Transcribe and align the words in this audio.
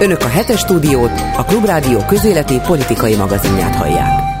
Önök 0.00 0.22
a 0.22 0.28
hetes 0.28 0.60
stúdiót, 0.60 1.10
a 1.36 1.44
Klubrádió 1.44 1.98
közéleti 1.98 2.60
politikai 2.66 3.16
magazinját 3.16 3.74
hallják. 3.74 4.33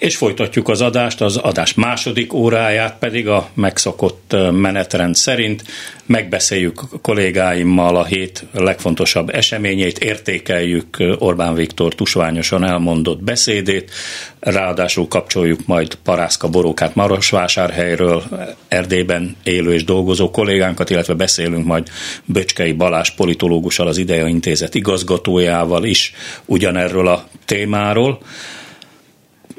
És 0.00 0.16
folytatjuk 0.16 0.68
az 0.68 0.80
adást, 0.80 1.20
az 1.20 1.36
adás 1.36 1.74
második 1.74 2.32
óráját 2.32 2.96
pedig 2.98 3.28
a 3.28 3.48
megszokott 3.54 4.36
menetrend 4.50 5.14
szerint 5.14 5.64
megbeszéljük 6.06 6.82
kollégáimmal 7.02 7.96
a 7.96 8.04
hét 8.04 8.44
legfontosabb 8.52 9.28
eseményét, 9.28 9.98
értékeljük 9.98 10.96
Orbán 11.18 11.54
Viktor 11.54 11.94
tusványosan 11.94 12.64
elmondott 12.64 13.22
beszédét, 13.22 13.90
ráadásul 14.38 15.08
kapcsoljuk 15.08 15.66
majd 15.66 15.94
Parászka 15.94 16.48
Borókát 16.48 16.94
Marosvásárhelyről, 16.94 18.22
Erdélyben 18.68 19.36
élő 19.42 19.72
és 19.72 19.84
dolgozó 19.84 20.30
kollégánkat, 20.30 20.90
illetve 20.90 21.14
beszélünk 21.14 21.66
majd 21.66 21.88
Böcskei 22.24 22.72
Balás 22.72 23.10
politológussal, 23.10 23.86
az 23.86 23.98
Ideja 23.98 24.26
Intézet 24.26 24.74
igazgatójával 24.74 25.84
is 25.84 26.14
ugyanerről 26.46 27.08
a 27.08 27.28
témáról 27.44 28.20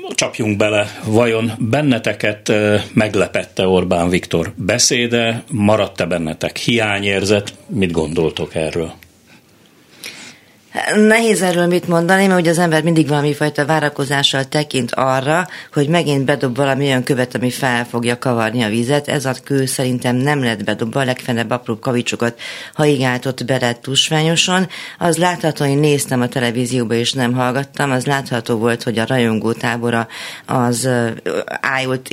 csapjunk 0.10 0.58
bele, 0.58 0.88
vajon 1.06 1.52
benneteket 1.60 2.52
meglepette 2.94 3.68
Orbán 3.68 4.10
Viktor 4.10 4.54
beszéde, 4.56 5.44
maradt-e 5.52 6.06
bennetek 6.06 6.58
hiányérzet, 6.58 7.54
mit 7.68 7.92
gondoltok 7.92 8.56
erről? 8.56 8.94
Nehéz 10.96 11.42
erről 11.42 11.68
mit 11.68 11.88
mondani, 11.88 12.28
mert 12.28 12.40
ugye 12.40 12.50
az 12.50 12.58
ember 12.58 12.84
mindig 12.84 13.08
valami 13.08 13.34
fajta 13.34 13.66
várakozással 13.66 14.44
tekint 14.44 14.92
arra, 14.92 15.48
hogy 15.74 15.88
megint 15.88 16.26
bedob 16.26 16.56
valami 16.56 16.86
olyan 16.86 17.04
követ, 17.04 17.36
ami 17.36 17.50
fel 17.50 17.86
fogja 17.86 18.18
kavarni 18.18 18.62
a 18.62 18.70
vizet. 18.70 19.08
Ez 19.08 19.26
a 19.26 19.36
kő 19.44 19.66
szerintem 19.66 20.16
nem 20.16 20.44
lett 20.44 20.64
bedobva, 20.64 21.04
legfenebb 21.04 21.50
apró 21.50 21.80
kavicsokat 21.80 22.40
haigáltott 22.74 23.46
bele 23.46 23.74
tusványosan. 23.74 24.68
Az 24.98 25.18
látható, 25.18 25.66
hogy 25.66 25.80
néztem 25.80 26.22
a 26.22 26.28
televízióba 26.28 26.94
és 26.94 27.14
nem 27.14 27.34
hallgattam, 27.34 27.92
az 27.92 28.06
látható 28.06 28.58
volt, 28.58 28.84
hogy 28.84 29.00
a 29.00 29.06
rajongó 29.08 29.52
tábora 29.52 30.08
az 30.46 30.90
ájult 31.62 32.10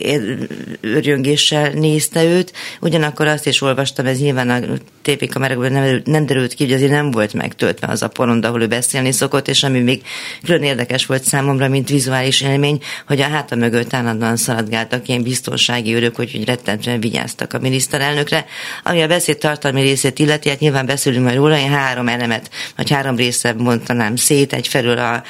örjöngéssel 0.80 1.70
nézte 1.70 2.24
őt. 2.24 2.52
Ugyanakkor 2.80 3.26
azt 3.26 3.46
is 3.46 3.62
olvastam, 3.62 4.06
ez 4.06 4.18
nyilván 4.18 4.50
a 4.50 4.60
tévékamerákban 5.02 5.72
nem, 5.72 6.02
nem 6.04 6.26
derült 6.26 6.54
ki, 6.54 6.64
hogy 6.64 6.72
azért 6.72 6.90
nem 6.90 7.10
volt 7.10 7.32
megtöltve 7.32 7.86
az 7.86 8.02
a 8.02 8.08
poronda 8.08 8.47
ahol 8.48 8.62
ő 8.62 8.66
beszélni 8.66 9.12
szokott, 9.12 9.48
és 9.48 9.62
ami 9.62 9.80
még 9.80 10.02
külön 10.44 10.62
érdekes 10.62 11.06
volt 11.06 11.22
számomra, 11.22 11.68
mint 11.68 11.88
vizuális 11.88 12.40
élmény, 12.40 12.82
hogy 13.06 13.20
a 13.20 13.28
háta 13.28 13.56
mögött 13.56 13.94
állandóan 13.94 14.36
szaladgáltak 14.36 15.08
ilyen 15.08 15.22
biztonsági 15.22 15.94
őrök, 15.94 16.16
hogy, 16.16 16.32
hogy 16.32 16.44
rettentően 16.44 17.00
vigyáztak 17.00 17.52
a 17.52 17.58
miniszterelnökre. 17.58 18.44
Ami 18.84 19.02
a 19.02 19.06
beszéd 19.06 19.38
tartalmi 19.38 19.80
részét 19.80 20.18
illeti, 20.18 20.48
hát 20.48 20.58
nyilván 20.58 20.86
beszélünk 20.86 21.24
majd 21.24 21.36
róla, 21.36 21.58
én 21.58 21.70
három 21.70 22.08
elemet, 22.08 22.50
vagy 22.76 22.90
három 22.90 23.16
része 23.16 23.52
mondanám 23.52 24.16
szét, 24.16 24.52
egyfelől 24.52 24.98
a, 24.98 25.12
a 25.12 25.22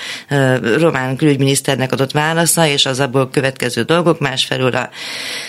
román 0.79 1.17
külügyminiszternek 1.17 1.93
adott 1.93 2.13
válasza, 2.13 2.67
és 2.67 2.87
az 2.87 3.01
abból 3.01 3.31
következő 3.31 3.83
dolgok, 3.83 4.21
másfelől 4.21 4.75
a 4.75 4.91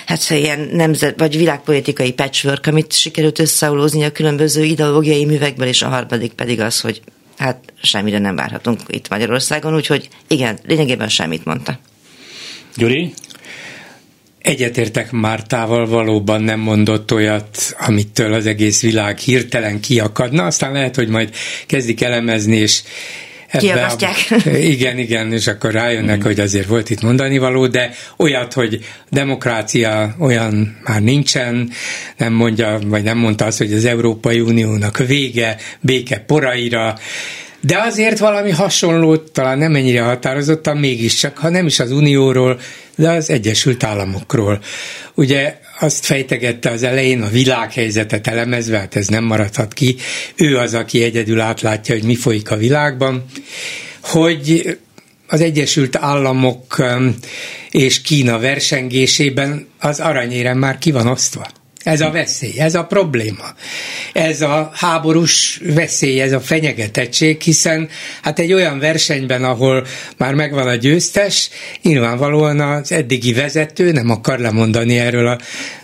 hát 0.05 0.29
ilyen 0.29 0.69
nemzet, 0.73 1.19
vagy 1.19 1.37
világpolitikai 1.37 2.13
patchwork, 2.13 2.67
amit 2.67 2.93
sikerült 2.93 3.39
összeolózni 3.39 4.03
a 4.03 4.11
különböző 4.11 4.63
ideológiai 4.63 5.25
művekből, 5.25 5.67
és 5.67 5.81
a 5.81 5.87
harmadik 5.87 6.33
pedig 6.33 6.59
az, 6.59 6.81
hogy 6.81 7.01
hát 7.39 7.73
semmire 7.81 8.19
nem 8.19 8.35
várhatunk 8.35 8.79
itt 8.87 9.09
Magyarországon, 9.09 9.75
úgyhogy 9.75 10.07
igen, 10.27 10.59
lényegében 10.65 11.09
semmit 11.09 11.45
mondta. 11.45 11.79
Gyuri? 12.75 13.13
Egyetértek 14.41 15.11
Mártával, 15.11 15.87
valóban 15.87 16.41
nem 16.41 16.59
mondott 16.59 17.13
olyat, 17.13 17.75
amitől 17.77 18.33
az 18.33 18.45
egész 18.45 18.81
világ 18.81 19.17
hirtelen 19.17 19.79
kiakadna, 19.79 20.45
aztán 20.45 20.71
lehet, 20.71 20.95
hogy 20.95 21.07
majd 21.07 21.35
kezdik 21.67 22.01
elemezni, 22.01 22.55
és 22.55 22.81
Kiakasztják. 23.57 24.15
A, 24.29 24.49
igen, 24.49 24.97
igen, 24.97 25.33
és 25.33 25.47
akkor 25.47 25.71
rájönnek, 25.71 26.17
mm. 26.17 26.21
hogy 26.23 26.39
azért 26.39 26.67
volt 26.67 26.89
itt 26.89 27.01
mondani 27.01 27.37
való, 27.37 27.67
de 27.67 27.91
olyat, 28.17 28.53
hogy 28.53 28.85
demokrácia 29.09 30.15
olyan 30.19 30.79
már 30.83 31.01
nincsen, 31.01 31.69
nem 32.17 32.33
mondja, 32.33 32.79
vagy 32.85 33.03
nem 33.03 33.17
mondta 33.17 33.45
azt, 33.45 33.57
hogy 33.57 33.73
az 33.73 33.85
Európai 33.85 34.39
Uniónak 34.39 34.97
vége, 34.97 35.57
béke 35.79 36.19
poraira, 36.19 36.97
de 37.61 37.77
azért 37.77 38.19
valami 38.19 38.51
hasonlót, 38.51 39.31
talán 39.31 39.57
nem 39.57 39.75
ennyire 39.75 40.01
határozottan, 40.01 40.77
mégiscsak, 40.77 41.37
ha 41.37 41.49
nem 41.49 41.65
is 41.65 41.79
az 41.79 41.91
Unióról, 41.91 42.59
de 42.95 43.09
az 43.09 43.29
Egyesült 43.29 43.83
Államokról. 43.83 44.59
Ugye 45.13 45.59
azt 45.79 46.05
fejtegette 46.05 46.69
az 46.69 46.83
elején, 46.83 47.21
a 47.21 47.29
világhelyzetet 47.29 48.27
elemezve, 48.27 48.77
hát 48.77 48.95
ez 48.95 49.07
nem 49.07 49.23
maradhat 49.23 49.73
ki, 49.73 49.95
ő 50.35 50.57
az, 50.57 50.73
aki 50.73 51.03
egyedül 51.03 51.39
átlátja, 51.39 51.95
hogy 51.95 52.03
mi 52.03 52.15
folyik 52.15 52.51
a 52.51 52.57
világban, 52.57 53.25
hogy 54.01 54.77
az 55.27 55.41
Egyesült 55.41 55.95
Államok 55.95 56.75
um, 56.79 57.15
és 57.71 58.01
Kína 58.01 58.39
versengésében 58.39 59.67
az 59.79 59.99
aranyérem 59.99 60.57
már 60.57 60.77
ki 60.77 60.91
van 60.91 61.07
osztva. 61.07 61.47
Ez 61.83 62.01
a 62.01 62.11
veszély, 62.11 62.59
ez 62.59 62.75
a 62.75 62.85
probléma. 62.85 63.53
Ez 64.13 64.41
a 64.41 64.71
háborús 64.73 65.61
veszély, 65.63 66.21
ez 66.21 66.31
a 66.31 66.39
fenyegetettség, 66.39 67.41
hiszen 67.41 67.89
hát 68.21 68.39
egy 68.39 68.53
olyan 68.53 68.79
versenyben, 68.79 69.43
ahol 69.43 69.85
már 70.17 70.33
megvan 70.33 70.67
a 70.67 70.75
győztes, 70.75 71.49
nyilvánvalóan 71.81 72.59
az 72.59 72.91
eddigi 72.91 73.33
vezető 73.33 73.91
nem 73.91 74.09
akar 74.09 74.39
lemondani 74.39 74.97
erről 74.97 75.27
a, 75.27 75.37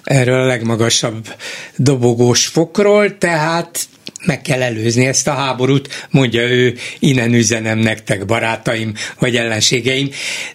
erről 0.04 0.42
a 0.42 0.46
legmagasabb 0.46 1.34
dobogós 1.76 2.46
fokról, 2.46 3.18
tehát 3.18 3.88
meg 4.26 4.42
kell 4.42 4.62
előzni 4.62 5.06
ezt 5.06 5.28
a 5.28 5.32
háborút, 5.32 6.08
mondja 6.10 6.42
ő, 6.42 6.76
innen 7.00 7.34
üzenem 7.34 7.78
nektek, 7.78 8.26
barátaim 8.26 8.94
vagy 9.20 9.36
ellenségeim. 9.36 10.10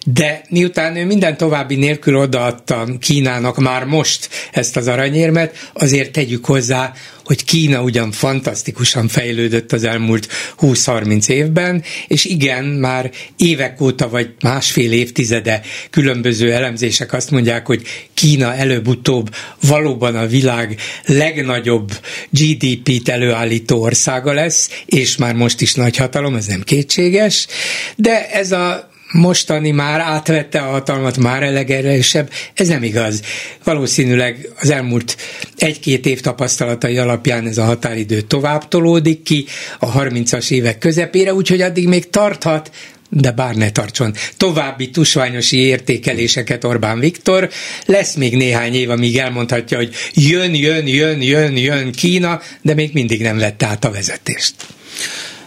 De 0.05 0.41
miután 0.49 0.95
ő 0.95 1.05
minden 1.05 1.37
további 1.37 1.75
nélkül 1.75 2.15
odaadta 2.15 2.87
Kínának 2.99 3.57
már 3.57 3.83
most 3.83 4.29
ezt 4.51 4.77
az 4.77 4.87
aranyérmet, 4.87 5.69
azért 5.73 6.11
tegyük 6.11 6.45
hozzá, 6.45 6.93
hogy 7.31 7.43
Kína 7.45 7.81
ugyan 7.81 8.11
fantasztikusan 8.11 9.07
fejlődött 9.07 9.71
az 9.71 9.83
elmúlt 9.83 10.27
20-30 10.59 11.29
évben, 11.29 11.83
és 12.07 12.25
igen, 12.25 12.65
már 12.65 13.11
évek 13.37 13.81
óta 13.81 14.09
vagy 14.09 14.29
másfél 14.41 14.91
évtizede 14.91 15.61
különböző 15.89 16.53
elemzések 16.53 17.13
azt 17.13 17.31
mondják, 17.31 17.65
hogy 17.65 17.81
Kína 18.13 18.55
előbb-utóbb 18.55 19.35
valóban 19.61 20.15
a 20.15 20.27
világ 20.27 20.79
legnagyobb 21.05 21.91
GDP-t 22.29 23.09
előállító 23.09 23.81
országa 23.81 24.33
lesz, 24.33 24.83
és 24.85 25.17
már 25.17 25.35
most 25.35 25.61
is 25.61 25.73
nagy 25.73 25.97
hatalom, 25.97 26.35
ez 26.35 26.45
nem 26.45 26.61
kétséges, 26.61 27.47
de 27.95 28.29
ez 28.29 28.51
a 28.51 28.90
mostani 29.11 29.71
már 29.71 29.99
átvette 29.99 30.59
a 30.59 30.69
hatalmat, 30.69 31.17
már 31.17 31.43
elegerősebb. 31.43 32.29
Ez 32.53 32.67
nem 32.67 32.83
igaz. 32.83 33.21
Valószínűleg 33.63 34.49
az 34.59 34.69
elmúlt 34.69 35.17
egy-két 35.57 36.05
év 36.05 36.21
tapasztalatai 36.21 36.97
alapján 36.97 37.47
ez 37.47 37.57
a 37.57 37.63
határidő 37.63 38.21
tovább 38.21 38.67
tolódik 38.67 39.23
ki 39.23 39.45
a 39.79 39.91
30-as 39.91 40.51
évek 40.51 40.77
közepére, 40.77 41.33
úgyhogy 41.33 41.61
addig 41.61 41.87
még 41.87 42.09
tarthat, 42.09 42.71
de 43.13 43.31
bár 43.31 43.55
ne 43.55 43.71
tartson 43.71 44.13
további 44.37 44.89
tusványosi 44.89 45.57
értékeléseket 45.57 46.63
Orbán 46.63 46.99
Viktor. 46.99 47.49
Lesz 47.85 48.15
még 48.15 48.35
néhány 48.35 48.73
év, 48.73 48.89
amíg 48.89 49.17
elmondhatja, 49.17 49.77
hogy 49.77 49.93
jön, 50.13 50.55
jön, 50.55 50.87
jön, 50.87 51.21
jön, 51.21 51.57
jön 51.57 51.91
Kína, 51.91 52.41
de 52.61 52.73
még 52.73 52.93
mindig 52.93 53.21
nem 53.21 53.37
vette 53.37 53.65
át 53.65 53.85
a 53.85 53.91
vezetést. 53.91 54.55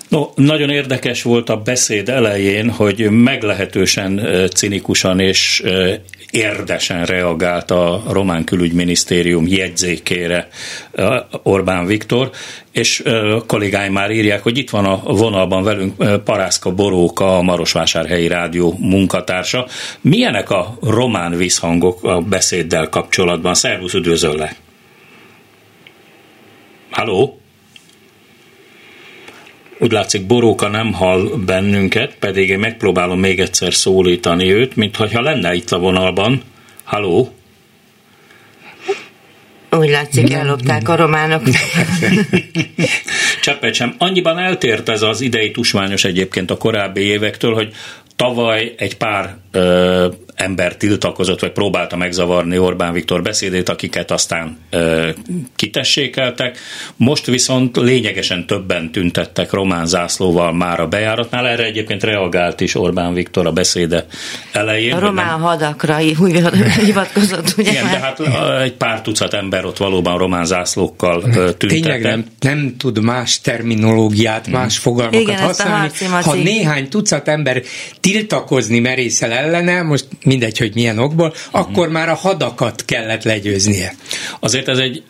No, 0.09 0.29
nagyon 0.35 0.71
érdekes 0.71 1.23
volt 1.23 1.49
a 1.49 1.57
beszéd 1.57 2.09
elején, 2.09 2.71
hogy 2.71 3.11
meglehetősen 3.11 4.29
cinikusan 4.55 5.21
és 5.21 5.63
érdesen 6.31 7.05
reagált 7.05 7.71
a 7.71 8.03
román 8.11 8.45
külügyminisztérium 8.45 9.47
jegyzékére 9.47 10.49
Orbán 11.43 11.87
Viktor, 11.87 12.31
és 12.73 13.03
kollégáim 13.47 13.93
már 13.93 14.11
írják, 14.11 14.43
hogy 14.43 14.59
itt 14.59 14.71
van 14.71 14.85
a 14.85 14.97
vonalban 14.97 15.63
velünk 15.63 16.23
Parászka 16.25 16.75
Boróka, 16.75 17.39
a 17.39 17.43
Marosvásárhelyi 17.43 18.29
Rádió 18.29 18.77
munkatársa. 18.79 19.67
Milyenek 20.01 20.51
a 20.51 20.79
román 20.83 21.37
visszhangok 21.37 22.05
a 22.05 22.21
beszéddel 22.21 22.89
kapcsolatban? 22.89 23.55
Szervusz, 23.55 23.95
üdvözöllek! 23.95 24.57
Halló? 26.91 27.39
Úgy 29.79 29.93
látszik, 29.93 30.27
Boróka 30.27 30.69
nem 30.69 30.93
hall 30.93 31.31
bennünket, 31.47 32.17
pedig 32.19 32.49
én 32.49 32.59
megpróbálom 32.59 33.19
még 33.19 33.41
egyszer 33.41 33.75
szólítani 33.75 34.53
őt, 34.53 34.77
mintha 34.77 35.21
lenne 35.21 35.55
itt 35.55 35.71
a 35.71 35.79
vonalban. 35.79 36.43
Halló? 36.85 37.35
Úgy 39.71 39.89
látszik, 39.89 40.33
ellopták 40.33 40.89
a 40.89 40.97
románok. 40.97 41.43
Cseppet 43.43 43.75
sem. 43.75 43.95
Annyiban 43.99 44.39
eltért 44.39 44.89
ez 44.89 45.03
az 45.03 45.21
idei 45.21 45.51
tusványos 45.51 46.05
egyébként 46.05 46.51
a 46.51 46.57
korábbi 46.57 47.01
évektől, 47.01 47.55
hogy 47.55 47.73
tavaly 48.17 48.75
egy 48.77 48.97
pár 48.97 49.37
ö, 49.51 50.09
ember 50.35 50.77
tiltakozott, 50.77 51.41
vagy 51.41 51.53
próbálta 51.53 51.97
megzavarni 51.97 52.59
Orbán 52.59 52.93
Viktor 52.93 53.23
beszédét, 53.23 53.69
akiket 53.69 54.11
aztán 54.11 54.59
ö, 54.71 55.09
kitessékeltek. 55.57 56.59
Most 56.97 57.27
viszont 57.27 57.77
lényegesen 57.77 58.47
többen 58.47 58.93
tüntettek 58.93 59.53
román 59.53 59.87
zászlóval 59.87 60.53
már 60.53 60.81
a 60.81 60.89
bejáratnál. 60.89 61.47
Erre 61.47 61.65
egyébként 61.65 62.03
reagált 62.03 62.61
is 62.61 62.75
Orbán 62.75 63.15
Viktor 63.15 63.47
a 63.47 63.53
beszéde 63.53 64.07
elején. 64.53 64.95
A 64.95 64.99
román 64.99 65.27
nem... 65.27 65.41
hadakra 65.41 65.99
úgy 66.19 66.43
hivatkozott, 66.85 67.55
ugye? 67.59 67.71
Igen, 67.71 67.85
de 67.85 67.99
hát 67.99 68.21
egy 68.63 68.73
pár 68.73 69.03
tucat 69.03 69.35
ember 69.35 69.65
ott 69.65 69.77
valóban 69.77 70.19
román 70.19 70.45
zászlókkal 70.45 71.23
tüntettek. 71.23 71.69
Tényleg 71.69 72.03
nem, 72.03 72.25
nem 72.41 72.77
tud 72.79 73.03
más 73.03 73.41
terminológiát, 73.41 74.45
hmm. 74.45 74.55
más 74.55 74.79
fogalmakat 74.79 75.21
Igen, 75.21 75.39
használni. 75.39 75.91
Ha 76.23 76.35
néhány 76.35 76.89
tucat 76.89 77.29
ember 77.29 77.63
tiltakozni 78.01 78.79
merészel 78.79 79.33
ellene, 79.33 79.83
most 79.83 80.07
mindegy, 80.25 80.59
hogy 80.59 80.75
milyen 80.75 80.99
okból, 80.99 81.29
hmm. 81.29 81.61
akkor 81.61 81.89
már 81.89 82.09
a 82.09 82.15
hadakat 82.15 82.85
kellett 82.85 83.23
legyőznie. 83.23 83.95
Azért 84.41 84.69
ez 84.69 84.79
egy 84.79 85.03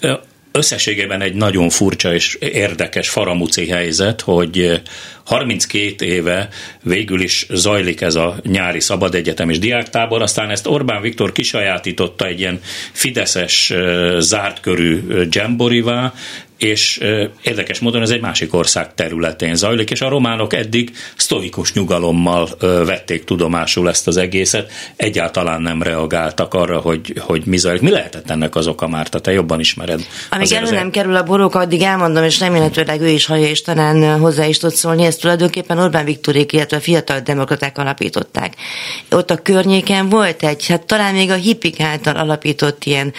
összességében 0.57 1.21
egy 1.21 1.35
nagyon 1.35 1.69
furcsa 1.69 2.15
és 2.15 2.35
érdekes 2.41 3.09
faramuci 3.09 3.69
helyzet, 3.69 4.21
hogy 4.21 4.81
32 5.25 6.05
éve 6.05 6.49
végül 6.83 7.21
is 7.21 7.47
zajlik 7.51 8.01
ez 8.01 8.15
a 8.15 8.37
nyári 8.43 8.81
szabad 8.81 9.15
egyetem 9.15 9.51
és 9.51 9.59
diáktábor, 9.59 10.23
aztán 10.23 10.51
ezt 10.51 10.67
Orbán 10.67 11.03
Viktor 11.03 11.33
kisajátította 11.33 12.27
egy 12.27 12.41
ilyen 12.41 12.61
fideszes 12.93 13.73
zárt 14.19 14.61
körű 14.61 15.03
dzsemborivá, 15.29 16.15
és 16.59 17.01
érdekes 17.43 17.79
módon 17.79 18.03
ez 18.03 18.11
egy 18.11 18.21
másik 18.21 18.55
ország 18.55 18.95
területén 18.95 19.55
zajlik, 19.55 19.91
és 19.91 20.01
a 20.01 20.09
románok 20.09 20.55
eddig 20.55 20.91
sztoikus 21.17 21.73
nyugalommal 21.73 22.49
vették 22.61 23.25
tudomásul 23.25 23.89
ezt 23.89 24.07
az 24.07 24.17
egészet, 24.17 24.73
egyáltalán 24.97 25.63
nem 25.63 25.83
reagáltak 25.83 26.55
arra, 26.55 26.79
hogy, 26.79 27.13
hogy 27.19 27.43
mi 27.45 27.57
zajlik. 27.57 27.83
Mi 27.83 27.91
lehetett 27.91 28.31
ennek 28.31 28.55
az 28.55 28.67
oka, 28.67 28.89
Márta? 28.89 29.19
Te 29.19 29.33
jobban 29.33 29.61
ismered. 29.61 30.01
Amíg 30.31 30.53
elő 30.53 30.71
nem 30.71 30.91
kerül 30.91 31.17
a 31.17 31.23
borók, 31.23 31.55
addig 31.55 31.83
elmondom, 31.83 32.25
és 32.25 32.41
remélhetőleg 32.41 33.01
ő 33.01 33.09
is 33.09 33.27
hallja, 33.27 33.49
és 33.49 33.63
talán 33.63 34.19
hozzá 34.19 34.47
is 34.47 34.59
tud 34.59 34.75
szólni, 34.75 35.05
ezt 35.05 35.21
tulajdonképpen 35.21 35.79
Orbán 35.79 36.05
Viktorék, 36.05 36.53
illetve 36.53 36.77
a 36.77 36.81
fiatal 36.81 37.21
demokraták 37.21 37.79
alapították. 37.79 38.55
Ott 39.11 39.31
a 39.31 39.37
környéken 39.37 40.09
volt 40.09 40.43
egy, 40.43 40.67
hát 40.67 40.87
talán 40.87 41.15
még 41.15 41.31
a 41.31 41.35
hippik 41.35 41.81
által 41.81 42.17
alapított 42.17 42.85
ilyen 42.85 43.13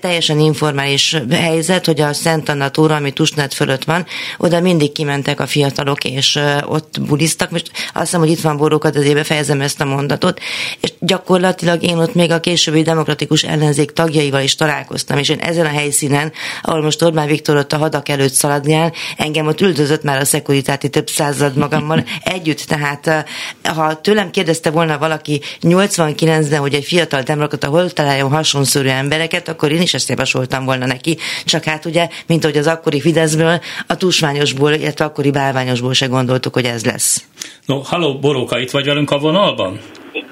teljesen 0.00 0.40
informális 0.40 1.16
helyzet, 1.30 1.86
hogy 1.86 2.00
a 2.00 2.12
Szent 2.12 2.48
Anna 2.56 2.68
tóra, 2.68 2.94
ami 2.94 3.10
Tusnát 3.10 3.54
fölött 3.54 3.84
van, 3.84 4.06
oda 4.38 4.60
mindig 4.60 4.92
kimentek 4.92 5.40
a 5.40 5.46
fiatalok, 5.46 6.04
és 6.04 6.38
ott 6.64 7.00
bulisztak. 7.00 7.50
Most 7.50 7.70
azt 7.92 8.04
hiszem, 8.04 8.20
hogy 8.20 8.30
itt 8.30 8.40
van 8.40 8.56
borókat, 8.56 8.96
azért 8.96 9.14
befejezem 9.14 9.60
ezt 9.60 9.80
a 9.80 9.84
mondatot. 9.84 10.40
És 10.80 10.92
gyakorlatilag 11.00 11.82
én 11.82 11.96
ott 11.96 12.14
még 12.14 12.30
a 12.30 12.40
későbbi 12.40 12.82
demokratikus 12.82 13.42
ellenzék 13.42 13.90
tagjaival 13.90 14.42
is 14.42 14.54
találkoztam, 14.54 15.18
és 15.18 15.28
én 15.28 15.38
ezen 15.38 15.66
a 15.66 15.68
helyszínen, 15.68 16.32
ahol 16.62 16.82
most 16.82 17.02
Orbán 17.02 17.26
Viktor 17.26 17.56
ott 17.56 17.72
a 17.72 17.76
hadak 17.76 18.08
előtt 18.08 18.32
szaladgál, 18.32 18.92
engem 19.16 19.46
ott 19.46 19.60
üldözött 19.60 20.02
már 20.02 20.20
a 20.20 20.24
szekuritáti 20.24 20.88
több 20.88 21.08
század 21.08 21.56
magammal 21.56 22.04
együtt. 22.34 22.60
Tehát 22.60 23.26
ha 23.62 24.00
tőlem 24.00 24.30
kérdezte 24.30 24.70
volna 24.70 24.98
valaki 24.98 25.40
89-ben, 25.62 26.60
hogy 26.60 26.74
egy 26.74 26.84
fiatal 26.84 27.22
demokrata 27.22 27.66
hol 27.66 27.90
találjon 27.90 28.30
hasonszörű 28.30 28.88
embereket, 28.88 29.48
akkor 29.48 29.72
én 29.72 29.82
is 29.82 29.94
ezt 29.94 30.08
javasoltam 30.08 30.64
volna 30.64 30.86
neki. 30.86 31.18
Csak 31.44 31.64
hát 31.64 31.84
ugye, 31.84 32.08
mint 32.26 32.44
hogy 32.46 32.56
az 32.56 32.66
akkori 32.66 33.00
Fideszből, 33.00 33.60
a 33.86 33.96
tusványosból, 33.96 34.72
illetve 34.72 35.04
akkori 35.04 35.30
bálványosból 35.30 35.92
se 35.92 36.06
gondoltuk, 36.06 36.54
hogy 36.54 36.64
ez 36.64 36.84
lesz. 36.84 37.24
No, 37.66 37.78
halló, 37.78 38.18
Boróka, 38.18 38.58
itt 38.58 38.70
vagy 38.70 38.86
velünk 38.86 39.10
a 39.10 39.18
vonalban? 39.18 39.78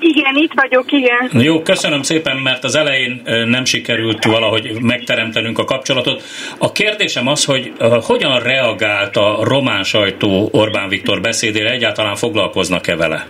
Igen, 0.00 0.36
itt 0.36 0.52
vagyok, 0.54 0.92
igen. 0.92 1.42
Jó, 1.44 1.62
köszönöm 1.62 2.02
szépen, 2.02 2.36
mert 2.36 2.64
az 2.64 2.74
elején 2.74 3.22
nem 3.46 3.64
sikerült 3.64 4.24
valahogy 4.24 4.80
megteremtenünk 4.80 5.58
a 5.58 5.64
kapcsolatot. 5.64 6.22
A 6.58 6.72
kérdésem 6.72 7.26
az, 7.26 7.44
hogy 7.44 7.72
hogyan 8.02 8.40
reagált 8.40 9.16
a 9.16 9.38
román 9.42 9.82
sajtó 9.82 10.48
Orbán 10.52 10.88
Viktor 10.88 11.20
beszédére, 11.20 11.70
egyáltalán 11.70 12.16
foglalkoznak-e 12.16 12.96
vele? 12.96 13.26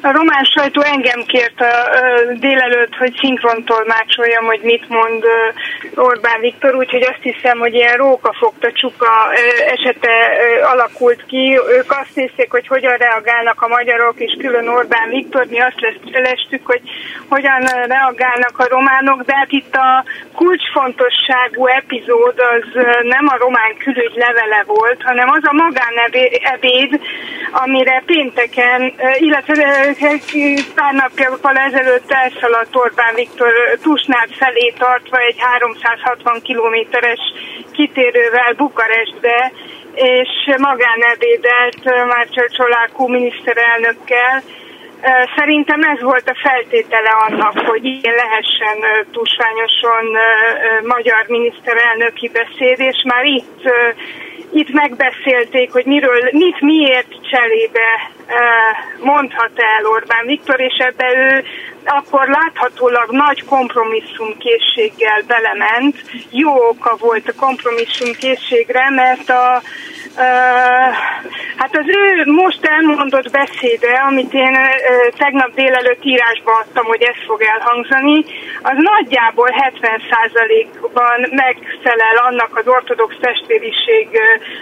A 0.00 0.12
román 0.12 0.44
sajtó 0.44 0.80
engem 0.80 1.22
kért 1.26 1.60
a, 1.60 1.72
délelőtt, 2.34 2.94
hogy 2.94 3.16
szinkrontolmácsoljam, 3.20 4.44
hogy 4.44 4.60
mit 4.62 4.88
mond 4.88 5.24
Orbán 5.94 6.40
Viktor, 6.40 6.74
úgyhogy 6.74 7.02
azt 7.02 7.22
hiszem, 7.22 7.58
hogy 7.58 7.74
ilyen 7.74 7.96
rókafogta 7.96 8.72
csuka 8.72 9.32
esete 9.66 10.14
alakult 10.72 11.24
ki. 11.26 11.58
Ők 11.68 11.90
azt 11.90 12.14
nézték, 12.14 12.50
hogy 12.50 12.66
hogyan 12.66 12.96
reagálnak 12.96 13.62
a 13.62 13.68
magyarok, 13.68 14.14
és 14.18 14.36
külön 14.38 14.68
Orbán 14.68 15.08
Viktor. 15.08 15.46
Mi 15.46 15.60
azt 15.60 15.80
lestük, 16.12 16.66
hogy 16.66 16.80
hogyan 17.28 17.60
reagálnak 17.86 18.58
a 18.58 18.68
románok, 18.68 19.22
de 19.22 19.36
hát 19.36 19.50
itt 19.52 19.74
a 19.74 20.04
kulcsfontosságú 20.34 21.66
epizód 21.66 22.34
az 22.38 22.82
nem 23.02 23.26
a 23.28 23.36
román 23.38 23.76
külügy 23.78 24.14
levele 24.14 24.62
volt, 24.66 25.02
hanem 25.02 25.28
az 25.30 25.42
a 25.42 25.52
magánebéd, 25.52 27.00
amire 27.52 28.02
pénteken, 28.06 28.94
illetve 29.18 29.87
pár 30.74 30.94
napjával 30.94 31.56
ezelőtt 31.56 32.10
elszaladt 32.12 32.76
Orbán 32.76 33.14
Viktor 33.14 33.52
Tusnád 33.82 34.30
felé 34.30 34.72
tartva 34.78 35.18
egy 35.18 35.36
360 35.38 36.40
kilométeres 36.42 37.20
kitérővel 37.72 38.52
Bukarestbe, 38.56 39.52
és 39.94 40.28
magánebédelt 40.58 41.84
Márcsal 41.84 42.48
Csolákú 42.48 43.08
miniszterelnökkel. 43.08 44.42
Szerintem 45.36 45.82
ez 45.82 46.00
volt 46.02 46.28
a 46.28 46.38
feltétele 46.42 47.10
annak, 47.10 47.58
hogy 47.58 47.84
ilyen 47.84 48.14
lehessen 48.14 49.04
tusványosan 49.12 50.04
magyar 50.82 51.24
miniszterelnöki 51.28 52.28
beszéd, 52.28 52.80
és 52.80 53.02
már 53.04 53.24
itt 53.24 53.60
itt 54.52 54.72
megbeszélték, 54.72 55.72
hogy 55.72 55.84
miről, 55.84 56.28
mit 56.30 56.60
miért 56.60 57.28
cselébe 57.30 58.10
mondhat 59.00 59.50
el 59.54 59.86
Orbán 59.86 60.26
Viktor, 60.26 60.60
és 60.60 60.76
ebbe 60.78 61.16
ő 61.16 61.44
akkor 61.84 62.28
láthatólag 62.28 63.10
nagy 63.10 63.44
kompromisszumkészséggel 63.44 65.22
belement. 65.26 65.96
Jó 66.30 66.68
oka 66.68 66.96
volt 67.00 67.28
a 67.28 67.40
kompromisszumkészségre, 67.40 68.90
mert 68.90 69.28
a 69.30 69.62
Hát 71.56 71.76
az 71.76 71.86
ő 71.86 72.30
most 72.32 72.64
elmondott 72.66 73.30
beszéde, 73.30 73.92
amit 74.08 74.32
én 74.32 74.56
tegnap 75.16 75.54
délelőtt 75.54 76.04
írásba 76.04 76.52
adtam, 76.52 76.84
hogy 76.84 77.02
ez 77.02 77.18
fog 77.26 77.42
elhangzani, 77.42 78.24
az 78.62 78.76
nagyjából 78.76 79.48
70%-ban 79.52 81.18
megfelel 81.30 82.16
annak 82.16 82.56
az 82.56 82.68
ortodox 82.68 83.14
testvériség 83.20 84.08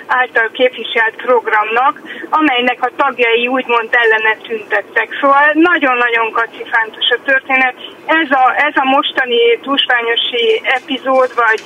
által 0.06 0.48
képviselt 0.52 1.16
programnak, 1.16 2.00
amelynek 2.30 2.78
a 2.82 2.92
tagjai 2.96 3.46
úgymond 3.46 3.88
ellene 3.90 4.36
tüntettek. 4.48 5.08
Szóval 5.20 5.50
nagyon-nagyon 5.52 6.30
kacifántos 6.30 7.08
a 7.08 7.22
történet. 7.24 7.74
Ez 8.06 8.30
a, 8.30 8.54
ez 8.56 8.74
a 8.74 8.84
mostani 8.84 9.58
túlsványosi 9.62 10.60
epizód, 10.62 11.30
vagy 11.34 11.64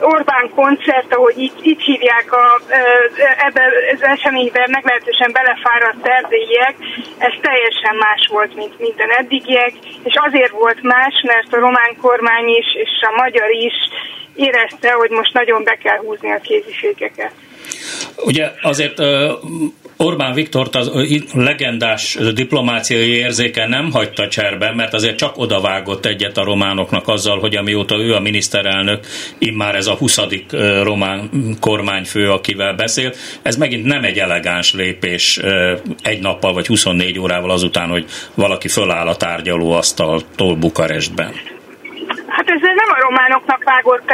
Orbán 0.00 0.50
koncert, 0.54 1.14
ahogy 1.14 1.38
így, 1.38 1.52
így 1.62 1.82
hívják 1.82 2.32
a, 2.32 2.60
ebbe 3.46 3.62
az 3.94 4.02
eseményben 4.02 4.70
meglehetősen 4.70 5.32
belefáradt 5.32 6.06
erdélyiek, 6.06 6.74
ez 7.18 7.32
teljesen 7.40 7.96
más 7.96 8.28
volt, 8.30 8.54
mint 8.54 8.78
minden 8.78 9.10
eddigiek, 9.10 9.72
és 10.02 10.14
azért 10.26 10.50
volt 10.50 10.82
más, 10.82 11.14
mert 11.26 11.52
a 11.52 11.58
román 11.58 11.96
kormány 12.00 12.48
is, 12.48 12.66
és 12.74 12.90
a 13.00 13.20
magyar 13.22 13.50
is 13.50 13.74
érezte, 14.34 14.90
hogy 14.92 15.10
most 15.10 15.32
nagyon 15.32 15.64
be 15.64 15.78
kell 15.82 15.98
húzni 15.98 16.32
a 16.32 16.40
kéziségeket. 16.40 17.32
Ugye 18.16 18.50
azért 18.62 18.98
Orbán 20.00 20.34
Viktort 20.34 20.76
az 20.76 20.90
legendás 21.34 22.18
diplomáciai 22.34 23.08
érzéke 23.08 23.66
nem 23.66 23.90
hagyta 23.92 24.28
cserben, 24.28 24.74
mert 24.74 24.94
azért 24.94 25.16
csak 25.16 25.38
odavágott 25.38 26.06
egyet 26.06 26.36
a 26.36 26.44
románoknak 26.44 27.08
azzal, 27.08 27.38
hogy 27.38 27.56
amióta 27.56 27.96
ő 27.96 28.14
a 28.14 28.20
miniszterelnök, 28.20 29.06
immár 29.38 29.74
ez 29.74 29.86
a 29.86 29.94
20. 29.94 30.18
román 30.82 31.30
kormányfő, 31.60 32.30
akivel 32.30 32.74
beszél, 32.74 33.12
ez 33.42 33.56
megint 33.56 33.84
nem 33.84 34.04
egy 34.04 34.18
elegáns 34.18 34.72
lépés 34.72 35.40
egy 36.02 36.20
nappal 36.20 36.52
vagy 36.52 36.66
24 36.66 37.18
órával 37.18 37.50
azután, 37.50 37.88
hogy 37.88 38.04
valaki 38.34 38.68
föláll 38.68 39.06
a 39.06 39.16
tárgyalóasztaltól 39.16 40.56
Bukarestben. 40.56 41.57
Hát 42.48 42.56
ez 42.56 42.76
nem 42.82 42.90
a 42.96 43.00
románoknak 43.08 43.62
vágott 43.64 44.10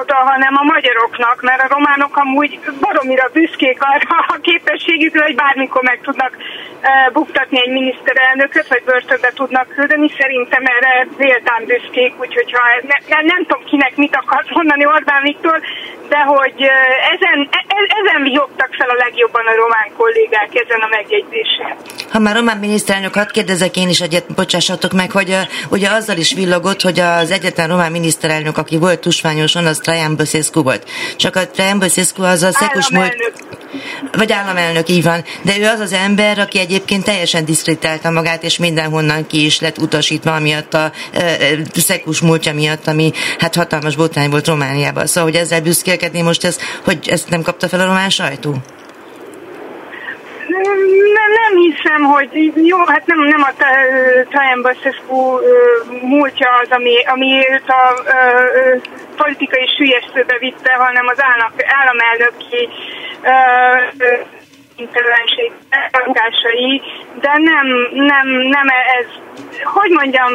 oda, 0.00 0.14
hanem 0.14 0.54
a 0.56 0.64
magyaroknak, 0.74 1.42
mert 1.42 1.62
a 1.62 1.72
románok 1.76 2.16
amúgy 2.16 2.60
baromira 2.80 3.28
büszkék 3.32 3.78
arra 3.92 4.16
a 4.34 4.38
képességükre, 4.48 5.22
hogy 5.24 5.34
bármikor 5.34 5.82
meg 5.82 6.00
tudnak 6.02 6.32
buktatni 7.12 7.58
egy 7.64 7.72
miniszterelnököt, 7.72 8.68
vagy 8.68 8.82
börtönbe 8.84 9.30
tudnak 9.34 9.68
küldeni. 9.68 10.08
Szerintem 10.18 10.62
erre 10.64 11.06
véltán 11.16 11.62
büszkék, 11.66 12.12
úgyhogy 12.20 12.52
ha 12.52 12.62
ne, 12.90 12.96
ne, 13.12 13.22
nem 13.32 13.42
tudom 13.46 13.64
kinek 13.64 13.96
mit 13.96 14.16
akart 14.16 14.50
mondani 14.50 14.86
Orbán 14.86 15.22
Viktor, 15.22 15.60
de 16.08 16.18
hogy 16.18 16.58
ezen, 17.14 17.38
e, 17.50 17.60
e, 17.76 17.78
ezen 18.00 18.22
vigyogtak 18.22 18.70
fel 18.78 18.88
a 18.88 19.00
legjobb 19.04 19.24
legjobban 19.24 19.46
a 19.46 19.56
román 19.56 19.90
kollégák 19.96 20.50
ezen 20.54 20.80
a 20.80 20.88
megjegyzésen. 20.90 21.76
Ha 22.10 22.18
már 22.18 22.34
román 22.34 22.56
miniszterelnök, 22.56 23.14
hadd 23.14 23.30
kérdezek 23.32 23.76
én 23.76 23.88
is 23.88 24.00
egyet, 24.00 24.34
bocsássatok 24.34 24.92
meg, 24.92 25.10
hogy 25.10 25.36
ugye 25.70 25.88
azzal 25.90 26.16
is 26.16 26.34
villogott, 26.34 26.80
hogy 26.80 27.00
az 27.00 27.30
egyetlen 27.64 27.68
román 27.68 28.00
miniszterelnök, 28.00 28.58
aki 28.58 28.76
volt 28.76 29.00
tusványosan, 29.00 29.66
az 29.66 29.78
Traian 29.78 30.16
Băsescu 30.16 30.62
volt. 30.62 30.88
Csak 31.16 31.36
a 31.36 31.48
Traian 31.48 31.78
Băsescu 31.78 32.22
az 32.22 32.42
a 32.42 32.52
szekus 32.52 32.90
múlt... 32.90 33.14
Vagy 34.12 34.32
államelnök, 34.32 34.88
így 34.88 35.02
van. 35.02 35.24
De 35.42 35.58
ő 35.58 35.66
az 35.66 35.80
az 35.80 35.92
ember, 35.92 36.38
aki 36.38 36.58
egyébként 36.58 37.04
teljesen 37.04 37.44
diszkritálta 37.44 38.10
magát, 38.10 38.42
és 38.42 38.58
mindenhonnan 38.58 39.26
ki 39.26 39.44
is 39.44 39.60
lett 39.60 39.78
utasítva, 39.78 40.34
amiatt 40.34 40.74
a 40.74 40.92
e, 41.12 41.22
szekus 41.74 42.20
múltja 42.20 42.54
miatt, 42.54 42.86
ami 42.86 43.12
hát 43.38 43.54
hatalmas 43.54 43.96
botrány 43.96 44.30
volt 44.30 44.46
Romániában. 44.46 45.06
Szóval, 45.06 45.30
hogy 45.30 45.40
ezzel 45.40 45.60
büszkélkedni 45.60 46.22
most 46.22 46.44
ez, 46.44 46.58
hogy 46.84 46.98
ezt 47.08 47.28
nem 47.28 47.42
kapta 47.42 47.68
fel 47.68 47.80
a 47.80 47.86
román 47.86 48.10
sajtó? 48.10 48.62
Nem, 50.48 51.30
nem 51.42 51.56
hiszem, 51.56 52.02
hogy 52.02 52.52
jó, 52.54 52.78
hát 52.86 53.06
nem, 53.06 53.18
nem 53.18 53.42
a 53.42 53.52
Trajan 54.28 54.62
Baszescu 54.62 55.38
múltja 56.02 56.48
az, 56.62 56.68
ami, 56.70 57.04
ami 57.04 57.46
őt 57.50 57.68
a, 57.68 57.72
a, 57.72 57.94
a 57.96 58.78
politikai 59.16 59.66
sülyeztőbe 59.76 60.36
vitte, 60.38 60.72
hanem 60.72 61.06
az 61.06 61.22
állam, 61.22 61.52
államelnöki 61.78 62.68
intervenség 64.76 65.52
de 67.20 67.32
nem, 67.36 67.66
nem, 67.92 68.26
nem 68.28 68.66
ez, 68.98 69.06
hogy 69.64 69.90
mondjam, 69.90 70.30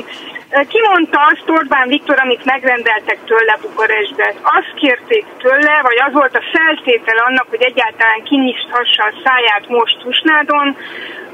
ki 0.67 0.79
mondta 0.89 1.19
azt 1.31 1.50
Orbán 1.50 1.88
Viktor, 1.88 2.19
amit 2.19 2.46
megrendeltek 2.46 3.19
tőle 3.25 3.58
Bukarestbe? 3.62 4.34
Azt 4.41 4.74
kérték 4.75 5.25
tőle, 5.38 5.79
vagy 5.81 6.00
az 6.08 6.13
volt 6.13 6.36
a 6.36 6.48
feltétel 6.51 7.17
annak, 7.17 7.46
hogy 7.50 7.62
egyáltalán 7.62 8.24
kinyithassa 8.24 9.03
a 9.03 9.13
száját 9.24 9.67
most 9.67 10.00
Tusnádon, 10.00 10.77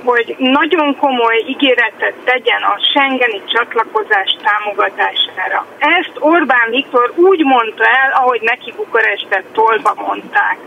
hogy 0.03 0.35
nagyon 0.39 0.97
komoly 0.97 1.43
ígéretet 1.47 2.15
tegyen 2.24 2.62
a 2.62 2.79
Schengeni 2.79 3.41
csatlakozás 3.53 4.38
támogatására. 4.43 5.65
Ezt 5.77 6.13
Orbán 6.19 6.69
Viktor 6.69 7.13
úgy 7.15 7.43
mondta 7.43 7.83
el, 7.83 8.12
ahogy 8.12 8.41
neki 8.41 8.74
Bukarestet 8.75 9.45
tolba 9.53 9.93
mondták 10.07 10.57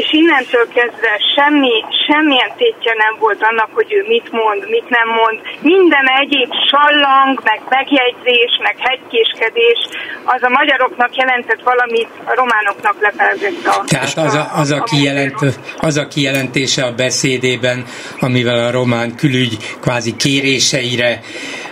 és 0.00 0.08
innentől 0.12 0.66
kezdve 0.78 1.12
semmi, 1.34 1.84
semmilyen 2.06 2.52
tétje 2.56 2.92
nem 3.04 3.14
volt 3.18 3.42
annak, 3.50 3.70
hogy 3.78 3.92
ő 3.98 4.04
mit 4.08 4.28
mond, 4.32 4.60
mit 4.68 4.88
nem 4.88 5.08
mond. 5.20 5.36
Minden 5.60 6.06
egyéb 6.22 6.52
sallang, 6.70 7.40
meg 7.44 7.60
megjegyzés, 7.68 8.52
meg 8.62 8.76
hegykéskedés, 8.78 9.80
az 10.24 10.42
a 10.42 10.48
magyaroknak 10.48 11.16
jelentett 11.16 11.62
valamit, 11.62 12.08
a 12.24 12.34
románoknak 12.34 12.96
lefelzett 13.00 13.66
a... 13.66 13.84
Tehát 13.86 14.16
az 14.16 14.34
a, 14.34 14.50
az, 14.54 14.70
a 14.70 14.82
kijelent, 14.82 15.38
az 15.78 15.96
a 15.96 16.06
kijelentése 16.06 16.84
a 16.84 16.92
beszédében, 16.94 17.84
amivel 18.20 18.64
a 18.66 18.70
román 18.70 19.14
külügy 19.16 19.56
kvázi 19.80 20.16
kéréseire 20.16 21.20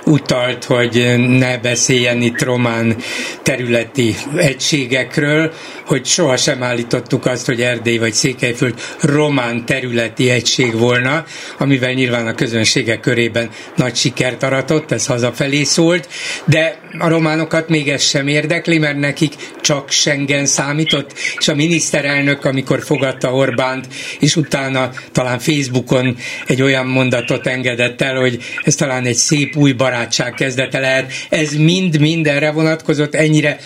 utalt, 0.04 0.64
hogy 0.64 1.14
ne 1.16 1.58
beszéljen 1.58 2.20
itt 2.20 2.42
román 2.42 2.96
területi 3.42 4.14
egységekről, 4.36 5.52
hogy 5.90 6.06
sohasem 6.06 6.62
állítottuk 6.62 7.26
azt, 7.26 7.46
hogy 7.46 7.60
Erdély 7.60 7.98
vagy 7.98 8.12
Székelyföld 8.12 8.74
román 9.00 9.66
területi 9.66 10.30
egység 10.30 10.74
volna, 10.78 11.24
amivel 11.58 11.92
nyilván 11.92 12.26
a 12.26 12.34
közönségek 12.34 13.00
körében 13.00 13.50
nagy 13.76 13.96
sikert 13.96 14.42
aratott, 14.42 14.90
ez 14.90 15.06
hazafelé 15.06 15.62
szólt, 15.62 16.08
de 16.44 16.78
a 16.98 17.08
románokat 17.08 17.68
még 17.68 17.88
ez 17.88 18.02
sem 18.02 18.28
érdekli, 18.28 18.78
mert 18.78 18.98
nekik 18.98 19.34
csak 19.60 19.90
Schengen 19.90 20.46
számított, 20.46 21.12
és 21.38 21.48
a 21.48 21.54
miniszterelnök, 21.54 22.44
amikor 22.44 22.82
fogadta 22.82 23.34
Orbánt, 23.34 23.86
és 24.20 24.36
utána 24.36 24.90
talán 25.12 25.38
Facebookon 25.38 26.16
egy 26.46 26.62
olyan 26.62 26.86
mondatot 26.86 27.46
engedett 27.46 28.00
el, 28.00 28.16
hogy 28.16 28.38
ez 28.62 28.74
talán 28.74 29.04
egy 29.04 29.16
szép 29.16 29.56
új 29.56 29.72
barátság 29.72 30.34
kezdete 30.34 30.78
lehet. 30.78 31.12
Ez 31.28 31.52
mind 31.52 32.00
mindenre 32.00 32.50
vonatkozott, 32.50 33.14
ennyire 33.14 33.58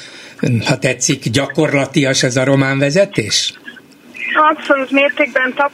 ha 0.64 0.78
tetszik, 0.78 1.28
gyakorlatias 1.28 2.22
ez 2.22 2.36
a 2.36 2.44
román 2.44 2.78
vezetés? 2.78 3.54
Abszolút 4.32 4.90
mértékben 4.90 5.54
tap, 5.54 5.72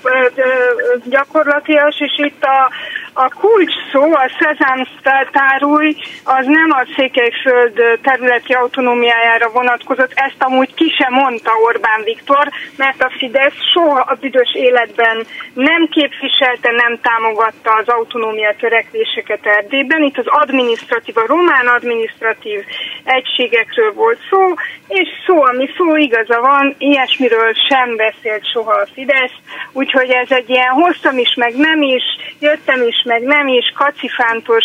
gyakorlatias, 1.04 2.00
és 2.00 2.18
itt 2.18 2.42
a 2.44 2.70
a 3.12 3.28
kulcs 3.40 3.74
szó, 3.92 4.14
a 4.14 4.30
Szezám 4.38 4.86
tárúj, 5.32 5.96
az 6.24 6.46
nem 6.46 6.70
a 6.70 6.86
Székelyföld 6.96 7.98
területi 8.02 8.52
autonómiájára 8.52 9.50
vonatkozott, 9.50 10.12
ezt 10.14 10.42
amúgy 10.42 10.74
ki 10.74 10.94
sem 10.98 11.12
mondta 11.12 11.50
Orbán 11.64 12.02
Viktor, 12.04 12.48
mert 12.76 13.02
a 13.02 13.12
Fidesz 13.18 13.60
soha 13.72 14.00
a 14.00 14.16
büdös 14.20 14.50
életben 14.54 15.26
nem 15.54 15.88
képviselte, 15.90 16.70
nem 16.70 16.98
támogatta 17.02 17.70
az 17.72 17.88
autonómia 17.88 18.54
törekvéseket 18.58 19.46
Erdélyben. 19.46 20.02
Itt 20.02 20.18
az 20.18 20.26
administratív, 20.26 21.16
a 21.16 21.26
román 21.26 21.66
administratív 21.66 22.64
egységekről 23.04 23.92
volt 23.92 24.18
szó, 24.30 24.54
és 24.88 25.08
szó, 25.26 25.42
ami 25.42 25.70
szó 25.76 25.96
igaza 25.96 26.40
van, 26.40 26.74
ilyesmiről 26.78 27.52
sem 27.68 27.96
beszélt 28.40 28.52
soha 28.52 28.72
a 28.72 28.86
Fidesz, 28.92 29.36
úgyhogy 29.72 30.10
ez 30.10 30.30
egy 30.30 30.50
ilyen 30.50 30.72
hoztam 30.72 31.18
is, 31.18 31.34
meg 31.36 31.56
nem 31.56 31.82
is, 31.82 32.02
jöttem 32.38 32.82
is, 32.82 33.02
meg 33.04 33.22
nem 33.22 33.48
is 33.48 33.72
kacifántos 33.76 34.64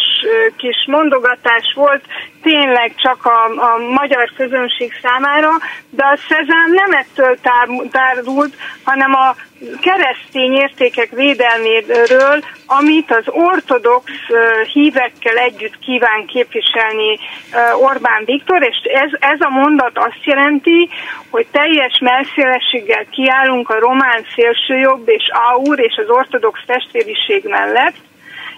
kis 0.57 0.85
mondogatás 0.87 1.73
volt, 1.75 2.03
tényleg 2.41 2.93
csak 2.95 3.25
a, 3.25 3.45
a 3.45 3.77
magyar 3.77 4.31
közönség 4.35 4.91
számára, 5.01 5.49
de 5.89 6.05
a 6.05 6.17
Szezám 6.27 6.71
nem 6.71 6.91
ettől 6.91 7.37
tárult, 7.91 8.55
hanem 8.83 9.13
a 9.13 9.35
keresztény 9.81 10.53
értékek 10.53 11.09
védelméről, 11.09 12.43
amit 12.65 13.11
az 13.11 13.23
ortodox 13.27 14.11
hívekkel 14.73 15.37
együtt 15.37 15.79
kíván 15.79 16.25
képviselni 16.25 17.19
Orbán 17.81 18.23
Viktor, 18.25 18.63
és 18.63 18.77
ez, 18.83 19.11
ez 19.19 19.39
a 19.39 19.49
mondat 19.49 19.97
azt 19.97 20.23
jelenti, 20.23 20.89
hogy 21.29 21.45
teljes 21.51 21.99
melszélességgel 21.99 23.05
kiállunk 23.09 23.69
a 23.69 23.79
román 23.79 24.25
szélsőjobb 24.35 25.09
és 25.09 25.29
AUR 25.51 25.79
és 25.79 25.95
az 25.97 26.09
ortodox 26.09 26.59
testvériség 26.65 27.43
mellett, 27.43 27.95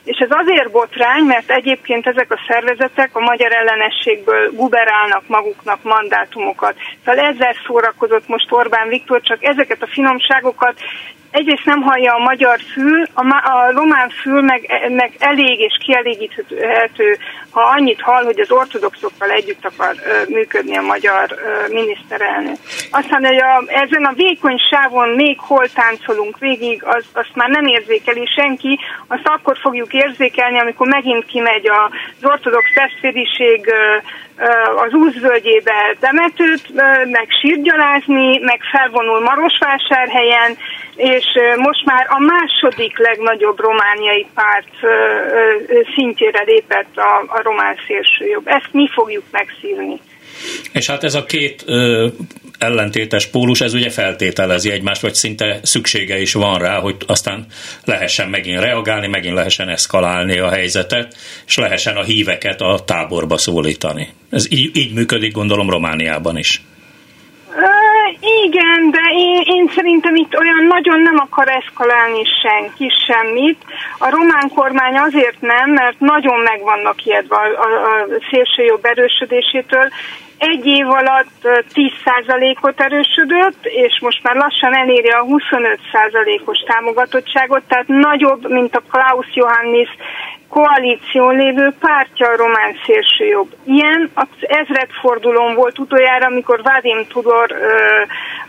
és 0.08 0.18
ez 0.18 0.30
azért 0.30 0.72
botrány, 0.72 1.24
mert 1.24 1.52
egyébként 1.52 2.08
ezek 2.08 2.32
a 2.32 2.40
szervezetek 2.48 3.10
a 3.16 3.20
magyar 3.20 3.52
ellenességből 3.56 4.52
guberálnak 4.52 5.24
maguknak 5.28 5.84
mandátumokat. 5.84 6.76
Szóval 7.06 7.26
ezzel 7.26 7.56
szórakozott 7.66 8.28
most 8.28 8.52
Orbán 8.52 8.88
Viktor, 8.88 9.22
csak 9.22 9.44
ezeket 9.44 9.82
a 9.82 9.88
finomságokat 9.88 10.80
egyrészt 11.31 11.65
nem 11.65 11.81
hallja 11.81 12.13
a 12.13 12.24
magyar 12.24 12.60
fül, 12.74 13.03
a, 13.13 13.50
a 13.50 13.72
román 13.72 14.10
fül 14.10 14.41
meg, 14.41 14.89
meg 14.89 15.12
elég 15.19 15.60
és 15.60 15.77
kielégíthető, 15.86 17.17
ha 17.50 17.62
annyit 17.62 18.01
hall, 18.01 18.24
hogy 18.24 18.39
az 18.39 18.51
ortodoxokkal 18.51 19.29
együtt 19.29 19.65
akar 19.65 19.96
ö, 20.05 20.34
működni 20.34 20.77
a 20.77 20.81
magyar 20.81 21.25
ö, 21.31 21.74
miniszterelnök. 21.74 22.57
Aztán, 22.91 23.25
hogy 23.25 23.38
a, 23.38 23.63
ezen 23.67 24.05
a 24.05 24.13
vékony 24.13 24.57
sávon 24.69 25.10
még 25.10 25.39
hol 25.39 25.67
táncolunk 25.69 26.38
végig, 26.38 26.84
az, 26.84 27.05
azt 27.13 27.36
már 27.36 27.50
nem 27.50 27.65
érzékeli 27.65 28.25
senki, 28.36 28.79
azt 29.07 29.27
akkor 29.27 29.57
fogjuk 29.57 29.93
érzékelni, 29.93 30.60
amikor 30.60 30.88
megint 30.88 31.25
kimegy 31.25 31.69
az 31.69 32.29
ortodox 32.29 32.74
testvériség 32.74 33.72
az 34.86 34.94
úszvölgyébe 34.94 35.96
Demetőt, 36.00 36.74
meg 37.12 37.27
sírgyalázni, 37.41 38.38
meg 38.38 38.60
felvonul 38.72 39.20
Marosvásárhelyen, 39.20 40.58
és 40.96 41.25
most 41.58 41.86
már 41.86 42.06
a 42.10 42.20
második 42.20 42.98
legnagyobb 42.98 43.60
romániai 43.60 44.25
párt 44.34 44.74
szintjére 45.96 46.44
lépett 46.46 46.98
a, 46.98 47.24
a 47.27 47.41
román 47.41 47.75
szélsőjobb. 47.88 48.48
Ezt 48.48 48.70
mi 48.72 48.89
fogjuk 48.94 49.24
megszívni. 49.32 50.00
És 50.74 50.88
hát 50.88 51.03
ez 51.03 51.13
a 51.13 51.25
két 51.25 51.65
ellentétes 52.58 53.26
pólus, 53.26 53.62
ez 53.62 53.74
ugye 53.74 53.90
feltételezi 53.90 54.72
egymást, 54.72 55.02
vagy 55.02 55.14
szinte 55.14 55.60
szüksége 55.64 56.22
is 56.22 56.34
van 56.34 56.60
rá, 56.60 56.80
hogy 56.80 56.96
aztán 57.06 57.46
lehessen 57.86 58.30
megint 58.30 58.60
reagálni, 58.60 59.08
megint 59.08 59.36
lehessen 59.36 59.70
eszkalálni 59.70 60.38
a 60.38 60.50
helyzetet, 60.50 61.16
és 61.48 61.58
lehessen 61.58 61.96
a 61.96 62.04
híveket 62.04 62.62
a 62.62 62.80
táborba 62.86 63.38
szólítani. 63.38 64.14
Ez 64.30 64.52
így, 64.52 64.76
így 64.76 64.94
működik, 64.94 65.32
gondolom, 65.32 65.70
Romániában 65.70 66.38
is. 66.38 66.62
Igen, 68.22 68.92
de 68.92 69.02
én, 69.12 69.42
én 69.46 69.72
szerintem 69.76 70.16
itt 70.16 70.38
olyan 70.40 70.64
nagyon 70.66 71.00
nem 71.00 71.18
akar 71.18 71.50
eszkalálni 71.50 72.24
senki 72.42 72.92
semmit. 73.08 73.64
A 73.98 74.10
román 74.10 74.52
kormány 74.56 74.98
azért 74.98 75.42
nem, 75.42 75.70
mert 75.72 76.00
nagyon 76.00 76.40
meg 76.40 76.62
vannak 76.62 77.06
ijedve 77.06 77.36
a, 77.36 77.46
a, 77.46 77.92
a 77.92 78.08
szélsőjobb 78.30 78.86
erősödésétől, 78.86 79.90
egy 80.38 80.66
év 80.66 80.90
alatt 80.90 81.48
10%-ot 81.74 82.82
erősödött, 82.82 83.66
és 83.66 84.00
most 84.02 84.24
már 84.24 84.36
lassan 84.36 84.76
eléri 84.76 85.08
a 85.08 85.26
25%-os 85.26 86.60
támogatottságot, 86.68 87.64
tehát 87.68 87.88
nagyobb, 87.88 88.50
mint 88.50 88.76
a 88.76 88.84
Klaus 88.92 89.28
Johannis 89.34 89.90
koalíción 90.50 91.36
lévő 91.36 91.74
pártja 91.80 92.27
a 92.27 92.36
román 92.36 92.75
szélsőjobb. 92.86 93.56
Ilyen 93.63 94.10
az 94.13 94.27
ezredfordulón 94.39 95.56
volt 95.56 95.80
utoljára, 95.80 96.25
amikor 96.25 96.62
Vadim 96.63 97.06
Tudor 97.08 97.51
ö, 97.51 97.75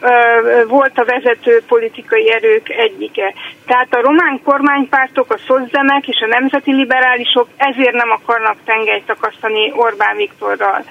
ö, 0.00 0.66
volt 0.66 0.98
a 0.98 1.04
vezető 1.04 1.62
politikai 1.68 2.32
erők 2.32 2.68
egyike. 2.68 3.34
Tehát 3.66 3.94
a 3.94 4.00
román 4.00 4.40
kormánypártok, 4.44 5.32
a 5.32 5.38
szozzemek 5.46 6.08
és 6.08 6.20
a 6.20 6.26
nemzeti 6.26 6.72
liberálisok 6.72 7.48
ezért 7.56 7.92
nem 7.94 8.10
akarnak 8.10 8.56
tengelyt 8.64 9.06
takasztani 9.06 9.72
Orbán 9.76 10.16
Viktorral. 10.16 10.84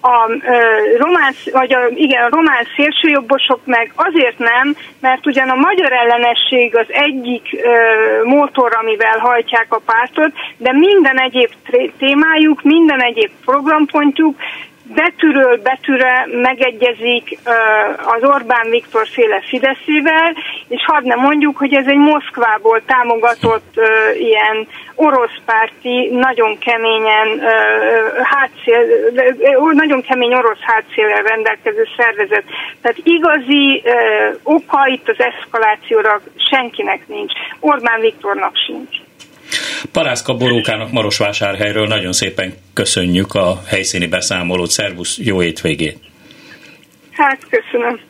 A 0.00 0.30
ö, 0.30 0.56
román, 0.98 1.32
vagy 1.52 1.74
a, 1.74 1.80
igen, 1.94 2.22
a 2.22 2.28
román 2.36 2.66
szélsőjobbosok 2.76 3.60
meg 3.64 3.92
azért 3.94 4.38
nem, 4.38 4.76
mert 5.00 5.26
ugyan 5.26 5.48
a 5.48 5.54
magyar 5.54 5.92
ellenesség 5.92 6.76
az 6.76 6.86
egyik 6.88 7.48
ö, 7.52 7.74
motor, 8.24 8.76
amivel 8.80 9.18
hajtják 9.18 9.66
a 9.68 9.80
pártot, 9.84 10.32
de 10.56 10.72
minden 10.72 11.20
egyéb 11.20 11.50
témájuk, 11.98 12.62
minden 12.62 13.02
egyéb 13.02 13.30
programpontjuk 13.44 14.36
betűről 14.86 15.60
betűre 15.62 16.26
megegyezik 16.30 17.38
az 18.04 18.22
Orbán 18.22 18.70
Viktor 18.70 19.06
féle 19.08 19.40
Fideszével, 19.40 20.36
és 20.68 20.84
hadd 20.86 21.06
ne 21.06 21.14
mondjuk, 21.14 21.56
hogy 21.56 21.74
ez 21.74 21.86
egy 21.86 21.96
Moszkvából 21.96 22.82
támogatott 22.86 23.80
ilyen 24.18 24.66
orosz 24.94 25.38
párti, 25.44 26.08
nagyon 26.10 26.58
keményen 26.58 27.40
hátszél, 28.22 28.86
nagyon 29.72 30.02
kemény 30.02 30.34
orosz 30.34 30.60
hátszélel 30.60 31.22
rendelkező 31.22 31.86
szervezet. 31.96 32.44
Tehát 32.80 32.98
igazi 33.02 33.82
oka 34.42 34.86
itt 34.86 35.08
az 35.08 35.20
eszkalációra 35.20 36.20
senkinek 36.50 37.08
nincs. 37.08 37.32
Orbán 37.60 38.00
Viktornak 38.00 38.56
sincs. 38.56 39.03
Parászka 39.92 40.34
Borókának 40.34 40.92
Marosvásárhelyről 40.92 41.86
nagyon 41.86 42.12
szépen 42.12 42.54
köszönjük 42.72 43.34
a 43.34 43.62
helyszíni 43.66 44.06
beszámolót. 44.06 44.70
Szervusz, 44.70 45.18
jó 45.18 45.42
étvégét! 45.42 45.98
Hát, 47.10 47.38
köszönöm. 47.50 48.00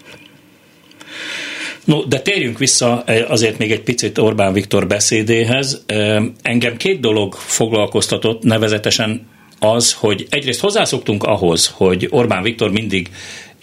No, 1.84 2.04
de 2.04 2.20
térjünk 2.20 2.58
vissza 2.58 3.02
eh, 3.06 3.30
azért 3.30 3.58
még 3.58 3.72
egy 3.72 3.82
picit 3.82 4.18
Orbán 4.18 4.52
Viktor 4.52 4.86
beszédéhez. 4.86 5.84
Eh, 5.86 6.22
engem 6.42 6.76
két 6.76 7.00
dolog 7.00 7.34
foglalkoztatott, 7.34 8.42
nevezetesen 8.42 9.26
az, 9.58 9.92
hogy 9.92 10.26
egyrészt 10.30 10.60
hozzászoktunk 10.60 11.22
ahhoz, 11.22 11.72
hogy 11.76 12.06
Orbán 12.10 12.42
Viktor 12.42 12.70
mindig 12.70 13.08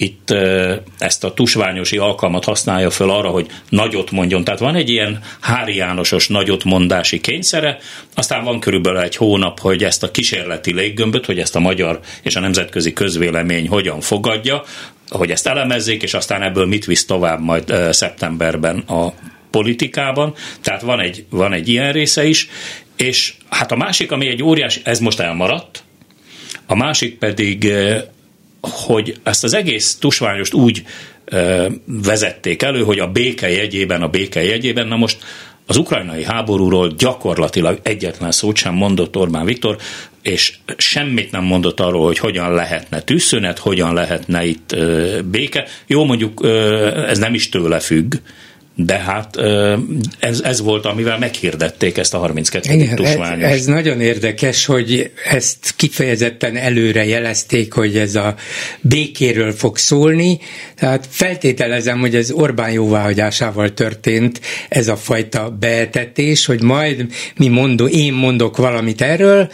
itt 0.02 0.34
ezt 0.98 1.24
a 1.24 1.34
tusványosi 1.34 1.98
alkalmat 1.98 2.44
használja 2.44 2.90
föl 2.90 3.10
arra, 3.10 3.30
hogy 3.30 3.48
nagyot 3.70 4.12
mondjon. 4.12 4.44
Tehát 4.44 4.60
van 4.60 4.76
egy 4.76 4.90
ilyen 4.90 5.20
Hári 5.40 5.76
Jánosos 5.76 6.28
nagyot 6.28 6.64
mondási 6.64 7.20
kényszere, 7.20 7.78
aztán 8.16 8.44
van 8.44 8.60
körülbelül 8.60 9.00
egy 9.00 9.16
hónap, 9.16 9.60
hogy 9.60 9.84
ezt 9.84 10.04
a 10.04 10.12
kísérleti 10.12 10.74
léggömböt, 10.74 11.26
hogy 11.26 11.40
ezt 11.40 11.56
a 11.56 11.60
magyar 11.60 12.00
és 12.22 12.36
a 12.36 12.40
nemzetközi 12.40 12.94
közvélemény 12.94 13.68
hogyan 13.68 14.02
fogadja, 14.02 14.64
hogy 15.10 15.32
ezt 15.32 15.48
elemezzék, 15.48 16.04
és 16.04 16.14
aztán 16.14 16.42
ebből 16.42 16.66
mit 16.66 16.86
visz 16.86 17.06
tovább 17.06 17.40
majd 17.42 17.74
szeptemberben 17.92 18.78
a 18.78 19.14
politikában, 19.52 20.34
tehát 20.62 20.82
van 20.82 21.00
egy, 21.00 21.26
van 21.30 21.54
egy 21.54 21.70
ilyen 21.70 21.92
része 21.92 22.26
is, 22.26 22.50
és 22.96 23.34
hát 23.50 23.72
a 23.72 23.76
másik, 23.76 24.12
ami 24.12 24.28
egy 24.28 24.44
óriás, 24.44 24.80
ez 24.84 25.00
most 25.00 25.20
elmaradt, 25.20 25.84
a 26.66 26.76
másik 26.76 27.18
pedig 27.18 27.74
hogy 28.62 29.20
ezt 29.24 29.44
az 29.44 29.54
egész 29.54 29.96
tusványost 29.96 30.54
úgy 30.54 30.84
ö, 31.26 31.68
vezették 31.86 32.62
elő, 32.62 32.84
hogy 32.84 33.00
a 33.00 33.08
béke 33.08 33.50
jegyében, 33.50 34.02
a 34.02 34.08
béke 34.08 34.44
jegyében, 34.44 34.88
na 34.88 34.96
most 34.96 35.18
az 35.66 35.78
ukrajnai 35.78 36.24
háborúról 36.24 36.94
gyakorlatilag 36.98 37.80
egyetlen 37.84 38.32
szót 38.32 38.56
sem 38.56 38.74
mondott 38.74 39.18
Orbán 39.18 39.46
Viktor, 39.46 39.78
és 40.22 40.54
semmit 40.78 41.32
nem 41.32 41.44
mondott 41.44 41.80
arról, 41.80 42.06
hogy 42.06 42.18
hogyan 42.18 42.54
lehetne 42.54 43.02
tűzszünet, 43.02 43.60
hogyan 43.60 43.94
lehetne 43.94 44.46
itt 44.46 44.76
béke. 45.26 45.68
Jó, 45.88 46.06
mondjuk 46.06 46.46
ez 47.08 47.18
nem 47.18 47.34
is 47.34 47.50
tőle 47.50 47.80
függ, 47.80 48.16
de 48.76 48.98
hát 48.98 49.38
ez, 50.20 50.42
ez 50.44 50.62
volt, 50.62 50.86
amivel 50.86 51.18
meghirdették 51.18 51.98
ezt 51.98 52.14
a 52.14 52.18
32. 52.18 52.74
Igen, 52.74 52.96
tusványos. 52.96 53.44
Ez, 53.44 53.58
ez 53.58 53.66
nagyon 53.66 54.02
érdekes, 54.02 54.66
hogy 54.66 55.12
ezt 55.30 55.74
kifejezetten 55.76 56.58
előre 56.58 57.06
jelezték, 57.06 57.74
hogy 57.74 57.98
ez 57.98 58.16
a 58.16 58.36
békéről 58.82 59.52
fog 59.52 59.78
szólni, 59.78 60.40
tehát 60.76 61.08
feltételezem, 61.10 62.00
hogy 62.00 62.16
ez 62.16 62.32
Orbán 62.32 62.72
jóváhagyásával 62.72 63.74
történt 63.74 64.42
ez 64.70 64.88
a 64.88 64.96
fajta 64.96 65.58
beetetés, 65.60 66.46
hogy 66.46 66.62
majd 66.62 67.06
mi 67.38 67.48
mondó, 67.48 67.88
én 67.88 68.14
mondok 68.14 68.58
valamit 68.58 69.02
erről, 69.02 69.50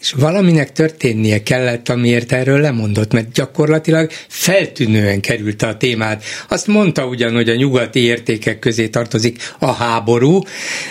és 0.00 0.12
valaminek 0.12 0.72
történnie 0.72 1.42
kellett, 1.42 1.88
amiért 1.88 2.32
erről 2.32 2.60
lemondott, 2.60 3.12
mert 3.12 3.32
gyakorlatilag 3.32 4.10
feltűnően 4.28 5.20
került 5.20 5.62
a 5.62 5.76
témát. 5.76 6.24
Azt 6.48 6.66
mondta 6.66 7.06
ugyan, 7.06 7.34
hogy 7.34 7.48
a 7.48 7.54
nyugati 7.54 8.00
értékek 8.00 8.58
közé 8.58 8.88
tartozik 8.88 9.54
a 9.58 9.72
háború, 9.72 10.42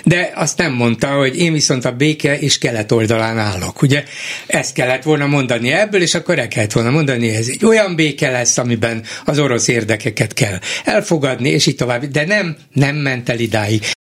de 0.04 0.32
azt 0.36 0.58
nem 0.58 0.74
mondta, 0.74 1.08
hogy 1.08 1.40
én 1.40 1.54
viszont 1.54 1.86
a 1.86 1.92
béke 1.92 2.40
és 2.40 2.58
kelet 2.58 2.92
oldalán 2.92 3.38
állok. 3.38 3.82
Ugye 3.82 4.04
ezt 4.48 4.74
kellett 4.74 5.04
volna 5.04 5.28
mondani 5.28 5.72
ebből, 5.72 6.02
és 6.02 6.16
akkor 6.16 6.40
el 6.40 6.48
kellett 6.48 6.72
volna 6.72 6.90
mondani, 6.90 7.28
hogy 7.28 7.38
ez 7.38 7.48
egy 7.48 7.66
olyan 7.66 7.96
béke 7.96 8.30
lesz, 8.32 8.58
amiben 8.58 9.04
az 9.26 9.40
orosz 9.40 9.68
érdekeket 9.68 10.34
kell 10.34 10.60
elfogadni, 10.84 11.50
és 11.50 11.66
így 11.66 11.76
tovább. 11.76 12.06
De 12.06 12.26
nem, 12.26 12.56
nem 12.74 12.96
ment 12.96 13.30
el 13.30 13.40
idáig. 13.40 13.95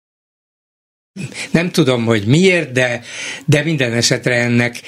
Nem 1.51 1.71
tudom, 1.71 2.05
hogy 2.05 2.27
miért, 2.27 2.73
de, 2.73 3.01
de 3.45 3.63
minden 3.63 3.93
esetre 3.93 4.35
ennek 4.35 4.81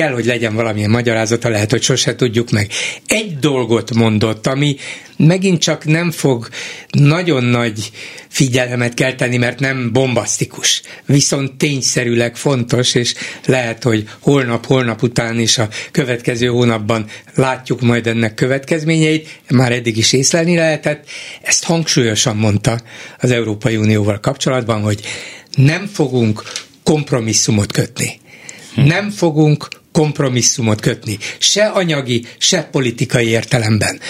kell, 0.00 0.12
hogy 0.12 0.24
legyen 0.24 0.54
valamilyen 0.54 0.90
magyarázata, 0.90 1.48
lehet, 1.48 1.70
hogy 1.70 1.82
sose 1.82 2.14
tudjuk 2.14 2.50
meg. 2.50 2.70
Egy 3.06 3.38
dolgot 3.38 3.94
mondott, 3.94 4.46
ami 4.46 4.76
megint 5.16 5.60
csak 5.60 5.84
nem 5.84 6.10
fog 6.10 6.48
nagyon 6.90 7.44
nagy 7.44 7.90
figyelmet 8.28 8.94
kelteni, 8.94 9.36
mert 9.36 9.58
nem 9.58 9.92
bombasztikus, 9.92 10.82
viszont 11.06 11.52
tényszerűleg 11.52 12.36
fontos, 12.36 12.94
és 12.94 13.14
lehet, 13.46 13.82
hogy 13.82 14.08
holnap, 14.20 14.66
holnap 14.66 15.02
után 15.02 15.38
is 15.38 15.58
a 15.58 15.68
következő 15.90 16.46
hónapban 16.46 17.06
látjuk 17.34 17.80
majd 17.80 18.06
ennek 18.06 18.34
következményeit, 18.34 19.40
már 19.50 19.72
eddig 19.72 19.96
is 19.96 20.12
észlelni 20.12 20.56
lehetett. 20.56 21.04
Ezt 21.42 21.64
hangsúlyosan 21.64 22.36
mondta 22.36 22.80
az 23.18 23.30
Európai 23.30 23.76
Unióval 23.76 24.20
kapcsolatban, 24.20 24.80
hogy 24.82 25.00
nem 25.56 25.86
fogunk 25.86 26.42
kompromisszumot 26.82 27.72
kötni. 27.72 28.20
Nem 28.74 29.10
fogunk 29.10 29.68
kompromisszumot 29.92 30.80
kötni, 30.80 31.18
se 31.38 31.66
anyagi, 31.66 32.24
se 32.38 32.62
politikai 32.62 33.26
értelemben. 33.26 34.00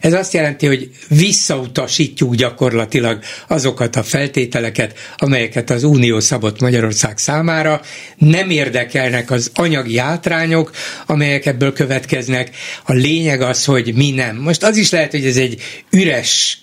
Ez 0.00 0.12
azt 0.12 0.32
jelenti, 0.32 0.66
hogy 0.66 0.90
visszautasítjuk 1.08 2.34
gyakorlatilag 2.34 3.18
azokat 3.48 3.96
a 3.96 4.02
feltételeket, 4.02 4.98
amelyeket 5.16 5.70
az 5.70 5.84
Unió 5.84 6.20
szabott 6.20 6.60
Magyarország 6.60 7.18
számára, 7.18 7.80
nem 8.16 8.50
érdekelnek 8.50 9.30
az 9.30 9.50
anyagi 9.54 9.98
hátrányok, 9.98 10.70
amelyek 11.06 11.46
ebből 11.46 11.72
következnek. 11.72 12.50
A 12.84 12.92
lényeg 12.92 13.40
az, 13.40 13.64
hogy 13.64 13.94
mi 13.94 14.10
nem. 14.10 14.36
Most 14.36 14.62
az 14.62 14.76
is 14.76 14.90
lehet, 14.90 15.10
hogy 15.10 15.26
ez 15.26 15.36
egy 15.36 15.60
üres 15.90 16.58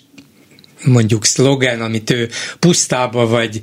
mondjuk 0.86 1.24
szlogen, 1.24 1.80
amit 1.80 2.10
ő 2.10 2.28
pusztába 2.58 3.26
vagy, 3.26 3.60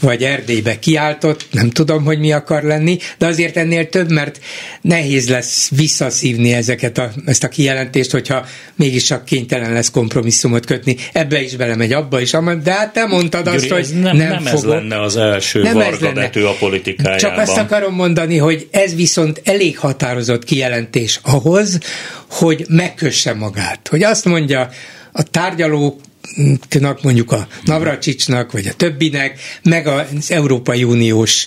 vagy 0.00 0.22
Erdélybe 0.22 0.78
kiáltott, 0.78 1.46
nem 1.50 1.70
tudom, 1.70 2.04
hogy 2.04 2.18
mi 2.18 2.32
akar 2.32 2.62
lenni, 2.62 2.98
de 3.18 3.26
azért 3.26 3.56
ennél 3.56 3.88
több, 3.88 4.10
mert 4.10 4.40
nehéz 4.80 5.28
lesz 5.28 5.70
visszaszívni 5.76 6.52
ezeket 6.52 6.98
a, 6.98 7.10
ezt 7.26 7.44
a 7.44 7.48
kijelentést, 7.48 8.10
hogyha 8.10 8.46
mégiscsak 8.74 9.24
kénytelen 9.24 9.72
lesz 9.72 9.90
kompromisszumot 9.90 10.66
kötni. 10.66 10.96
Ebbe 11.12 11.42
is 11.42 11.56
belemegy, 11.56 11.92
abba 11.92 12.20
is, 12.20 12.30
de 12.62 12.72
hát 12.72 12.92
te 12.92 13.06
mondtad 13.06 13.46
azt, 13.46 13.68
Gyuri, 13.68 13.68
hogy 13.68 14.00
nem, 14.00 14.16
nem, 14.16 14.28
nem 14.28 14.46
ez 14.46 14.64
lenne 14.64 15.02
az 15.02 15.16
első 15.16 15.62
nem 15.62 15.74
vargadető 15.74 16.46
a 16.46 16.54
politikájában. 16.58 17.18
Csak 17.18 17.38
azt 17.38 17.56
akarom 17.56 17.94
mondani, 17.94 18.36
hogy 18.36 18.68
ez 18.70 18.94
viszont 18.94 19.40
elég 19.44 19.78
határozott 19.78 20.44
kijelentés 20.44 21.20
ahhoz, 21.22 21.78
hogy 22.30 22.64
megkösse 22.68 23.34
magát. 23.34 23.88
Hogy 23.88 24.02
azt 24.02 24.24
mondja, 24.24 24.68
a 25.12 25.22
tárgyalók 25.22 26.00
mondjuk 27.02 27.32
a 27.32 27.46
Navracsicsnak, 27.64 28.52
vagy 28.52 28.66
a 28.66 28.72
többinek, 28.72 29.40
meg 29.62 29.86
az 29.86 30.30
Európai 30.30 30.84
Uniós, 30.84 31.46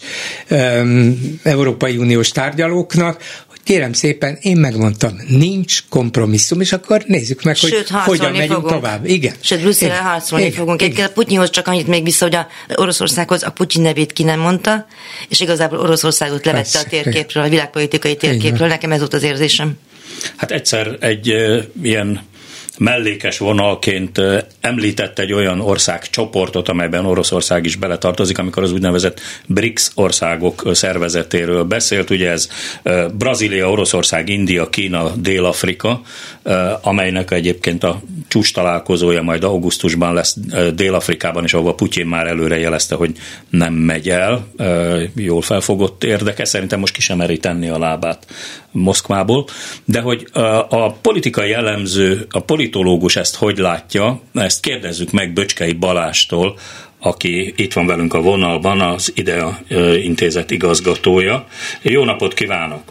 um, 0.50 1.40
Európai 1.44 1.98
Uniós 1.98 2.30
tárgyalóknak, 2.30 3.24
hogy 3.48 3.60
kérem 3.64 3.94
szépen, 3.94 4.38
én 4.42 4.58
megmondtam, 4.58 5.22
nincs 5.28 5.84
kompromisszum, 5.90 6.62
és 6.62 6.72
akkor 6.74 7.04
nézzük 7.08 7.44
meg, 7.44 7.56
Sőt, 7.56 7.90
hogy 7.90 8.04
hogyan 8.04 8.32
megyünk 8.32 8.52
fogunk. 8.52 8.74
tovább. 8.74 9.06
Igen. 9.06 9.34
Sőt, 9.42 9.62
Brüsszelre 9.62 9.98
harcolni 9.98 10.46
igen. 10.46 10.58
fogunk. 10.58 10.82
Igen. 10.82 11.14
Putyinhoz 11.14 11.50
csak 11.50 11.68
annyit 11.68 11.88
még 11.88 12.04
vissza, 12.04 12.26
hogy 12.26 12.36
a 12.36 12.48
Oroszországhoz 12.76 13.44
a 13.44 13.52
Putyin 13.52 13.82
nevét 13.82 14.14
ki 14.14 14.24
nem 14.24 14.40
mondta, 14.40 14.86
és 15.30 15.40
igazából 15.40 15.80
Oroszországot 15.80 16.46
levette 16.46 16.72
Persze, 16.72 16.80
a 16.80 16.90
térképről, 16.90 17.44
a 17.44 17.50
világpolitikai 17.50 18.16
térképről. 18.16 18.68
Nekem 18.68 18.92
ez 18.92 19.00
volt 19.00 19.14
az 19.14 19.24
érzésem. 19.24 19.78
Hát 20.36 20.52
egyszer 20.52 20.98
egy 21.00 21.34
ilyen 21.82 22.22
mellékes 22.78 23.38
vonalként 23.38 24.22
említett 24.62 25.20
egy 25.20 25.34
olyan 25.34 25.60
ország 25.60 26.10
csoportot, 26.10 26.70
amelyben 26.70 27.06
Oroszország 27.06 27.66
is 27.66 27.76
beletartozik, 27.76 28.38
amikor 28.38 28.64
az 28.64 28.72
úgynevezett 28.72 29.22
BRICS 29.46 29.90
országok 29.96 30.70
szervezetéről 30.74 31.64
beszélt. 31.64 32.10
Ugye 32.10 32.30
ez 32.30 32.50
Brazília, 33.18 33.70
Oroszország, 33.70 34.30
India, 34.30 34.70
Kína, 34.70 35.12
Dél-Afrika, 35.16 36.02
amelynek 36.82 37.32
egyébként 37.32 37.84
a 37.84 38.02
csúcs 38.28 38.54
találkozója 38.54 39.22
majd 39.22 39.44
augusztusban 39.44 40.14
lesz 40.14 40.38
Dél-Afrikában, 40.76 41.44
és 41.44 41.54
ahova 41.54 41.74
Putyin 41.74 42.06
már 42.06 42.28
előre 42.28 42.60
jelezte, 42.60 42.96
hogy 42.96 43.12
nem 43.50 43.74
megy 43.74 44.10
el. 44.10 44.48
Jól 45.16 45.42
felfogott 45.42 46.04
érdeke, 46.04 46.46
szerintem 46.46 46.80
most 46.80 46.94
ki 46.94 47.02
sem 47.02 47.18
meri 47.18 47.38
tenni 47.38 47.70
a 47.70 47.78
lábát 47.78 48.26
Moszkvából, 48.72 49.46
de 49.86 50.02
hogy 50.02 50.28
a 50.70 50.92
politikai 50.92 51.54
elemző, 51.54 52.26
a 52.30 52.40
politológus 52.40 53.16
ezt 53.16 53.36
hogy 53.36 53.58
látja, 53.58 54.22
ezt 54.34 54.62
kérdezzük 54.62 55.12
meg 55.12 55.34
Böcskei 55.34 55.74
Balástól, 55.74 56.58
aki 57.00 57.54
itt 57.58 57.74
van 57.74 57.86
velünk 57.86 58.14
a 58.14 58.22
vonalban, 58.22 58.82
az 58.82 59.12
IDEA 59.16 59.60
intézet 60.04 60.52
igazgatója. 60.52 61.48
Jó 61.82 62.04
napot 62.04 62.34
kívánok! 62.34 62.82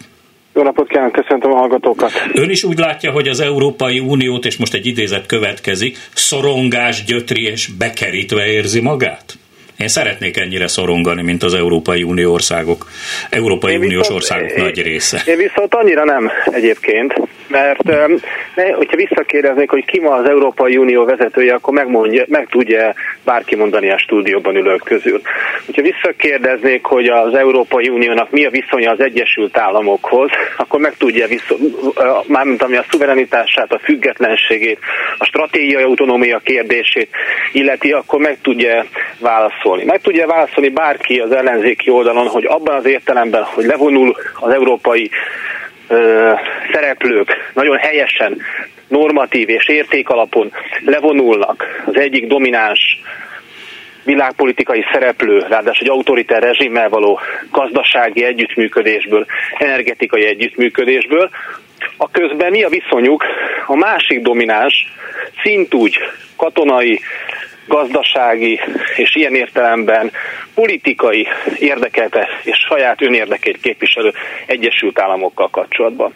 Jó 0.55 0.63
napot 0.63 0.89
kívánok, 0.89 1.13
köszöntöm 1.13 1.53
a 1.53 1.57
hallgatókat. 1.57 2.11
Ön 2.33 2.51
is 2.51 2.65
úgy 2.65 2.79
látja, 2.79 3.11
hogy 3.11 3.29
az 3.29 3.41
Európai 3.41 3.99
Uniót, 3.99 4.45
és 4.45 4.57
most 4.57 4.75
egy 4.75 4.87
idézet 4.87 5.27
következik, 5.27 5.97
szorongás, 6.15 7.05
gyötri 7.05 7.43
és 7.43 7.67
bekerítve 7.79 8.47
érzi 8.47 8.81
magát? 8.81 9.35
Én 9.79 9.89
szeretnék 9.89 10.37
ennyire 10.37 10.67
szorongani, 10.67 11.23
mint 11.23 11.43
az 11.43 11.55
Európai 11.55 12.03
Unió 12.03 12.33
országok, 12.33 12.87
Európai 13.31 13.77
Uniós 13.77 14.09
országok 14.09 14.51
én, 14.51 14.63
nagy 14.63 14.83
része. 14.83 15.23
Én 15.27 15.37
viszont 15.37 15.75
annyira 15.75 16.05
nem 16.05 16.31
egyébként, 16.45 17.15
mert 17.55 17.83
ne, 18.55 18.71
hogyha 18.73 18.97
visszakérdeznék, 18.97 19.71
hogy 19.71 19.85
ki 19.85 20.01
ma 20.01 20.11
az 20.11 20.29
Európai 20.29 20.77
Unió 20.77 21.05
vezetője, 21.05 21.55
akkor 21.55 21.75
megmondja, 21.75 22.25
meg 22.29 22.47
tudja 22.51 22.95
bárki 23.25 23.57
mondani 23.57 23.91
a 23.91 23.99
stúdióban 23.99 24.57
ülők 24.57 24.83
közül. 24.85 25.21
Hogyha 25.67 25.83
visszakérdeznék, 25.83 26.85
hogy 26.85 27.07
az 27.07 27.35
Európai 27.35 27.89
Uniónak 27.89 28.31
mi 28.31 28.45
a 28.45 28.51
viszonya 28.51 28.91
az 28.91 29.01
Egyesült 29.01 29.59
Államokhoz, 29.59 30.31
akkor 30.57 30.81
meg 30.81 30.95
tudja, 30.97 31.27
viszont, 31.27 31.63
mármint 32.27 32.63
ami 32.63 32.77
a 32.77 32.85
szuverenitását, 32.91 33.73
a 33.73 33.79
függetlenségét, 33.79 34.79
a 35.19 35.25
stratégiai 35.25 35.83
autonómia 35.83 36.39
kérdését 36.39 37.09
illeti, 37.53 37.93
akkor 37.93 38.21
meg 38.21 38.39
tudja 38.43 38.85
válaszolni. 39.19 39.85
Meg 39.85 40.01
tudja 40.01 40.27
válaszolni 40.27 40.69
bárki 40.69 41.19
az 41.19 41.33
ellenzéki 41.33 41.91
oldalon, 41.91 42.27
hogy 42.27 42.45
abban 42.45 42.75
az 42.75 42.87
értelemben, 42.87 43.43
hogy 43.43 43.65
levonul 43.65 44.15
az 44.41 44.53
európai 44.53 45.11
ö, 45.89 46.33
szereplők 46.73 47.51
nagyon 47.55 47.77
helyesen, 47.77 48.41
normatív 48.89 49.49
és 49.49 49.69
értékalapon 49.69 50.53
levonulnak. 50.85 51.83
Az 51.87 51.97
egyik 51.97 52.27
domináns 52.27 53.01
világpolitikai 54.05 54.85
szereplő, 54.93 55.39
ráadásul 55.39 55.87
egy 55.87 55.93
autoritár 55.93 56.43
rezsimmel 56.43 56.89
való 56.89 57.21
gazdasági 57.51 58.25
együttműködésből, 58.25 59.27
energetikai 59.59 60.25
együttműködésből, 60.25 61.31
a 61.97 62.11
közben 62.11 62.51
mi 62.51 62.63
a 62.63 62.69
viszonyuk? 62.69 63.25
A 63.67 63.77
másik 63.77 64.21
domináns, 64.21 64.93
szintúgy 65.43 65.99
katonai, 66.37 67.01
gazdasági 67.67 68.61
és 68.97 69.15
ilyen 69.15 69.35
értelemben 69.35 70.11
politikai 70.55 71.27
érdekelte 71.59 72.29
és 72.43 72.57
saját 72.69 73.03
önérdekét 73.03 73.61
képviselő 73.61 74.13
Egyesült 74.47 74.99
Államokkal 74.99 75.51
kapcsolatban. 75.51 76.15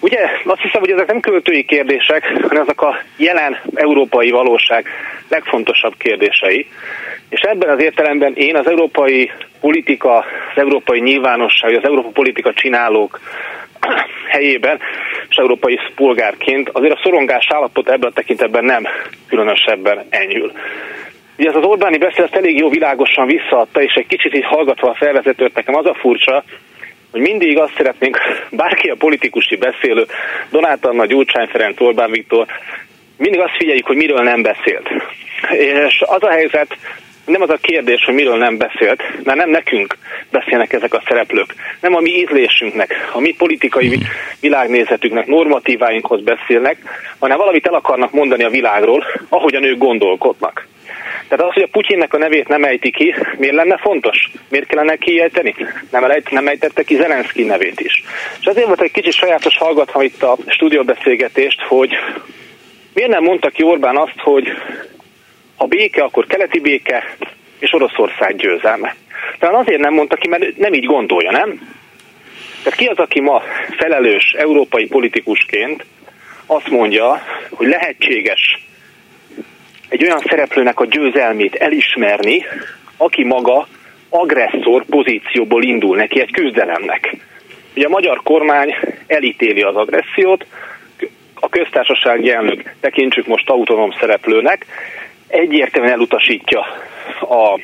Ugye 0.00 0.18
azt 0.44 0.60
hiszem, 0.60 0.80
hogy 0.80 0.90
ezek 0.90 1.06
nem 1.06 1.20
költői 1.20 1.64
kérdések, 1.64 2.24
hanem 2.48 2.62
ezek 2.62 2.80
a 2.80 3.02
jelen 3.16 3.60
európai 3.74 4.30
valóság 4.30 4.86
legfontosabb 5.28 5.94
kérdései. 5.98 6.66
És 7.28 7.40
ebben 7.40 7.68
az 7.68 7.82
értelemben 7.82 8.32
én 8.34 8.56
az 8.56 8.66
európai 8.66 9.30
politika, 9.60 10.16
az 10.18 10.56
európai 10.56 11.00
nyilvánosság, 11.00 11.76
az 11.76 11.84
európai 11.84 12.12
politika 12.12 12.52
csinálók 12.52 13.20
helyében, 14.32 14.78
és 15.28 15.36
európai 15.36 15.78
polgárként 15.94 16.68
azért 16.72 16.92
a 16.92 17.00
szorongás 17.02 17.46
állapot 17.50 17.88
ebben 17.88 18.10
a 18.10 18.14
tekintetben 18.14 18.64
nem 18.64 18.86
különösebben 19.28 20.06
enyhül. 20.08 20.52
Ugye 21.38 21.48
ez 21.48 21.56
az 21.56 21.64
Orbáni 21.64 21.98
beszélet 21.98 22.36
elég 22.36 22.56
jó 22.56 22.68
világosan 22.68 23.26
visszaadta, 23.26 23.82
és 23.82 23.92
egy 23.92 24.06
kicsit 24.06 24.34
így 24.34 24.44
hallgatva 24.44 24.88
a 24.88 24.94
felvezetőt, 24.94 25.54
nekem 25.54 25.74
az 25.74 25.86
a 25.86 25.94
furcsa, 25.94 26.44
hogy 27.10 27.20
mindig 27.20 27.58
azt 27.58 27.74
szeretnénk, 27.76 28.18
bárki 28.50 28.88
a 28.88 28.96
politikusi 28.98 29.56
beszélő, 29.56 30.06
Donát 30.50 30.84
Anna, 30.84 31.06
Gyurcsány 31.06 31.46
Ferenc, 31.46 31.80
Orbán 31.80 32.10
Viktor, 32.10 32.46
mindig 33.16 33.40
azt 33.40 33.56
figyeljük, 33.56 33.86
hogy 33.86 33.96
miről 33.96 34.22
nem 34.22 34.42
beszélt. 34.42 34.88
És 35.50 36.02
az 36.06 36.22
a 36.22 36.30
helyzet, 36.30 36.76
nem 37.30 37.42
az 37.42 37.50
a 37.50 37.58
kérdés, 37.60 38.04
hogy 38.04 38.14
miről 38.14 38.36
nem 38.36 38.56
beszélt, 38.56 39.02
mert 39.24 39.38
nem 39.38 39.50
nekünk 39.50 39.96
beszélnek 40.30 40.72
ezek 40.72 40.94
a 40.94 41.02
szereplők, 41.08 41.54
nem 41.80 41.94
a 41.94 42.00
mi 42.00 42.10
ízlésünknek, 42.10 43.10
a 43.12 43.20
mi 43.20 43.34
politikai 43.38 43.98
világnézetünknek, 44.40 45.26
normatíváinkhoz 45.26 46.22
beszélnek, 46.22 46.76
hanem 47.18 47.38
valamit 47.38 47.66
el 47.66 47.74
akarnak 47.74 48.12
mondani 48.12 48.42
a 48.42 48.50
világról, 48.50 49.04
ahogyan 49.28 49.64
ők 49.64 49.78
gondolkodnak. 49.78 50.66
Tehát 51.28 51.44
az, 51.44 51.54
hogy 51.54 51.62
a 51.62 51.68
Putyinnek 51.72 52.14
a 52.14 52.18
nevét 52.18 52.48
nem 52.48 52.64
ejti 52.64 52.90
ki, 52.90 53.14
miért 53.36 53.54
lenne 53.54 53.76
fontos? 53.76 54.30
Miért 54.48 54.66
kellene 54.66 54.96
kiejteni? 54.96 55.54
Nem, 55.90 56.04
elejt, 56.04 56.30
nem 56.30 56.48
ejtette 56.48 56.82
ki 56.82 56.96
Zelenszky 56.96 57.44
nevét 57.44 57.80
is. 57.80 58.02
És 58.40 58.46
azért 58.46 58.66
volt 58.66 58.80
egy 58.80 58.90
kicsit 58.90 59.12
sajátos 59.12 59.56
hallgatva 59.56 60.02
itt 60.02 60.22
a 60.22 60.36
stúdióbeszélgetést, 60.46 61.62
hogy 61.62 61.90
miért 62.94 63.10
nem 63.10 63.22
mondta 63.22 63.48
ki 63.48 63.62
Orbán 63.62 63.96
azt, 63.96 64.18
hogy 64.18 64.48
ha 65.60 65.66
béke, 65.66 66.02
akkor 66.02 66.26
keleti 66.26 66.60
béke, 66.60 67.16
és 67.58 67.72
Oroszország 67.72 68.36
győzelme. 68.36 68.94
Talán 69.38 69.60
azért 69.60 69.80
nem 69.80 69.94
mondta 69.94 70.16
ki, 70.16 70.28
mert 70.28 70.56
nem 70.56 70.72
így 70.72 70.84
gondolja, 70.84 71.30
nem? 71.30 71.60
Tehát 72.62 72.78
ki 72.78 72.86
az, 72.86 72.98
aki 72.98 73.20
ma 73.20 73.42
felelős 73.76 74.34
európai 74.38 74.86
politikusként 74.86 75.84
azt 76.46 76.68
mondja, 76.68 77.22
hogy 77.50 77.66
lehetséges 77.66 78.66
egy 79.88 80.02
olyan 80.02 80.22
szereplőnek 80.28 80.80
a 80.80 80.86
győzelmét 80.86 81.54
elismerni, 81.54 82.44
aki 82.96 83.24
maga 83.24 83.68
agresszor 84.08 84.84
pozícióból 84.84 85.62
indul 85.62 85.96
neki 85.96 86.20
egy 86.20 86.32
küzdelemnek. 86.32 87.16
Ugye 87.76 87.86
a 87.86 87.90
magyar 87.90 88.22
kormány 88.22 88.76
elítéli 89.06 89.62
az 89.62 89.76
agressziót, 89.76 90.46
a 91.34 91.48
köztársasági 91.48 92.30
elnök 92.30 92.74
tekintsük 92.80 93.26
most 93.26 93.50
autonóm 93.50 93.90
szereplőnek, 94.00 94.66
egyértelműen 95.30 95.92
elutasítja 95.92 96.60
a, 97.20 97.60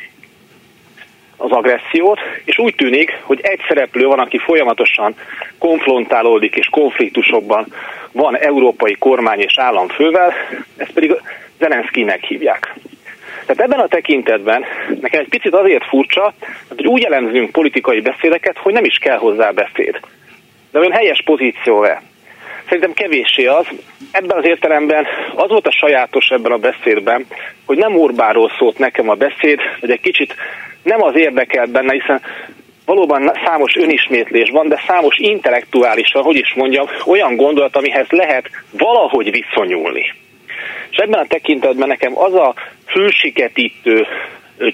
az 1.36 1.50
agressziót, 1.50 2.20
és 2.44 2.58
úgy 2.58 2.74
tűnik, 2.74 3.18
hogy 3.22 3.40
egy 3.42 3.60
szereplő 3.68 4.06
van, 4.06 4.18
aki 4.18 4.38
folyamatosan 4.38 5.14
konfrontálódik 5.58 6.54
és 6.54 6.66
konfliktusokban 6.66 7.66
van 8.12 8.36
európai 8.36 8.96
kormány 8.98 9.40
és 9.40 9.58
államfővel, 9.58 10.32
ezt 10.76 10.92
pedig 10.92 11.14
Zelenszkinek 11.58 12.24
hívják. 12.24 12.74
Tehát 13.46 13.62
ebben 13.62 13.78
a 13.78 13.88
tekintetben 13.88 14.64
nekem 15.00 15.20
egy 15.20 15.28
picit 15.28 15.54
azért 15.54 15.84
furcsa, 15.84 16.34
hogy 16.76 16.86
úgy 16.86 17.04
elemzünk 17.04 17.52
politikai 17.52 18.00
beszédeket, 18.00 18.56
hogy 18.58 18.72
nem 18.72 18.84
is 18.84 18.98
kell 18.98 19.16
hozzá 19.16 19.50
beszéd. 19.50 20.00
De 20.70 20.78
olyan 20.78 20.92
helyes 20.92 21.22
pozíció. 21.24 21.86
Szerintem 22.66 22.92
kevéssé 22.92 23.46
az. 23.46 23.66
Ebben 24.10 24.38
az 24.38 24.44
értelemben 24.44 25.06
az 25.34 25.48
volt 25.48 25.66
a 25.66 25.70
sajátos 25.70 26.28
ebben 26.28 26.52
a 26.52 26.56
beszédben, 26.56 27.26
hogy 27.66 27.76
nem 27.76 27.96
Orbáról 27.96 28.50
szólt 28.58 28.78
nekem 28.78 29.08
a 29.08 29.14
beszéd, 29.14 29.60
hogy 29.80 29.90
egy 29.90 30.00
kicsit 30.00 30.34
nem 30.82 31.02
az 31.02 31.16
érdekelt 31.16 31.70
benne, 31.70 31.92
hiszen 31.92 32.20
valóban 32.84 33.32
számos 33.44 33.76
önismétlés 33.76 34.50
van, 34.50 34.68
de 34.68 34.82
számos 34.86 35.16
intellektuálisan, 35.18 36.22
hogy 36.22 36.36
is 36.36 36.54
mondjam, 36.54 36.86
olyan 37.06 37.36
gondolat, 37.36 37.76
amihez 37.76 38.06
lehet 38.08 38.50
valahogy 38.70 39.30
viszonyulni. 39.30 40.14
És 40.90 40.96
ebben 40.96 41.20
a 41.20 41.26
tekintetben 41.26 41.88
nekem 41.88 42.18
az 42.18 42.34
a 42.34 42.54
fülsiketítő 42.86 44.06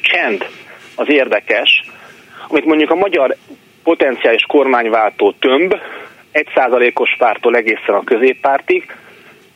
csend 0.01 0.47
az 0.97 1.09
érdekes, 1.09 1.83
amit 2.49 2.65
mondjuk 2.65 2.91
a 2.91 2.95
magyar 2.95 3.37
potenciális 3.83 4.43
kormányváltó 4.43 5.33
tömb, 5.33 5.75
egy 6.33 6.49
százalékos 6.55 7.15
pártól 7.19 7.57
egészen 7.57 7.95
a 7.95 8.05
középpártig, 8.05 8.85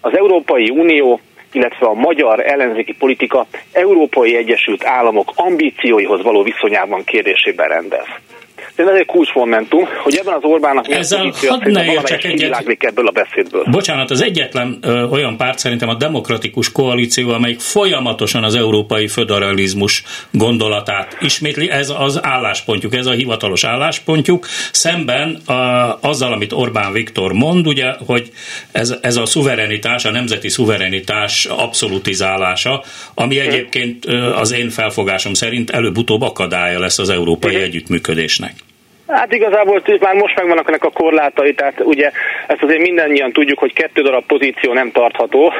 az 0.00 0.16
Európai 0.16 0.70
Unió, 0.70 1.20
illetve 1.52 1.86
a 1.86 1.94
magyar 1.94 2.40
ellenzéki 2.40 2.94
politika 2.94 3.46
Európai 3.72 4.36
Egyesült 4.36 4.84
Államok 4.84 5.32
ambícióihoz 5.34 6.22
való 6.22 6.42
viszonyában 6.42 7.04
kérdésében 7.04 7.68
rendez. 7.68 8.06
Ez 8.76 8.86
egy 8.86 9.06
kulcsmomentum, 9.06 9.84
hogy 10.02 10.16
ebben 10.16 10.34
az 10.34 10.42
Orbánnak 10.42 10.90
Ezzel 10.90 11.32
hadd 11.46 11.70
ne 11.70 11.84
értsek 11.84 12.24
egyet. 12.24 12.76
ebből 12.78 13.06
a 13.06 13.10
beszédből. 13.10 13.64
Bocsánat, 13.70 14.10
az 14.10 14.22
egyetlen 14.22 14.78
ö, 14.80 15.02
olyan 15.02 15.36
párt 15.36 15.58
szerintem 15.58 15.88
a 15.88 15.94
demokratikus 15.94 16.72
koalíció, 16.72 17.30
amelyik 17.30 17.60
folyamatosan 17.60 18.44
az 18.44 18.54
európai 18.54 19.08
föderalizmus 19.08 20.02
gondolatát 20.30 21.16
ismétli, 21.20 21.70
ez 21.70 21.92
az 21.98 22.24
álláspontjuk, 22.24 22.94
ez 22.94 23.06
a 23.06 23.12
hivatalos 23.12 23.64
álláspontjuk, 23.64 24.46
szemben 24.72 25.34
a, 25.34 25.52
azzal, 26.00 26.32
amit 26.32 26.52
Orbán 26.52 26.92
Viktor 26.92 27.32
mond, 27.32 27.66
ugye, 27.66 27.92
hogy 28.06 28.30
ez, 28.72 28.94
ez 29.00 29.16
a 29.16 29.26
szuverenitás, 29.26 30.04
a 30.04 30.10
nemzeti 30.10 30.48
szuverenitás 30.48 31.44
abszolutizálása, 31.44 32.84
ami 33.14 33.38
egyébként 33.38 34.04
az 34.34 34.52
én 34.52 34.70
felfogásom 34.70 35.34
szerint 35.34 35.70
előbb-utóbb 35.70 36.22
akadálya 36.22 36.78
lesz 36.78 36.98
az 36.98 37.08
európai 37.08 37.54
együttműködésnek. 37.54 38.65
Hát 39.08 39.32
igazából 39.32 39.82
már 40.00 40.14
most 40.14 40.36
megvannak 40.36 40.68
ennek 40.68 40.84
a 40.84 40.90
korlátai, 40.90 41.54
tehát 41.54 41.80
ugye 41.80 42.10
ezt 42.46 42.62
azért 42.62 42.80
mindannyian 42.80 43.32
tudjuk, 43.32 43.58
hogy 43.58 43.72
kettő 43.72 44.02
darab 44.02 44.26
pozíció 44.26 44.72
nem 44.72 44.90
tartható 44.90 45.52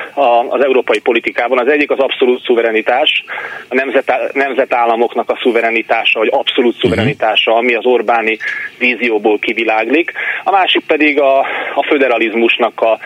az 0.48 0.64
európai 0.64 1.00
politikában. 1.00 1.58
Az 1.58 1.68
egyik 1.68 1.90
az 1.90 1.98
abszolút 1.98 2.42
szuverenitás, 2.44 3.24
a 3.68 3.74
nemzet, 3.74 4.30
nemzetállamoknak 4.32 5.30
a 5.30 5.38
szuverenitása, 5.42 6.18
vagy 6.18 6.28
abszolút 6.32 6.78
szuverenitása, 6.78 7.54
ami 7.54 7.74
az 7.74 7.84
Orbáni 7.84 8.38
vízióból 8.78 9.38
kiviláglik. 9.38 10.12
A 10.44 10.50
másik 10.50 10.86
pedig 10.86 11.20
a, 11.20 11.38
a 11.74 11.84
föderalizmusnak 11.88 12.80
a 12.80 12.98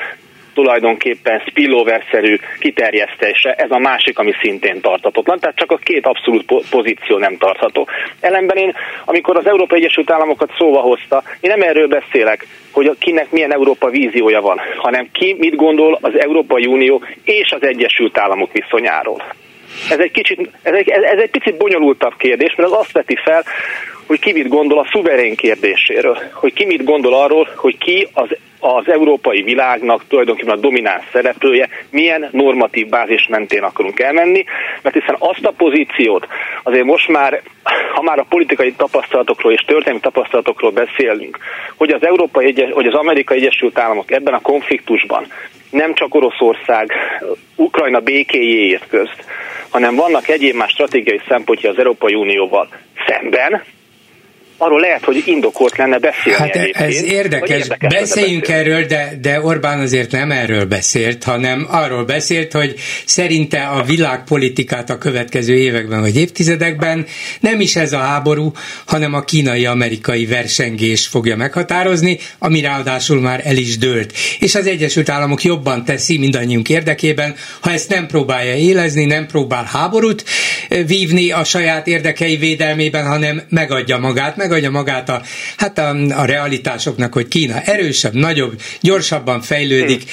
tulajdonképpen 0.55 1.43
spillover-szerű 1.47 2.39
kiterjesztése, 2.59 3.53
ez 3.53 3.71
a 3.71 3.79
másik, 3.79 4.19
ami 4.19 4.33
szintén 4.43 4.81
tartatatlan, 4.81 5.39
tehát 5.39 5.57
csak 5.57 5.73
a 5.73 5.77
két 5.77 6.07
abszolút 6.07 6.45
pozíció 6.71 7.19
nem 7.19 7.37
tartható. 7.37 7.89
Ellenben 8.21 8.57
én, 8.57 8.75
amikor 9.05 9.37
az 9.37 9.47
Európai 9.47 9.79
Egyesült 9.79 10.11
Államokat 10.11 10.51
szóba 10.59 10.81
hozta, 10.81 11.23
én 11.41 11.51
nem 11.51 11.69
erről 11.69 11.89
beszélek, 11.89 12.47
hogy 12.71 12.91
kinek 12.99 13.31
milyen 13.31 13.53
Európa 13.53 13.91
víziója 13.91 14.41
van, 14.41 14.61
hanem 14.77 15.09
ki 15.13 15.37
mit 15.39 15.57
gondol 15.57 15.99
az 16.01 16.19
Európai 16.19 16.67
Unió 16.67 17.03
és 17.25 17.51
az 17.51 17.63
Egyesült 17.63 18.19
Államok 18.19 18.53
viszonyáról. 18.53 19.23
Ez 19.91 19.99
egy, 19.99 20.11
kicsit, 20.11 20.51
ez 20.63 20.75
egy, 20.75 20.89
ez 20.89 21.19
egy 21.19 21.31
picit 21.31 21.57
bonyolultabb 21.57 22.17
kérdés, 22.17 22.55
mert 22.55 22.71
az 22.71 22.79
azt 22.79 22.93
veti 22.93 23.17
fel, 23.25 23.45
hogy 24.11 24.21
ki 24.21 24.33
mit 24.33 24.49
gondol 24.49 24.79
a 24.79 24.89
szuverén 24.93 25.37
kérdéséről, 25.37 26.19
hogy 26.33 26.53
ki 26.53 26.65
mit 26.65 26.85
gondol 26.85 27.15
arról, 27.15 27.49
hogy 27.57 27.79
ki 27.79 28.09
az, 28.13 28.29
az 28.59 28.89
európai 28.89 29.43
világnak 29.43 30.05
tulajdonképpen 30.09 30.57
a 30.57 30.61
domináns 30.61 31.05
szereplője, 31.13 31.69
milyen 31.91 32.29
normatív 32.33 32.89
bázis 32.89 33.27
mentén 33.29 33.63
akarunk 33.63 34.01
elmenni, 34.01 34.45
mert 34.83 34.95
hiszen 34.95 35.17
azt 35.19 35.45
a 35.45 35.53
pozíciót 35.57 36.27
azért 36.63 36.85
most 36.85 37.09
már, 37.09 37.43
ha 37.95 38.03
már 38.03 38.19
a 38.19 38.27
politikai 38.29 38.73
tapasztalatokról 38.73 39.53
és 39.53 39.61
történelmi 39.67 40.01
tapasztalatokról 40.01 40.71
beszélünk, 40.71 41.39
hogy 41.77 41.91
az, 41.91 42.07
európai, 42.07 42.71
hogy 42.71 42.87
az 42.87 42.95
Amerikai 42.95 43.39
Egyesült 43.39 43.79
Államok 43.79 44.11
ebben 44.11 44.35
a 44.35 44.41
konfliktusban 44.41 45.27
nem 45.71 45.95
csak 45.95 46.15
Oroszország, 46.15 46.93
Ukrajna 47.57 48.01
békéjéért 48.01 48.89
közt, 48.89 49.25
hanem 49.69 49.95
vannak 49.95 50.29
egyéb 50.29 50.55
más 50.55 50.71
stratégiai 50.71 51.21
szempontja 51.29 51.71
az 51.71 51.79
Európai 51.79 52.15
Unióval 52.15 52.69
szemben, 53.07 53.63
arról 54.61 54.81
lehet, 54.81 55.05
hogy 55.05 55.23
indokolt 55.27 55.77
lenne 55.77 55.99
beszélni 55.99 56.39
Hát 56.39 56.57
ez 56.57 57.03
érdekes, 57.03 57.59
érdekes 57.59 57.89
beszéljünk 58.01 58.49
erről, 58.49 58.85
de, 58.85 59.13
de 59.21 59.41
Orbán 59.41 59.81
azért 59.81 60.11
nem 60.11 60.31
erről 60.31 60.65
beszélt, 60.65 61.25
hanem 61.25 61.67
arról 61.71 62.05
beszélt, 62.05 62.53
hogy 62.53 62.75
szerinte 63.05 63.63
a 63.63 63.83
világpolitikát 63.83 64.91
a 64.91 64.99
következő 64.99 65.55
években 65.55 66.01
vagy 66.01 66.17
évtizedekben 66.17 67.07
nem 67.41 67.61
is 67.61 67.77
ez 67.77 67.93
a 67.93 67.99
háború, 67.99 68.53
hanem 68.87 69.15
a 69.15 69.21
kínai-amerikai 69.21 70.27
versengés 70.27 71.07
fogja 71.07 71.37
meghatározni, 71.37 72.19
ami 72.39 72.61
ráadásul 72.61 73.21
már 73.21 73.41
el 73.45 73.57
is 73.57 73.79
dőlt. 73.79 74.13
És 74.39 74.55
az 74.55 74.67
Egyesült 74.67 75.09
Államok 75.09 75.43
jobban 75.43 75.85
teszi 75.85 76.19
mindannyiunk 76.19 76.69
érdekében, 76.69 77.35
ha 77.61 77.71
ezt 77.71 77.89
nem 77.89 78.07
próbálja 78.07 78.55
élezni, 78.55 79.05
nem 79.05 79.27
próbál 79.27 79.65
háborút 79.73 80.25
vívni 80.87 81.31
a 81.31 81.45
saját 81.45 81.87
érdekei 81.87 82.37
védelmében, 82.37 83.07
hanem 83.07 83.43
megadja 83.49 83.99
magát, 83.99 84.37
meg 84.37 84.50
megadja 84.51 84.71
magát 84.71 85.09
a, 85.09 85.23
hát 85.57 85.79
a, 85.79 85.89
a 86.09 86.25
realitásoknak, 86.25 87.13
hogy 87.13 87.29
Kína 87.29 87.61
erősebb, 87.61 88.15
nagyobb, 88.15 88.61
gyorsabban 88.81 89.41
fejlődik, 89.41 90.11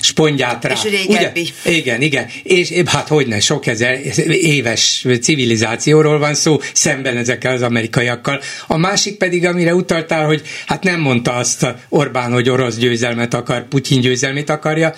spondját 0.00 0.64
rá. 0.64 0.72
És 0.72 0.84
ugye, 0.84 1.32
Igen, 1.64 2.02
igen. 2.02 2.26
És 2.42 2.72
hát 2.86 3.08
hogyne, 3.08 3.40
sok 3.40 3.66
ezer 3.66 4.00
éves 4.28 5.06
civilizációról 5.20 6.18
van 6.18 6.34
szó, 6.34 6.60
szemben 6.72 7.16
ezekkel 7.16 7.52
az 7.52 7.62
amerikaiakkal. 7.62 8.40
A 8.66 8.76
másik 8.76 9.16
pedig, 9.16 9.46
amire 9.46 9.74
utaltál, 9.74 10.26
hogy 10.26 10.42
hát 10.66 10.82
nem 10.82 11.00
mondta 11.00 11.32
azt 11.32 11.66
Orbán, 11.88 12.32
hogy 12.32 12.48
orosz 12.48 12.76
győzelmet 12.76 13.34
akar, 13.34 13.68
Putyin 13.68 14.00
győzelmét 14.00 14.50
akarja, 14.50 14.94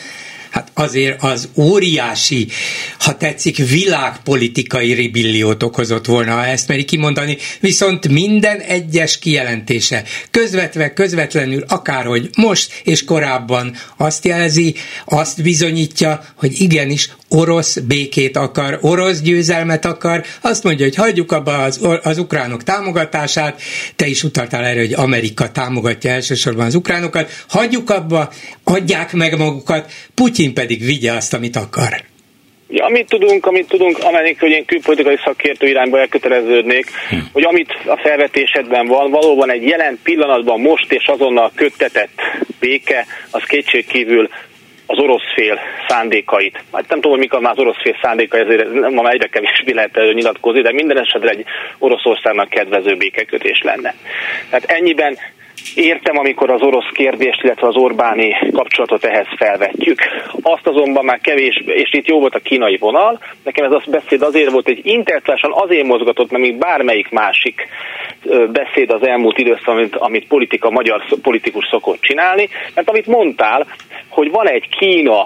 hát 0.50 0.70
azért 0.74 1.22
az 1.22 1.48
óriási, 1.54 2.48
ha 2.98 3.16
tetszik, 3.16 3.56
világpolitikai 3.56 4.92
ribilliót 4.92 5.62
okozott 5.62 6.06
volna, 6.06 6.32
ha 6.32 6.46
ezt 6.46 6.68
meri 6.68 6.84
kimondani, 6.84 7.36
viszont 7.60 8.08
minden 8.08 8.60
egyes 8.60 9.18
kijelentése 9.18 10.04
közvetve, 10.30 10.92
közvetlenül, 10.92 11.64
akárhogy 11.68 12.30
most 12.36 12.80
és 12.84 13.04
korábban 13.04 13.76
azt 13.96 14.24
jelzi, 14.24 14.74
azt 15.04 15.42
bizonyítja, 15.42 16.24
hogy 16.34 16.60
igenis 16.60 17.08
orosz 17.30 17.78
békét 17.78 18.36
akar, 18.36 18.78
orosz 18.80 19.20
győzelmet 19.20 19.84
akar, 19.84 20.22
azt 20.42 20.64
mondja, 20.64 20.84
hogy 20.84 20.94
hagyjuk 20.94 21.32
abba 21.32 21.52
az, 21.52 21.80
az 22.02 22.18
ukránok 22.18 22.62
támogatását, 22.62 23.60
te 23.96 24.06
is 24.06 24.22
utaltál 24.22 24.64
erre, 24.64 24.80
hogy 24.80 24.92
Amerika 24.92 25.50
támogatja 25.50 26.10
elsősorban 26.10 26.66
az 26.66 26.74
ukránokat, 26.74 27.30
hagyjuk 27.48 27.90
abba, 27.90 28.28
adják 28.64 29.12
meg 29.12 29.38
magukat, 29.38 29.92
Putyin 30.14 30.54
pedig 30.54 30.84
vigye 30.84 31.12
azt, 31.12 31.34
amit 31.34 31.56
akar. 31.56 32.08
Ja, 32.72 32.84
amit 32.84 33.08
tudunk, 33.08 33.46
amit 33.46 33.68
tudunk, 33.68 33.98
amelyik, 33.98 34.40
hogy 34.40 34.50
én 34.50 34.64
külpolitikai 34.64 35.18
szakértő 35.24 35.66
irányba 35.66 35.98
elköteleződnék, 35.98 36.86
hm. 37.08 37.16
hogy 37.32 37.44
amit 37.44 37.70
a 37.86 37.96
felvetésedben 37.96 38.86
van, 38.86 39.10
valóban 39.10 39.50
egy 39.50 39.62
jelen 39.62 39.98
pillanatban 40.02 40.60
most 40.60 40.92
és 40.92 41.06
azonnal 41.06 41.52
köttetett 41.54 42.20
béke, 42.60 43.06
az 43.30 43.42
kétségkívül 43.42 44.28
az 44.90 44.98
orosz 44.98 45.32
fél 45.34 45.58
szándékait. 45.88 46.56
Hát 46.72 46.88
nem 46.88 47.00
tudom, 47.00 47.10
hogy 47.10 47.18
mik 47.18 47.32
az 47.32 47.58
orosz 47.58 47.82
fél 47.82 47.96
szándékai, 48.02 48.40
ezért 48.40 48.72
ma 48.90 49.02
már 49.02 49.14
egyre 49.14 49.26
kevésbé 49.26 49.72
lehet 49.72 49.98
nyilatkozni, 50.14 50.62
de 50.62 50.72
minden 50.72 50.98
esetre 50.98 51.30
egy 51.30 51.44
Oroszországnak 51.78 52.48
kedvező 52.48 52.96
békekötés 52.96 53.62
lenne. 53.62 53.94
Tehát 54.50 54.64
ennyiben 54.64 55.18
Értem, 55.74 56.18
amikor 56.18 56.50
az 56.50 56.62
orosz 56.62 56.90
kérdést, 56.92 57.42
illetve 57.42 57.66
az 57.66 57.76
Orbáni 57.76 58.36
kapcsolatot 58.52 59.04
ehhez 59.04 59.26
felvetjük. 59.36 59.98
Azt 60.42 60.66
azonban 60.66 61.04
már 61.04 61.20
kevés, 61.20 61.62
és 61.66 61.92
itt 61.92 62.06
jó 62.06 62.20
volt 62.20 62.34
a 62.34 62.38
kínai 62.38 62.76
vonal, 62.76 63.18
nekem 63.44 63.64
ez 63.64 63.72
a 63.72 63.82
beszéd 63.90 64.22
azért 64.22 64.50
volt, 64.50 64.68
egy 64.68 64.80
intellektuálisan 64.82 65.52
azért 65.54 65.86
mozgatott, 65.86 66.30
mert 66.30 66.42
még 66.42 66.58
bármelyik 66.58 67.10
másik 67.10 67.68
beszéd 68.52 68.90
az 68.90 69.06
elmúlt 69.06 69.38
időszakban, 69.38 69.76
amit, 69.76 69.96
amit 69.96 70.26
politika, 70.26 70.70
magyar 70.70 71.04
politikus 71.22 71.66
szokott 71.70 72.00
csinálni, 72.00 72.48
mert 72.74 72.88
amit 72.88 73.06
mondtál, 73.06 73.66
hogy 74.08 74.30
van 74.30 74.48
egy 74.48 74.68
Kína 74.68 75.24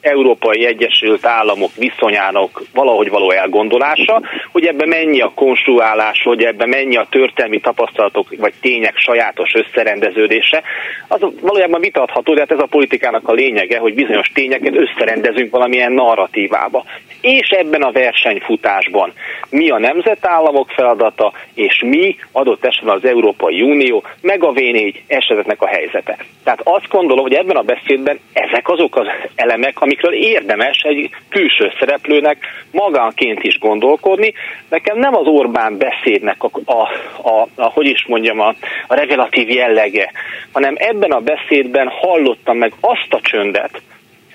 Európai 0.00 0.66
Egyesült 0.66 1.26
Államok 1.26 1.70
viszonyának 1.74 2.62
valahogy 2.74 3.10
való 3.10 3.30
elgondolása, 3.30 4.22
hogy 4.52 4.66
ebbe 4.66 4.86
mennyi 4.86 5.20
a 5.20 5.32
konstruálás, 5.34 6.22
hogy 6.22 6.44
ebbe 6.44 6.66
mennyi 6.66 6.96
a 6.96 7.06
történelmi 7.10 7.60
tapasztalatok 7.60 8.26
vagy 8.38 8.52
tények 8.60 8.96
sajátos 8.96 9.54
összerendeződése, 9.54 10.62
az 11.08 11.20
valójában 11.40 11.80
vitatható, 11.80 12.34
de 12.34 12.40
hát 12.40 12.52
ez 12.52 12.58
a 12.58 12.66
politikának 12.70 13.28
a 13.28 13.32
lényege, 13.32 13.78
hogy 13.78 13.94
bizonyos 13.94 14.30
tényeket 14.34 14.76
összerendezünk 14.76 15.50
valamilyen 15.50 15.92
narratívába. 15.92 16.84
És 17.20 17.48
ebben 17.48 17.82
a 17.82 17.92
versenyfutásban 17.92 19.12
mi 19.50 19.70
a 19.70 19.78
nemzetállamok 19.78 20.70
feladata, 20.70 21.32
és 21.54 21.82
mi 21.86 22.16
adott 22.32 22.64
esetben 22.64 22.94
az 22.94 23.04
Európai 23.04 23.62
Unió, 23.62 24.04
meg 24.20 24.44
a 24.44 24.52
V4 24.52 24.94
esetetnek 25.06 25.62
a 25.62 25.66
helyzete. 25.66 26.16
Tehát 26.44 26.60
azt 26.64 26.88
gondolom, 26.88 27.22
hogy 27.22 27.34
ebben 27.34 27.56
a 27.56 27.62
beszédben 27.62 28.18
ezek 28.32 28.68
azok 28.68 28.96
az 28.96 29.06
elemek, 29.34 29.78
amikről 29.88 30.14
érdemes 30.14 30.80
egy 30.82 31.10
külső 31.28 31.72
szereplőnek 31.78 32.36
magánként 32.70 33.42
is 33.42 33.58
gondolkodni. 33.58 34.32
Nekem 34.68 34.98
nem 34.98 35.14
az 35.14 35.26
Orbán 35.26 35.78
beszédnek 35.78 36.42
a, 36.42 36.50
a, 36.64 36.88
a, 37.28 37.48
a 37.54 37.64
hogy 37.64 37.86
is 37.86 38.06
mondjam, 38.06 38.40
a, 38.40 38.54
a 38.86 38.94
revelatív 38.94 39.48
jellege, 39.48 40.12
hanem 40.52 40.74
ebben 40.78 41.10
a 41.10 41.20
beszédben 41.20 41.88
hallottam 41.88 42.56
meg 42.56 42.72
azt 42.80 43.12
a 43.12 43.20
csöndet, 43.20 43.82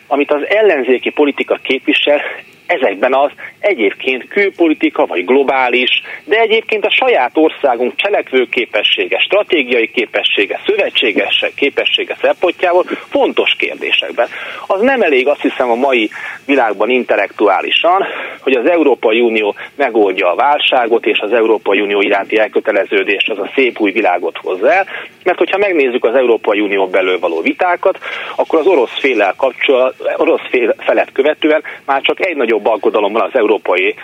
amit 0.08 0.32
az 0.32 0.48
ellenzéki 0.48 1.10
politika 1.10 1.60
képvisel, 1.64 2.22
ezekben 2.66 3.14
az 3.14 3.32
egyébként 3.60 4.28
külpolitika 4.28 5.06
vagy 5.06 5.26
globális, 5.26 6.02
de 6.24 6.40
egyébként 6.40 6.86
a 6.86 6.92
saját 6.92 7.32
országunk 7.34 7.96
cselekvőképessége, 7.96 9.20
stratégiai 9.20 9.92
képessége, 9.92 10.60
szövetséges 10.66 11.46
képessége 11.56 12.18
szempontjából 12.22 12.84
fontos 13.10 13.56
kérdésekben. 13.58 14.28
Az 14.68 14.82
nem 14.82 15.02
elég 15.02 15.28
azt 15.28 15.42
hiszem 15.42 15.70
a 15.70 15.76
mai 15.76 16.10
világban 16.46 16.90
intellektuálisan, 16.90 18.06
hogy 18.40 18.54
az 18.54 18.70
Európai 18.70 19.20
Unió 19.20 19.56
megoldja 19.76 20.32
a 20.32 20.36
válságot, 20.36 21.06
és 21.06 21.20
az 21.20 21.34
Európai 21.34 21.82
Unió 21.82 22.02
iránti 22.02 22.38
elköteleződést, 22.38 23.30
az 23.30 23.40
a 23.40 23.52
szép 23.56 23.80
új 23.80 23.92
világot 23.92 24.38
hozza 24.38 24.74
el, 24.74 24.86
mert 25.24 25.38
hogyha 25.38 25.58
megnézzük 25.58 26.06
az 26.06 26.16
Európai 26.16 26.60
Unió 26.60 26.88
belül 26.88 27.20
való 27.20 27.42
vitákat, 27.42 28.00
akkor 28.36 28.60
az 28.60 28.68
orosz 28.68 29.00
félel 29.00 29.34
kapcsolat, 29.38 29.96
orosz 30.18 30.48
fél 30.50 30.76
felet 30.78 31.12
követően 31.12 31.64
már 31.86 32.02
csak 32.02 32.26
egy 32.26 32.36
nagyobb 32.36 32.63
aggodalom 32.68 33.14
van 33.14 33.22
az 33.22 33.32
európai 33.40 33.96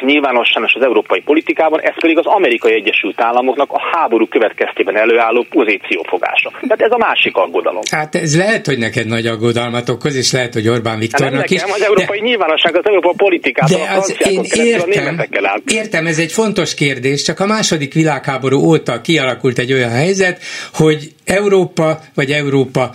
nyilvánosan 0.00 0.64
és 0.66 0.74
az 0.74 0.82
európai 0.82 1.20
politikában, 1.20 1.80
ez 1.80 1.94
pedig 2.00 2.18
az 2.18 2.26
amerikai 2.26 2.72
Egyesült 2.72 3.20
Államoknak 3.20 3.72
a 3.72 3.80
háború 3.92 4.26
következtében 4.28 4.96
előálló 4.96 5.46
pozíciófogása. 5.50 6.50
Tehát 6.60 6.80
ez 6.80 6.90
a 6.90 6.96
másik 6.96 7.36
aggodalom. 7.36 7.80
Hát 7.90 8.14
ez 8.14 8.36
lehet, 8.36 8.66
hogy 8.66 8.78
neked 8.78 9.06
nagy 9.06 9.26
aggodalmat 9.26 9.88
okoz, 9.88 10.16
és 10.16 10.32
lehet, 10.32 10.52
hogy 10.52 10.68
Orbán 10.68 10.98
Viktornak 10.98 11.40
hát 11.40 11.50
is. 11.50 11.62
az 11.62 11.82
európai 11.82 12.18
de, 12.18 12.24
nyilvánosság, 12.24 12.76
az 12.76 12.84
európai 12.86 13.14
politikában 13.16 13.80
de 13.80 13.92
az 13.96 14.16
én 14.28 14.40
értem, 14.52 15.18
értem, 15.66 16.06
ez 16.06 16.18
egy 16.18 16.32
fontos 16.32 16.74
kérdés, 16.74 17.22
csak 17.22 17.40
a 17.40 17.46
második 17.46 17.94
világháború 17.94 18.58
óta 18.64 19.00
kialakult 19.00 19.58
egy 19.58 19.72
olyan 19.72 19.90
helyzet, 19.90 20.40
hogy 20.72 21.08
Európa, 21.24 21.98
vagy 22.14 22.30
Európa 22.30 22.90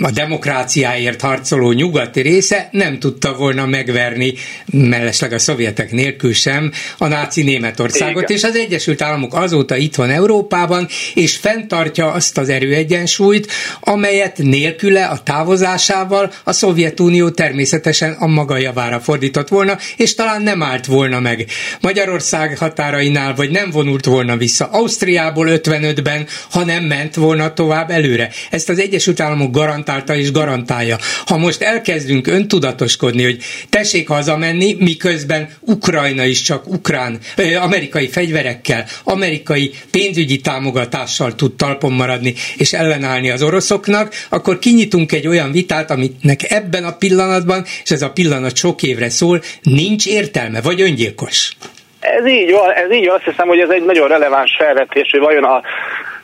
a 0.00 0.10
demokráciáért 0.10 1.20
harcoló 1.20 1.72
nyugati 1.72 2.20
része 2.20 2.68
nem 2.70 2.98
tudta 2.98 3.34
volna 3.34 3.66
megverni, 3.66 4.34
mellesleg 4.66 5.32
a 5.32 5.38
szovjetek 5.38 5.92
nélkül 5.92 6.32
sem, 6.32 6.72
a 6.98 7.06
náci 7.06 7.42
Németországot, 7.42 8.22
Igen. 8.22 8.36
és 8.36 8.42
az 8.42 8.56
Egyesült 8.56 9.02
Államok 9.02 9.34
azóta 9.34 9.76
itt 9.76 9.94
van 9.94 10.10
Európában, 10.10 10.88
és 11.14 11.36
fenntartja 11.36 12.12
azt 12.12 12.38
az 12.38 12.48
erőegyensúlyt, 12.48 13.52
amelyet 13.80 14.38
nélküle 14.38 15.04
a 15.04 15.22
távozásával 15.22 16.32
a 16.44 16.52
Szovjetunió 16.52 17.30
természetesen 17.30 18.12
a 18.12 18.26
maga 18.26 18.56
javára 18.56 19.00
fordított 19.00 19.48
volna, 19.48 19.78
és 19.96 20.14
talán 20.14 20.42
nem 20.42 20.62
állt 20.62 20.86
volna 20.86 21.20
meg 21.20 21.46
Magyarország 21.80 22.58
határainál, 22.58 23.34
vagy 23.34 23.50
nem 23.50 23.70
vonult 23.70 24.04
volna 24.04 24.36
vissza 24.36 24.64
Ausztriából 24.64 25.46
55-ben, 25.48 26.26
ha 26.50 26.64
nem 26.64 26.84
ment 26.84 27.14
volna 27.14 27.52
tovább 27.52 27.90
előre. 27.90 28.30
Ezt 28.50 28.68
az 28.68 28.78
Egyesült 28.78 29.20
Államok 29.20 29.50
garant 29.52 29.81
garantálta 29.82 30.14
és 30.14 30.32
garantálja. 30.32 30.96
Ha 31.26 31.36
most 31.36 31.62
elkezdünk 31.62 32.26
öntudatoskodni, 32.26 33.22
hogy 33.22 33.38
tessék 33.70 34.08
hazamenni, 34.08 34.76
miközben 34.78 35.48
Ukrajna 35.60 36.24
is 36.24 36.42
csak 36.42 36.66
ukrán, 36.66 37.18
amerikai 37.60 38.08
fegyverekkel, 38.08 38.84
amerikai 39.04 39.70
pénzügyi 39.90 40.40
támogatással 40.40 41.34
tud 41.34 41.56
talpon 41.56 41.92
maradni 41.92 42.34
és 42.56 42.72
ellenállni 42.72 43.30
az 43.30 43.42
oroszoknak, 43.42 44.12
akkor 44.28 44.58
kinyitunk 44.58 45.12
egy 45.12 45.26
olyan 45.26 45.52
vitát, 45.52 45.90
aminek 45.90 46.50
ebben 46.50 46.84
a 46.84 46.96
pillanatban, 46.96 47.64
és 47.84 47.90
ez 47.90 48.02
a 48.02 48.10
pillanat 48.10 48.56
sok 48.56 48.82
évre 48.82 49.10
szól, 49.10 49.42
nincs 49.62 50.06
értelme, 50.06 50.60
vagy 50.60 50.80
öngyilkos. 50.80 51.50
Ez 52.00 52.26
így 52.26 52.50
van, 52.50 52.70
ez 52.70 52.92
így 52.92 53.06
van. 53.06 53.16
Azt 53.16 53.24
hiszem, 53.24 53.48
hogy 53.48 53.58
ez 53.58 53.68
egy 53.68 53.84
nagyon 53.84 54.08
releváns 54.08 54.56
felvetés, 54.58 55.10
hogy 55.10 55.20
vajon 55.20 55.44
a 55.44 55.62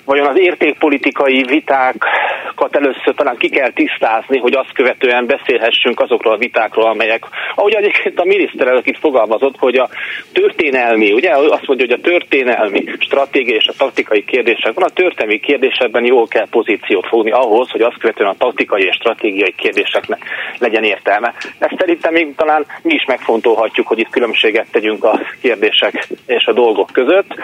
vajon 0.08 0.26
az 0.26 0.38
értékpolitikai 0.38 1.42
vitákat 1.42 2.76
először 2.76 3.14
talán 3.14 3.36
ki 3.36 3.48
kell 3.48 3.70
tisztázni, 3.70 4.38
hogy 4.38 4.54
azt 4.54 4.72
követően 4.72 5.26
beszélhessünk 5.26 6.00
azokról 6.00 6.32
a 6.32 6.36
vitákról, 6.36 6.86
amelyek, 6.86 7.24
ahogy 7.54 7.74
egyébként 7.74 8.20
a 8.20 8.24
miniszterelnök 8.24 8.86
itt 8.86 8.98
fogalmazott, 8.98 9.56
hogy 9.58 9.76
a 9.76 9.88
történelmi, 10.32 11.12
ugye 11.12 11.30
azt 11.30 11.66
mondja, 11.66 11.86
hogy 11.86 11.98
a 11.98 12.08
történelmi 12.10 12.84
stratégia 12.98 13.54
és 13.54 13.66
a 13.66 13.78
taktikai 13.78 14.24
kérdések 14.24 14.74
van, 14.74 14.84
a 14.84 14.98
történelmi 15.02 15.40
kérdésekben 15.40 16.04
jól 16.04 16.26
kell 16.26 16.48
pozíciót 16.50 17.06
fogni 17.06 17.30
ahhoz, 17.30 17.70
hogy 17.70 17.82
azt 17.82 17.98
követően 17.98 18.30
a 18.30 18.36
taktikai 18.38 18.82
és 18.82 18.94
stratégiai 18.94 19.54
kérdéseknek 19.56 20.22
legyen 20.58 20.84
értelme. 20.84 21.34
Ezt 21.58 21.78
szerintem 21.78 22.12
még 22.12 22.34
talán 22.36 22.66
mi 22.82 22.94
is 22.94 23.04
megfontolhatjuk, 23.04 23.86
hogy 23.86 23.98
itt 23.98 24.10
különbséget 24.10 24.66
tegyünk 24.72 25.04
a 25.04 25.20
kérdések 25.40 26.08
és 26.26 26.44
a 26.46 26.52
dolgok 26.52 26.90
között. 26.92 27.34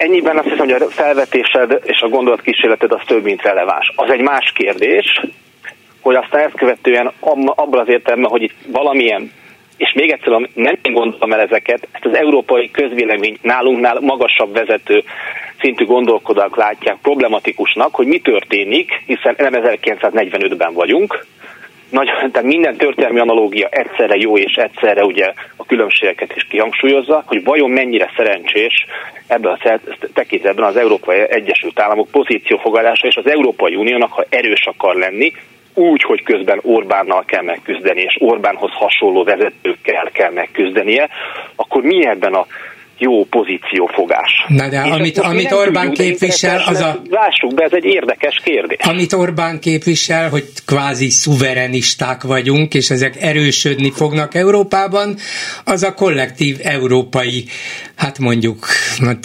Ennyiben 0.00 0.36
azt 0.36 0.48
hiszem, 0.48 0.68
hogy 0.68 0.82
a 0.82 0.90
felvetésed 0.90 1.80
és 1.84 2.00
a 2.00 2.08
gondolatkísérleted 2.08 2.92
az 2.92 3.00
több, 3.06 3.24
mint 3.24 3.42
releváns. 3.42 3.92
Az 3.96 4.10
egy 4.10 4.20
más 4.20 4.52
kérdés, 4.54 5.20
hogy 6.00 6.14
aztán 6.14 6.44
ezt 6.44 6.56
követően 6.56 7.12
abban 7.20 7.80
az 7.80 7.88
értelemben, 7.88 8.30
hogy 8.30 8.42
itt 8.42 8.54
valamilyen 8.66 9.32
és 9.76 9.92
még 9.92 10.10
egyszer 10.10 10.48
nem 10.54 10.78
én 10.82 10.92
gondoltam 10.92 11.32
el 11.32 11.40
ezeket, 11.40 11.88
ezt 11.92 12.04
az 12.04 12.14
európai 12.14 12.70
közvélemény 12.70 13.38
nálunknál 13.42 14.00
magasabb 14.00 14.52
vezető 14.52 15.02
szintű 15.60 15.84
gondolkodók 15.84 16.56
látják 16.56 16.96
problematikusnak, 17.02 17.94
hogy 17.94 18.06
mi 18.06 18.20
történik, 18.20 19.02
hiszen 19.06 19.34
nem 19.38 19.52
1945-ben 19.54 20.72
vagyunk, 20.72 21.26
nagy, 21.90 22.06
tehát 22.06 22.42
minden 22.42 22.76
történelmi 22.76 23.18
analógia 23.18 23.68
egyszerre 23.70 24.16
jó 24.16 24.38
és 24.38 24.54
egyszerre 24.54 25.04
ugye 25.04 25.32
a 25.56 25.66
különbségeket 25.66 26.36
is 26.36 26.46
kihangsúlyozza, 26.48 27.22
hogy 27.26 27.44
vajon 27.44 27.70
mennyire 27.70 28.10
szerencsés 28.16 28.86
ebben 29.26 29.52
a 29.52 29.78
tekintetben 30.14 30.64
az 30.64 30.76
Európai 30.76 31.18
Egyesült 31.28 31.80
Államok 31.80 32.08
pozíciófogadása 32.10 33.06
és 33.06 33.16
az 33.16 33.26
Európai 33.30 33.74
Uniónak, 33.74 34.12
ha 34.12 34.24
erős 34.28 34.66
akar 34.66 34.94
lenni, 34.94 35.32
úgy, 35.74 36.02
hogy 36.02 36.22
közben 36.22 36.60
Orbánnal 36.62 37.24
kell 37.24 37.42
megküzdeni, 37.42 38.00
és 38.00 38.16
Orbánhoz 38.20 38.72
hasonló 38.72 39.24
vezetőkkel 39.24 40.08
kell 40.12 40.30
megküzdenie, 40.30 41.08
akkor 41.54 41.82
mi 41.82 42.06
ebben 42.06 42.34
a 42.34 42.46
jó 43.00 43.24
pozíciófogás. 43.24 44.44
Na 44.48 44.68
de 44.68 44.82
És 44.84 44.90
amit, 44.92 45.18
amit 45.18 45.52
Orbán 45.52 45.92
képvisel, 45.92 46.62
az 46.66 46.80
a... 46.80 47.02
Lássuk 47.10 47.54
be, 47.54 47.64
ez 47.64 47.72
egy 47.72 47.84
érdekes 47.84 48.40
kérdés. 48.44 48.78
Amit 48.82 49.12
Orbán 49.12 49.60
képvisel, 49.60 50.28
hogy 50.28 50.44
kvázi 50.66 51.08
szuverenisták 51.10 52.22
vagyunk, 52.22 52.74
és 52.74 52.90
ezek 52.90 53.22
erősödni 53.22 53.90
fognak 53.90 54.34
Európában, 54.34 55.16
az 55.64 55.82
a 55.82 55.94
kollektív 55.94 56.56
európai, 56.62 57.44
hát 58.00 58.18
mondjuk 58.18 58.66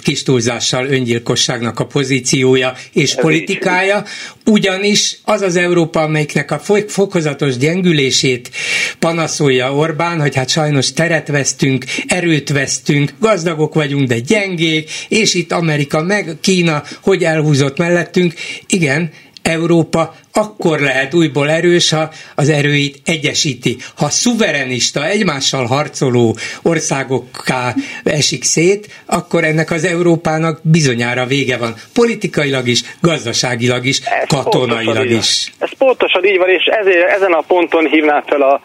kis 0.02 0.22
túlzással 0.22 0.86
öngyilkosságnak 0.86 1.80
a 1.80 1.86
pozíciója 1.86 2.74
és 2.92 3.14
ez 3.16 3.20
politikája, 3.20 4.04
ugyanis 4.44 5.18
az 5.24 5.40
az 5.40 5.56
Európa, 5.56 6.00
amelyiknek 6.00 6.50
a 6.50 6.60
fokozatos 6.88 7.56
gyengülését 7.56 8.50
panaszolja 8.98 9.74
Orbán, 9.74 10.20
hogy 10.20 10.34
hát 10.34 10.48
sajnos 10.48 10.92
teret 10.92 11.28
vesztünk, 11.28 11.84
erőt 12.06 12.48
vesztünk, 12.48 13.12
gazdagok 13.20 13.56
gazdagok 13.56 13.74
vagyunk, 13.74 14.08
de 14.08 14.18
gyengék, 14.18 14.90
és 15.08 15.34
itt 15.34 15.52
Amerika 15.52 16.02
meg 16.02 16.36
Kína, 16.40 16.82
hogy 17.00 17.24
elhúzott 17.24 17.78
mellettünk. 17.78 18.34
Igen, 18.66 19.10
Európa 19.46 20.14
akkor 20.32 20.80
lehet 20.80 21.14
újból 21.14 21.50
erős, 21.50 21.90
ha 21.90 22.10
az 22.34 22.48
erőit 22.48 23.00
egyesíti. 23.04 23.76
Ha 23.96 24.08
szuverenista, 24.08 25.06
egymással 25.06 25.66
harcoló 25.66 26.36
országokká 26.62 27.74
esik 28.04 28.44
szét, 28.44 28.88
akkor 29.06 29.44
ennek 29.44 29.70
az 29.70 29.84
Európának 29.84 30.60
bizonyára 30.62 31.24
vége 31.26 31.56
van. 31.56 31.74
Politikailag 31.94 32.68
is, 32.68 32.80
gazdaságilag 33.00 33.84
is, 33.84 33.98
Ez 33.98 34.28
katonailag 34.28 35.10
is. 35.10 35.52
Ez 35.58 35.70
pontosan 35.78 36.24
így 36.24 36.38
van, 36.38 36.48
és 36.48 36.64
ezért, 36.64 37.08
ezen 37.08 37.32
a 37.32 37.40
ponton 37.40 37.86
hívnám 37.86 38.22
fel 38.26 38.42
a 38.42 38.60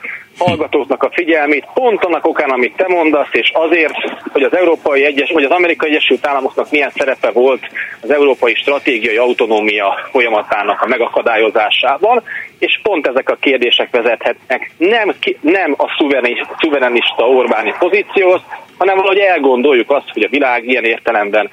hallgatóknak 0.46 1.04
a 1.04 1.12
figyelmét, 1.14 1.68
pont 1.74 2.06
annak 2.06 2.26
okán, 2.26 2.50
amit 2.50 2.76
te 2.76 2.88
mondasz, 2.88 3.30
és 3.32 3.52
azért, 3.54 3.94
hogy 4.32 4.44
az 4.44 4.56
Európai 4.56 5.06
Egyes, 5.06 5.32
vagy 5.32 5.44
az 5.44 5.52
Amerikai 5.52 5.90
Egyesült 5.90 6.28
Államoknak 6.28 6.72
milyen 6.72 6.92
szerepe 6.96 7.32
volt 7.32 7.70
az 8.02 8.12
európai 8.12 8.56
stratégiai 8.56 9.18
autonómia 9.18 10.10
folyamatának 10.12 10.82
a 10.82 10.88
megakadályozásában, 10.88 12.24
és 12.60 12.80
pont 12.84 13.08
ezek 13.08 13.30
a 13.30 13.38
kérdések 13.40 13.90
vezethetnek 13.92 14.72
nem, 14.78 15.14
nem 15.42 15.76
a 15.78 15.88
szuverenista 16.60 17.28
Orbáni 17.28 17.74
pozícióhoz, 17.80 18.42
hanem 18.78 18.96
valahogy 18.96 19.18
elgondoljuk 19.18 19.92
azt, 19.92 20.10
hogy 20.14 20.24
a 20.24 20.30
világ 20.30 20.68
ilyen 20.68 20.84
értelemben 20.84 21.50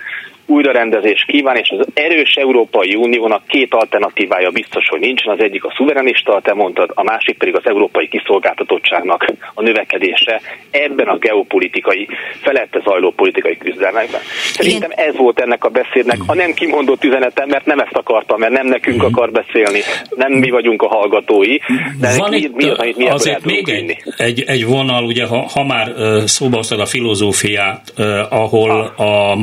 újrarendezés 0.49 1.25
kíván, 1.27 1.57
és 1.57 1.75
az 1.79 1.87
erős 1.95 2.35
Európai 2.35 2.95
Uniónak 2.95 3.47
két 3.47 3.75
alternatívája 3.75 4.51
biztos, 4.51 4.89
hogy 4.89 5.01
nincsen. 5.01 5.33
Az 5.33 5.43
egyik 5.43 5.65
a 5.65 5.73
szuverenista, 5.77 6.41
te 6.43 6.55
mondtad, 6.55 6.91
a 6.95 7.03
másik 7.03 7.39
pedig 7.39 7.57
az 7.57 7.67
európai 7.67 8.09
kiszolgáltatottságnak 8.09 9.33
a 9.55 9.63
növekedése 9.63 10.41
ebben 10.71 11.07
a 11.07 11.19
geopolitikai, 11.19 12.09
felette 12.43 12.81
zajló 12.85 13.11
politikai 13.11 13.57
küzdelmekben. 13.57 14.21
Szerintem 14.53 14.91
ez 14.95 15.17
volt 15.17 15.41
ennek 15.41 15.65
a 15.65 15.69
beszédnek 15.69 16.19
a 16.27 16.35
nem 16.35 16.53
kimondott 16.53 17.05
üzenetem, 17.05 17.49
mert 17.49 17.67
nem 17.67 17.79
ezt 17.79 17.97
akartam, 17.97 18.39
mert 18.39 18.53
nem 18.53 18.67
nekünk 18.67 19.03
akar 19.03 19.31
beszélni, 19.31 19.81
nem 20.17 20.33
mi 20.33 20.51
vagyunk 20.51 20.83
a 20.83 20.89
hallgatói, 20.89 21.57
de 22.01 22.17
Van 22.17 22.31
mi, 22.31 22.37
itt, 22.37 22.55
mi 22.55 22.71
amit 22.71 22.97
mi 22.97 23.09
azért 23.09 23.45
még 23.45 23.69
egy, 23.69 23.97
egy, 24.17 24.43
egy 24.47 24.67
vonal, 24.67 25.05
ugye, 25.05 25.27
ha, 25.27 25.49
ha 25.55 25.65
már 25.65 25.93
szóba 26.25 26.57
hoztad 26.57 26.81
a 26.81 26.87
filozófiát, 26.87 27.93
ahol 28.29 28.71
a 28.97 29.37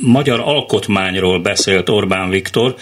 magyar 0.00 0.39
alkotmányról 0.40 1.38
beszélt 1.38 1.88
Orbán 1.88 2.30
Viktor, 2.30 2.74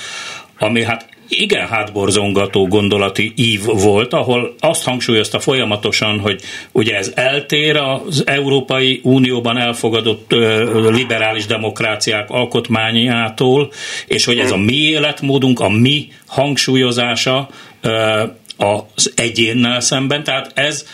ami 0.59 0.85
hát 0.85 1.09
igen 1.29 1.66
hátborzongató 1.66 2.66
gondolati 2.66 3.33
ív 3.37 3.64
volt, 3.64 4.12
ahol 4.12 4.55
azt 4.61 4.85
hangsúlyozta 4.85 5.40
folyamatosan, 5.40 6.18
hogy 6.18 6.40
ugye 6.73 6.97
ez 6.97 7.12
eltér 7.14 7.77
az 7.77 8.23
Európai 8.27 9.01
Unióban 9.03 9.59
elfogadott 9.59 10.31
liberális 10.90 11.47
demokráciák 11.47 12.31
alkotmányától, 12.31 13.73
és 14.07 14.25
hogy 14.25 14.38
ez 14.38 14.51
a 14.51 14.57
mi 14.57 14.77
életmódunk, 14.77 15.61
a 15.61 15.68
mi 15.68 16.09
hangsúlyozása 16.27 17.49
az 18.57 19.12
egyénnel 19.14 19.81
szemben, 19.81 20.25
tehát 20.25 20.51
ez 20.55 20.87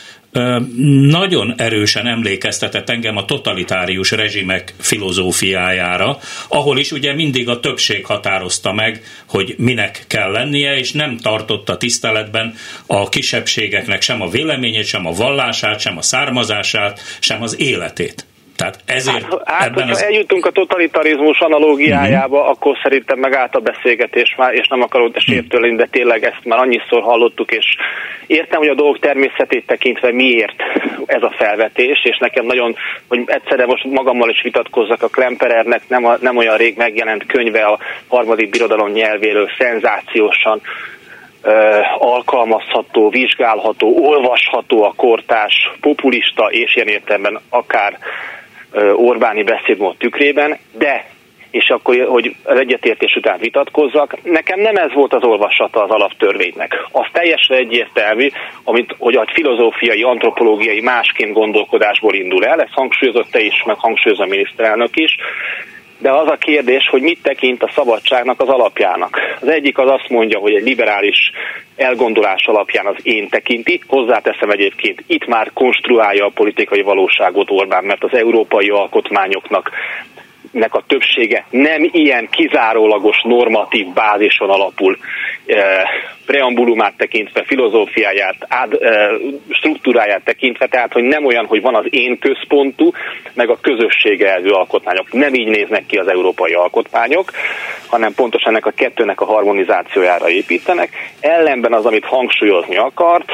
nagyon 1.08 1.54
erősen 1.56 2.06
emlékeztetett 2.06 2.90
engem 2.90 3.16
a 3.16 3.24
totalitárius 3.24 4.10
rezsimek 4.10 4.74
filozófiájára, 4.78 6.18
ahol 6.48 6.78
is 6.78 6.92
ugye 6.92 7.14
mindig 7.14 7.48
a 7.48 7.60
többség 7.60 8.06
határozta 8.06 8.72
meg, 8.72 9.02
hogy 9.28 9.54
minek 9.58 10.04
kell 10.06 10.30
lennie, 10.30 10.76
és 10.76 10.92
nem 10.92 11.16
tartotta 11.16 11.76
tiszteletben 11.76 12.54
a 12.87 13.08
kisebbségeknek 13.08 14.02
sem 14.02 14.22
a 14.22 14.28
véleményét, 14.28 14.87
sem 14.87 15.06
a 15.06 15.12
vallását, 15.12 15.80
sem 15.80 15.98
a 15.98 16.02
származását, 16.02 17.00
sem 17.20 17.42
az 17.42 17.60
életét. 17.60 18.26
Tehát 18.57 18.79
ezért 18.87 19.23
hát, 19.23 19.42
hát 19.44 19.69
ebben 19.69 19.88
az... 19.88 20.02
eljutunk 20.02 20.46
a 20.46 20.50
totalitarizmus 20.50 21.40
analógiájába, 21.40 22.37
uh-huh. 22.37 22.50
akkor 22.50 22.77
szerintem 22.83 23.19
megállt 23.19 23.55
a 23.55 23.61
beszélgetés 23.61 24.35
már, 24.37 24.55
és 24.55 24.67
nem 24.69 24.83
akarok 24.83 25.19
sértőlni, 25.19 25.77
de 25.77 25.87
tényleg 25.90 26.25
ezt 26.25 26.44
már 26.44 26.59
annyiszor 26.59 27.02
hallottuk, 27.02 27.50
és 27.50 27.77
értem, 28.27 28.59
hogy 28.59 28.69
a 28.69 28.75
dolgok 28.75 28.98
természetét 28.98 29.67
tekintve 29.67 30.13
miért 30.13 30.63
ez 31.07 31.23
a 31.23 31.35
felvetés, 31.37 32.05
és 32.05 32.19
nekem 32.19 32.46
nagyon, 32.46 32.77
hogy 33.09 33.23
egyszerre 33.27 33.67
most 33.67 33.85
magammal 33.85 34.31
is 34.31 34.42
vitatkozzak, 34.42 35.02
a 35.02 35.09
Klemperernek 35.09 35.83
nem, 35.88 36.05
a, 36.05 36.17
nem 36.21 36.37
olyan 36.37 36.57
rég 36.57 36.77
megjelent 36.77 37.27
könyve 37.27 37.65
a 37.65 37.79
harmadik 38.09 38.50
birodalom 38.50 38.90
nyelvéről, 38.90 39.50
szenzációsan 39.59 40.61
alkalmazható, 41.98 43.09
vizsgálható, 43.09 44.07
olvasható 44.07 44.83
a 44.83 44.92
kortás, 44.96 45.71
populista 45.81 46.44
és 46.44 46.75
ilyen 46.75 46.88
értelemben 46.88 47.40
akár 47.48 47.98
Orbáni 48.94 49.42
beszédmód 49.42 49.96
tükrében, 49.96 50.58
de 50.79 51.04
és 51.54 51.68
akkor, 51.68 52.06
hogy 52.06 52.35
az 52.44 52.58
egyetértés 52.58 53.16
után 53.16 53.38
vitatkozzak, 53.38 54.16
nekem 54.22 54.60
nem 54.60 54.77
ez 54.77 54.92
volt 54.92 55.12
az 55.12 55.22
olvasata 55.22 55.83
az 55.83 55.90
alaptörvénynek. 55.90 56.87
Az 56.92 57.06
teljesen 57.12 57.56
egyértelmű, 57.56 58.29
amit, 58.64 58.94
hogy 58.98 59.14
a 59.14 59.27
filozófiai, 59.33 60.02
antropológiai 60.02 60.81
másként 60.81 61.33
gondolkodásból 61.33 62.14
indul 62.14 62.44
el, 62.44 62.60
ezt 62.60 62.72
hangsúlyozott 62.72 63.31
te 63.31 63.40
is, 63.40 63.62
meg 63.66 63.77
hangsúlyozza 63.79 64.22
a 64.22 64.27
miniszterelnök 64.27 64.96
is, 64.96 65.16
de 66.05 66.13
az 66.13 66.29
a 66.29 66.37
kérdés, 66.37 66.88
hogy 66.90 67.02
mit 67.02 67.23
tekint 67.23 67.63
a 67.63 67.71
szabadságnak 67.75 68.40
az 68.40 68.48
alapjának. 68.48 69.19
Az 69.40 69.48
egyik 69.48 69.79
az 69.79 69.90
azt 69.90 70.09
mondja, 70.09 70.38
hogy 70.38 70.55
egy 70.55 70.63
liberális 70.63 71.31
elgondolás 71.77 72.46
alapján 72.46 72.87
az 72.87 72.96
én 73.02 73.29
tekinti, 73.29 73.81
hozzáteszem 73.87 74.50
egyébként, 74.50 75.05
itt 75.07 75.27
már 75.27 75.50
konstruálja 75.55 76.27
a 76.27 76.33
politikai 76.35 76.83
valóságot 76.83 77.50
Orbán, 77.50 77.85
mert 77.85 78.05
az 78.05 78.15
európai 78.15 78.69
alkotmányoknak 78.69 79.71
nek 80.55 80.75
a 80.75 80.85
többsége 80.87 81.46
nem 81.50 81.88
ilyen 81.92 82.29
kizárólagos 82.31 83.23
normatív 83.23 83.87
bázison 83.87 84.50
alapul 84.50 84.98
e, 85.46 85.88
preambulumát 86.27 86.96
tekintve, 86.96 87.44
filozófiáját, 87.44 88.37
ád, 88.48 88.73
e, 88.73 89.11
struktúráját 89.50 90.25
tekintve, 90.25 90.67
tehát 90.67 90.92
hogy 90.92 91.02
nem 91.02 91.25
olyan, 91.25 91.46
hogy 91.46 91.61
van 91.61 91.75
az 91.75 91.85
én 91.90 92.19
központú, 92.19 92.90
meg 93.35 93.48
a 93.48 93.59
közösség 93.61 94.23
elvű 94.23 94.48
alkotmányok. 94.48 95.13
Nem 95.13 95.35
így 95.35 95.48
néznek 95.48 95.87
ki 95.87 95.96
az 95.96 96.09
európai 96.09 96.52
alkotmányok, 96.52 97.31
hanem 97.87 98.15
pontosan 98.15 98.48
ennek 98.48 98.67
a 98.67 98.71
kettőnek 98.71 99.21
a 99.21 99.25
harmonizációjára 99.25 100.29
építenek. 100.29 100.88
Ellenben 101.21 101.73
az, 101.73 101.87
amit 101.87 102.05
hangsúlyozni 102.05 102.77
akart, 102.77 103.31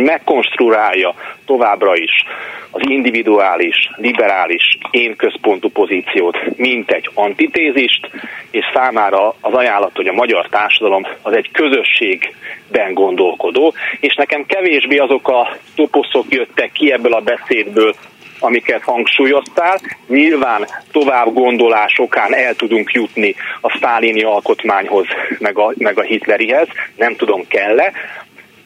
megkonstruálja 0.00 1.14
továbbra 1.46 1.96
is 1.96 2.24
az 2.70 2.80
individuális, 2.88 3.90
liberális, 3.96 4.78
én 4.90 5.16
központú 5.16 5.68
pozíciót, 5.70 6.56
mint 6.56 6.90
egy 6.90 7.10
antitézist, 7.14 8.10
és 8.50 8.64
számára 8.74 9.34
az 9.40 9.52
ajánlat, 9.52 9.96
hogy 9.96 10.06
a 10.06 10.12
magyar 10.12 10.48
társadalom 10.48 11.06
az 11.22 11.32
egy 11.32 11.50
közösségben 11.52 12.94
gondolkodó, 12.94 13.74
és 14.00 14.14
nekem 14.14 14.46
kevésbé 14.46 14.96
azok 14.96 15.28
a 15.28 15.56
toposzok 15.74 16.24
jöttek 16.28 16.72
ki 16.72 16.92
ebből 16.92 17.12
a 17.12 17.20
beszédből, 17.20 17.94
amiket 18.38 18.82
hangsúlyoztál. 18.82 19.80
Nyilván 20.06 20.66
tovább 20.92 21.32
gondolásokán 21.32 22.34
el 22.34 22.54
tudunk 22.54 22.92
jutni 22.92 23.34
a 23.60 23.76
sztálini 23.76 24.22
alkotmányhoz, 24.22 25.06
meg 25.38 25.58
a, 25.58 25.72
meg 25.76 25.98
a 25.98 26.02
hitlerihez, 26.02 26.68
nem 26.96 27.16
tudom 27.16 27.46
kell-e. 27.48 27.92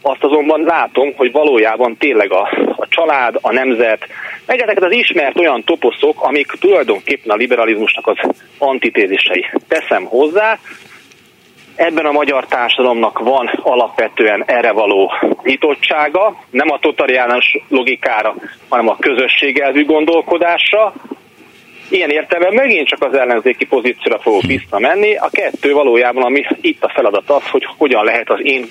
Azt 0.03 0.25
azonban 0.25 0.61
látom, 0.61 1.15
hogy 1.17 1.33
valójában 1.33 1.97
tényleg 1.97 2.33
a, 2.33 2.49
a 2.77 2.89
család, 2.89 3.39
a 3.41 3.53
nemzet, 3.53 4.07
meg 4.47 4.61
ezeket 4.61 4.85
az 4.85 4.93
ismert 4.93 5.39
olyan 5.39 5.65
toposzok, 5.65 6.23
amik 6.23 6.47
tulajdonképpen 6.47 7.31
a 7.31 7.37
liberalizmusnak 7.37 8.07
az 8.07 8.17
antitézisei. 8.59 9.47
Teszem 9.69 10.05
hozzá, 10.05 10.59
ebben 11.75 12.07
a 12.07 12.13
magyar 12.13 12.47
társadalomnak 12.47 13.19
van 13.19 13.51
alapvetően 13.63 14.45
erre 14.47 14.73
való 14.73 15.13
nyitottsága, 15.43 16.37
nem 16.51 16.71
a 16.71 16.79
totaliános 16.79 17.59
logikára, 17.69 18.35
hanem 18.69 18.89
a 18.89 18.97
közösségelvű 18.97 19.85
gondolkodásra, 19.85 20.93
Ilyen 21.91 22.11
értelemben 22.11 22.55
megint 22.55 22.89
csak 22.89 23.03
az 23.03 23.15
ellenzéki 23.15 23.65
pozícióra 23.65 24.19
fogok 24.19 24.43
visszamenni. 24.43 25.17
A 25.17 25.29
kettő 25.33 25.73
valójában, 25.73 26.23
ami 26.23 26.45
itt 26.61 26.83
a 26.83 26.89
feladat 26.89 27.31
az, 27.31 27.49
hogy 27.51 27.67
hogyan 27.77 28.05
lehet 28.05 28.31
az 28.31 28.39
én, 28.43 28.67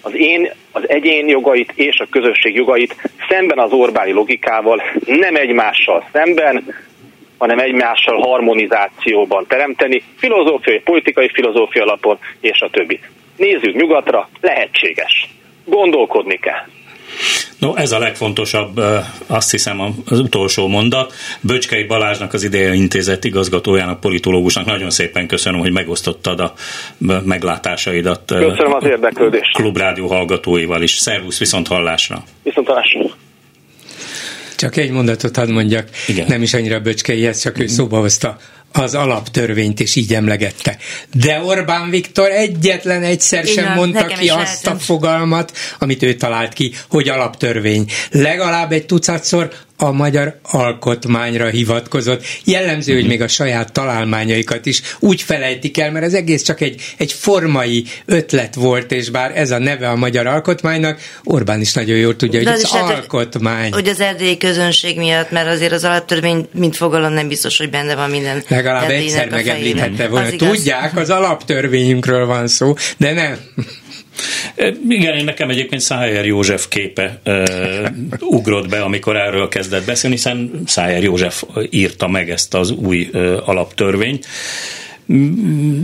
az 0.00 0.14
én, 0.14 0.50
az 0.72 0.88
egyén 0.88 1.28
jogait 1.28 1.72
és 1.74 1.98
a 1.98 2.06
közösség 2.10 2.54
jogait 2.54 2.96
szemben 3.28 3.58
az 3.58 3.72
Orbáni 3.72 4.12
logikával, 4.12 4.82
nem 5.06 5.36
egymással 5.36 6.08
szemben, 6.12 6.74
hanem 7.38 7.58
egymással 7.58 8.20
harmonizációban 8.20 9.46
teremteni, 9.48 10.02
filozófiai, 10.16 10.80
politikai 10.80 11.28
filozófia 11.32 11.82
alapon, 11.82 12.18
és 12.40 12.60
a 12.60 12.70
többi. 12.70 13.00
Nézzük 13.36 13.74
nyugatra, 13.74 14.28
lehetséges. 14.40 15.28
Gondolkodni 15.64 16.36
kell. 16.38 16.66
No, 17.62 17.74
ez 17.74 17.92
a 17.92 17.98
legfontosabb, 17.98 18.80
azt 19.26 19.50
hiszem 19.50 19.80
az 20.04 20.18
utolsó 20.18 20.68
mondat. 20.68 21.14
Böcskei 21.40 21.84
Balázsnak, 21.84 22.32
az 22.32 22.44
Ideje 22.44 22.74
Intézet 22.74 23.24
igazgatójának, 23.24 24.00
politológusnak 24.00 24.64
nagyon 24.64 24.90
szépen 24.90 25.26
köszönöm, 25.26 25.60
hogy 25.60 25.72
megosztottad 25.72 26.40
a 26.40 26.54
meglátásaidat. 27.24 28.22
Köszönöm 28.26 28.72
az 28.72 28.84
érdeklődést. 28.84 29.52
Klubrádió 29.52 30.06
hallgatóival 30.06 30.82
is. 30.82 30.90
Szervusz, 30.90 31.38
viszont 31.38 31.68
hallásra. 31.68 32.24
Viszont 32.42 32.66
hallásra. 32.66 33.00
Csak 34.56 34.76
egy 34.76 34.90
mondatot 34.90 35.36
hadd 35.36 35.50
mondjak, 35.50 35.88
Igen. 36.06 36.26
nem 36.28 36.42
is 36.42 36.54
annyira 36.54 36.80
böcskeihez, 36.80 37.40
csak 37.40 37.58
ő 37.58 37.66
szóba 37.66 37.98
hozta 37.98 38.36
az 38.72 38.94
alaptörvényt, 38.94 39.80
és 39.80 39.96
így 39.96 40.14
emlegette. 40.14 40.76
De 41.12 41.40
Orbán 41.40 41.90
Viktor 41.90 42.30
egyetlen 42.30 43.02
egyszer 43.02 43.46
sem 43.46 43.64
Igen, 43.64 43.76
mondta 43.76 44.06
ki 44.06 44.28
azt 44.28 44.66
a 44.66 44.78
fogalmat, 44.78 45.52
amit 45.78 46.02
ő 46.02 46.14
talált 46.14 46.52
ki, 46.52 46.74
hogy 46.88 47.08
alaptörvény. 47.08 47.90
Legalább 48.10 48.72
egy 48.72 48.86
tucatszor 48.86 49.50
a 49.76 49.92
magyar 49.92 50.38
alkotmányra 50.42 51.48
hivatkozott. 51.48 52.24
Jellemző, 52.44 52.94
hogy 52.94 53.06
még 53.06 53.20
a 53.22 53.28
saját 53.28 53.72
találmányaikat 53.72 54.66
is 54.66 54.82
úgy 54.98 55.22
felejtik 55.22 55.78
el, 55.78 55.90
mert 55.90 56.04
az 56.04 56.14
egész 56.14 56.42
csak 56.42 56.60
egy, 56.60 56.80
egy 56.96 57.12
formai 57.12 57.84
ötlet 58.04 58.54
volt, 58.54 58.92
és 58.92 59.10
bár 59.10 59.38
ez 59.38 59.50
a 59.50 59.58
neve 59.58 59.88
a 59.88 59.96
magyar 59.96 60.26
alkotmánynak, 60.26 61.00
Orbán 61.24 61.60
is 61.60 61.72
nagyon 61.72 61.96
jól 61.96 62.16
tudja, 62.16 62.38
hogy 62.38 62.48
az, 62.48 62.64
az 62.64 62.72
alkotmány. 62.72 63.72
Hogy 63.72 63.88
az 63.88 64.00
erdélyi 64.00 64.36
közönség 64.36 64.96
miatt, 64.96 65.30
mert 65.30 65.48
azért 65.48 65.72
az 65.72 65.84
alaptörvény, 65.84 66.48
mint 66.52 66.76
fogalom 66.76 67.12
nem 67.12 67.28
biztos, 67.28 67.58
hogy 67.58 67.70
benne 67.70 67.94
van 67.94 68.10
minden. 68.10 68.44
Legalább 68.48 68.90
egyszer 68.90 69.30
megemlíthette 69.30 70.08
volna. 70.08 70.26
Az 70.26 70.34
Tudják, 70.36 70.96
az 70.96 71.10
alaptörvényünkről 71.10 72.26
van 72.26 72.48
szó, 72.48 72.74
de 72.96 73.12
nem. 73.12 73.38
Igen, 74.88 75.16
én 75.16 75.24
nekem 75.24 75.50
egyébként 75.50 75.80
Szájer 75.80 76.26
József 76.26 76.68
képe 76.68 77.20
uh, 77.24 77.86
ugrott 78.36 78.68
be, 78.68 78.82
amikor 78.82 79.16
erről 79.16 79.48
kezdett 79.48 79.84
beszélni, 79.84 80.16
hiszen 80.16 80.62
Szájer 80.66 81.02
József 81.02 81.42
írta 81.70 82.08
meg 82.08 82.30
ezt 82.30 82.54
az 82.54 82.70
új 82.70 83.08
uh, 83.12 83.48
alaptörvényt. 83.48 84.26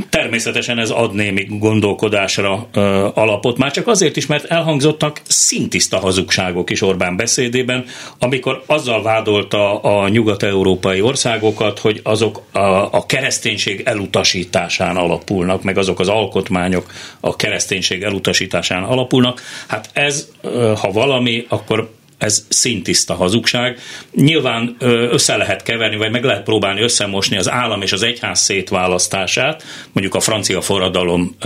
Természetesen 0.09 0.79
ez 0.79 0.91
ad 0.91 1.15
némi 1.15 1.47
gondolkodásra 1.49 2.69
ö, 2.73 3.09
alapot, 3.15 3.59
már 3.59 3.71
csak 3.71 3.87
azért 3.87 4.17
is, 4.17 4.27
mert 4.27 4.45
elhangzottak 4.45 5.21
szintiszta 5.29 5.99
hazugságok 5.99 6.71
is 6.71 6.83
Orbán 6.83 7.17
beszédében, 7.17 7.85
amikor 8.19 8.63
azzal 8.67 9.03
vádolta 9.03 9.81
a 9.81 10.09
nyugat-európai 10.09 11.01
országokat, 11.01 11.79
hogy 11.79 12.01
azok 12.03 12.43
a, 12.53 12.59
a 12.91 13.07
kereszténység 13.07 13.83
elutasításán 13.85 14.97
alapulnak, 14.97 15.63
meg 15.63 15.79
azok 15.79 16.01
az 16.01 16.09
alkotmányok 16.09 16.93
a 17.21 17.37
kereszténység 17.37 18.03
elutasításán 18.03 18.83
alapulnak. 18.83 19.43
Hát 19.67 19.91
ez, 19.93 20.29
ö, 20.41 20.73
ha 20.81 20.91
valami, 20.91 21.47
akkor 21.49 21.97
ez 22.19 22.45
szintiszta 22.49 23.15
hazugság. 23.15 23.79
Nyilván 24.15 24.77
össze 25.11 25.37
lehet 25.37 25.63
keverni, 25.63 25.97
vagy 25.97 26.11
meg 26.11 26.25
lehet 26.25 26.43
próbálni 26.43 26.81
összemosni 26.81 27.37
az 27.37 27.51
állam 27.51 27.83
és 27.83 27.93
az 27.93 28.03
egyház 28.03 28.41
szétválasztását, 28.41 29.65
mondjuk 29.93 30.15
a 30.15 30.21
francia 30.21 30.61
forradalom 30.61 31.37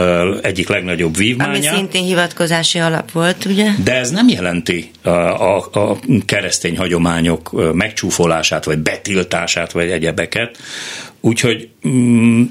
egyik 0.42 0.68
legnagyobb 0.68 1.16
vívmánya. 1.16 1.70
Ami 1.70 1.78
szintén 1.78 2.04
hivatkozási 2.04 2.78
alap 2.78 3.10
volt, 3.10 3.44
ugye? 3.44 3.70
De 3.84 3.94
ez 3.94 4.10
nem 4.10 4.28
jelenti 4.28 4.90
a, 5.02 5.10
a, 5.10 5.68
a 5.72 5.98
keresztény 6.26 6.76
hagyományok 6.76 7.74
megcsúfolását, 7.74 8.64
vagy 8.64 8.78
betiltását, 8.78 9.72
vagy 9.72 9.90
egyebeket. 9.90 10.58
Úgyhogy 11.20 11.68
mm, 11.88 12.42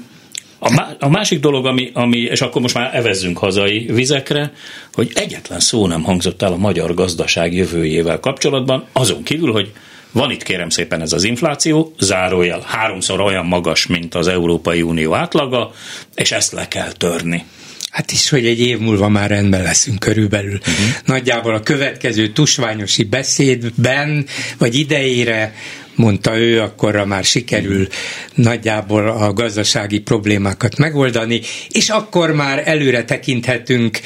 a, 0.98 1.08
másik 1.08 1.40
dolog, 1.40 1.66
ami, 1.66 1.90
ami, 1.94 2.18
és 2.18 2.40
akkor 2.40 2.60
most 2.60 2.74
már 2.74 2.90
evezzünk 2.94 3.38
hazai 3.38 3.78
vizekre, 3.78 4.52
hogy 4.92 5.10
egyetlen 5.14 5.60
szó 5.60 5.86
nem 5.86 6.02
hangzott 6.02 6.42
el 6.42 6.52
a 6.52 6.56
magyar 6.56 6.94
gazdaság 6.94 7.54
jövőjével 7.54 8.20
kapcsolatban, 8.20 8.86
azon 8.92 9.22
kívül, 9.22 9.52
hogy 9.52 9.72
van 10.12 10.30
itt 10.30 10.42
kérem 10.42 10.68
szépen 10.68 11.00
ez 11.00 11.12
az 11.12 11.24
infláció, 11.24 11.94
zárójel 11.98 12.62
háromszor 12.66 13.20
olyan 13.20 13.46
magas, 13.46 13.86
mint 13.86 14.14
az 14.14 14.26
Európai 14.26 14.82
Unió 14.82 15.14
átlaga, 15.14 15.72
és 16.14 16.32
ezt 16.32 16.52
le 16.52 16.68
kell 16.68 16.92
törni. 16.92 17.44
Hát 17.90 18.12
is, 18.12 18.28
hogy 18.28 18.46
egy 18.46 18.60
év 18.60 18.78
múlva 18.78 19.08
már 19.08 19.30
rendben 19.30 19.62
leszünk 19.62 19.98
körülbelül. 19.98 20.58
Uh-huh. 20.58 20.74
Nagyjából 21.04 21.54
a 21.54 21.60
következő 21.60 22.28
tusványosi 22.28 23.04
beszédben, 23.04 24.26
vagy 24.58 24.74
idejére 24.74 25.54
mondta 25.94 26.38
ő, 26.38 26.60
akkorra 26.60 27.06
már 27.06 27.24
sikerül 27.24 27.86
nagyjából 28.34 29.08
a 29.08 29.32
gazdasági 29.32 30.00
problémákat 30.00 30.76
megoldani, 30.76 31.40
és 31.68 31.88
akkor 31.88 32.32
már 32.32 32.62
előre 32.68 33.04
tekinthetünk 33.04 33.98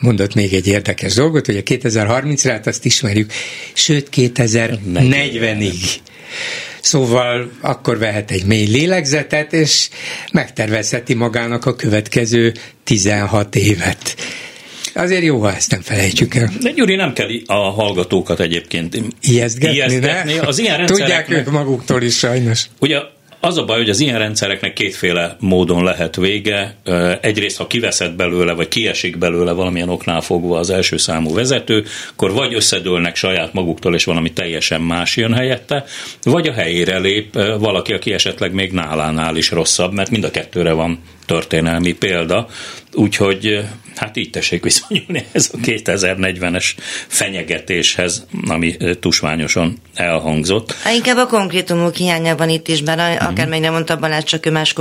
mondott 0.00 0.34
még 0.34 0.52
egy 0.52 0.66
érdekes 0.66 1.14
dolgot, 1.14 1.46
hogy 1.46 1.56
a 1.56 1.62
2030-ra, 1.62 2.48
hát 2.48 2.66
azt 2.66 2.84
ismerjük, 2.84 3.32
sőt 3.72 4.08
2040-ig. 4.16 5.74
Szóval 6.80 7.50
akkor 7.60 7.98
vehet 7.98 8.30
egy 8.30 8.44
mély 8.44 8.66
lélegzetet, 8.66 9.52
és 9.52 9.88
megtervezheti 10.32 11.14
magának 11.14 11.64
a 11.64 11.76
következő 11.76 12.54
16 12.84 13.56
évet. 13.56 14.16
Azért 14.96 15.22
jó, 15.22 15.40
ha 15.40 15.54
ezt 15.54 15.70
nem 15.70 15.80
felejtsük 15.80 16.34
el. 16.34 16.50
De 16.60 16.70
Gyuri, 16.70 16.94
nem 16.94 17.12
kell 17.12 17.28
a 17.46 17.54
hallgatókat 17.54 18.40
egyébként 18.40 18.96
ijesztgetni, 19.20 19.76
ijesztgetni. 19.76 20.38
Az 20.38 20.58
ilyen 20.58 20.86
Tudják 20.86 21.30
ők 21.30 21.50
maguktól 21.50 22.02
is 22.02 22.16
sajnos. 22.18 22.64
Ugye 22.78 22.98
az 23.40 23.58
a 23.58 23.64
baj, 23.64 23.76
hogy 23.76 23.90
az 23.90 24.00
ilyen 24.00 24.18
rendszereknek 24.18 24.72
kétféle 24.72 25.36
módon 25.40 25.84
lehet 25.84 26.16
vége. 26.16 26.76
Egyrészt, 27.20 27.56
ha 27.56 27.66
kiveszed 27.66 28.12
belőle, 28.12 28.52
vagy 28.52 28.68
kiesik 28.68 29.18
belőle 29.18 29.52
valamilyen 29.52 29.88
oknál 29.88 30.20
fogva 30.20 30.58
az 30.58 30.70
első 30.70 30.96
számú 30.96 31.34
vezető, 31.34 31.84
akkor 32.12 32.32
vagy 32.32 32.54
összedőlnek 32.54 33.16
saját 33.16 33.52
maguktól, 33.52 33.94
és 33.94 34.04
valami 34.04 34.32
teljesen 34.32 34.80
más 34.80 35.16
jön 35.16 35.34
helyette, 35.34 35.84
vagy 36.22 36.48
a 36.48 36.52
helyére 36.52 36.98
lép 36.98 37.34
valaki, 37.58 37.92
aki 37.92 38.12
esetleg 38.12 38.52
még 38.52 38.72
nálánál 38.72 39.36
is 39.36 39.50
rosszabb, 39.50 39.92
mert 39.92 40.10
mind 40.10 40.24
a 40.24 40.30
kettőre 40.30 40.72
van 40.72 41.00
történelmi 41.26 41.92
példa. 41.92 42.48
Úgyhogy 42.92 43.64
hát 43.96 44.16
így 44.16 44.30
tessék 44.30 44.62
viszonyulni 44.62 45.26
ez 45.32 45.50
a 45.52 45.56
2040-es 45.56 46.74
fenyegetéshez, 47.06 48.26
ami 48.46 48.76
tusványosan 49.00 49.78
elhangzott. 49.94 50.72
Hát 50.72 50.94
inkább 50.94 51.16
a 51.16 51.26
konkrétumok 51.26 51.94
van 52.36 52.48
itt 52.48 52.68
is, 52.68 52.82
bár 52.82 52.98
mm-hmm. 52.98 53.26
akár 53.26 53.48
meg 53.48 53.60
nem 53.60 53.72
mondta 53.72 53.96
Balázs, 53.96 54.24
csak 54.24 54.46
ő 54.46 54.50
más 54.50 54.74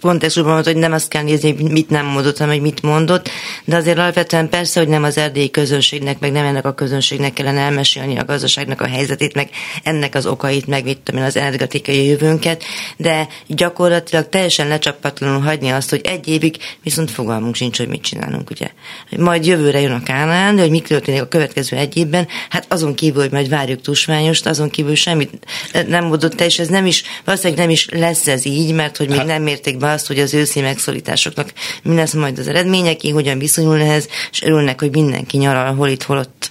kontextusban 0.00 0.52
mondta, 0.52 0.70
hogy 0.70 0.80
nem 0.80 0.92
azt 0.92 1.08
kell 1.08 1.22
nézni, 1.22 1.54
hogy 1.54 1.70
mit 1.70 1.90
nem 1.90 2.06
mondott, 2.06 2.38
hanem 2.38 2.52
hogy 2.52 2.62
mit 2.62 2.82
mondott, 2.82 3.30
de 3.64 3.76
azért 3.76 3.98
alapvetően 3.98 4.48
persze, 4.48 4.80
hogy 4.80 4.88
nem 4.88 5.02
az 5.02 5.18
erdélyi 5.18 5.50
közönségnek, 5.50 6.18
meg 6.18 6.32
nem 6.32 6.44
ennek 6.44 6.64
a 6.64 6.74
közönségnek 6.74 7.32
kellene 7.32 7.60
elmesélni 7.60 8.18
a 8.18 8.24
gazdaságnak 8.24 8.80
a 8.80 8.86
helyzetét, 8.86 9.34
meg 9.34 9.50
ennek 9.82 10.14
az 10.14 10.26
okait, 10.26 10.66
meg 10.66 10.84
mit 10.84 10.98
tudom 10.98 11.20
én, 11.20 11.26
az 11.26 11.36
energetikai 11.36 12.06
jövőnket, 12.06 12.64
de 12.96 13.28
gyakorlatilag 13.46 14.28
teljesen 14.28 14.68
lecsapatlanul 14.68 15.40
hagyni 15.40 15.70
azt, 15.78 15.90
hogy 15.90 16.00
egy 16.04 16.28
évig 16.28 16.56
viszont 16.82 17.10
fogalmunk 17.10 17.54
sincs, 17.54 17.76
hogy 17.76 17.88
mit 17.88 18.02
csinálunk, 18.02 18.50
ugye. 18.50 18.70
Majd 19.16 19.46
jövőre 19.46 19.80
jön 19.80 19.92
a 19.92 20.02
Kánán, 20.02 20.56
de 20.56 20.62
hogy 20.62 20.70
mi 20.70 20.80
történik 20.80 21.20
a 21.20 21.28
következő 21.28 21.76
egy 21.76 21.96
évben, 21.96 22.28
hát 22.48 22.66
azon 22.68 22.94
kívül, 22.94 23.22
hogy 23.22 23.32
majd 23.32 23.48
várjuk 23.48 23.80
tusványost, 23.80 24.46
azon 24.46 24.70
kívül 24.70 24.94
semmit 24.94 25.46
nem 25.88 26.04
mondott 26.04 26.40
el, 26.40 26.46
és 26.46 26.58
ez 26.58 26.68
nem 26.68 26.86
is, 26.86 27.02
valószínűleg 27.24 27.58
nem 27.58 27.70
is 27.70 27.88
lesz 27.90 28.26
ez 28.26 28.46
így, 28.46 28.74
mert 28.74 28.96
hogy 28.96 29.08
még 29.08 29.18
hát, 29.18 29.26
nem 29.26 29.42
mérték 29.42 29.78
be 29.78 29.90
azt, 29.90 30.06
hogy 30.06 30.18
az 30.18 30.34
őszi 30.34 30.60
megszorításoknak 30.60 31.52
mi 31.82 31.94
lesz 31.94 32.14
majd 32.14 32.38
az 32.38 32.48
eredménye, 32.48 32.94
ki 32.94 33.10
hogyan 33.10 33.38
viszonyul 33.38 33.80
ehhez, 33.80 34.08
és 34.30 34.42
örülnek, 34.42 34.80
hogy 34.80 34.90
mindenki 34.90 35.36
nyaral, 35.36 35.74
hol 35.74 35.88
itt, 35.88 36.02
hol 36.02 36.18
ott. 36.18 36.50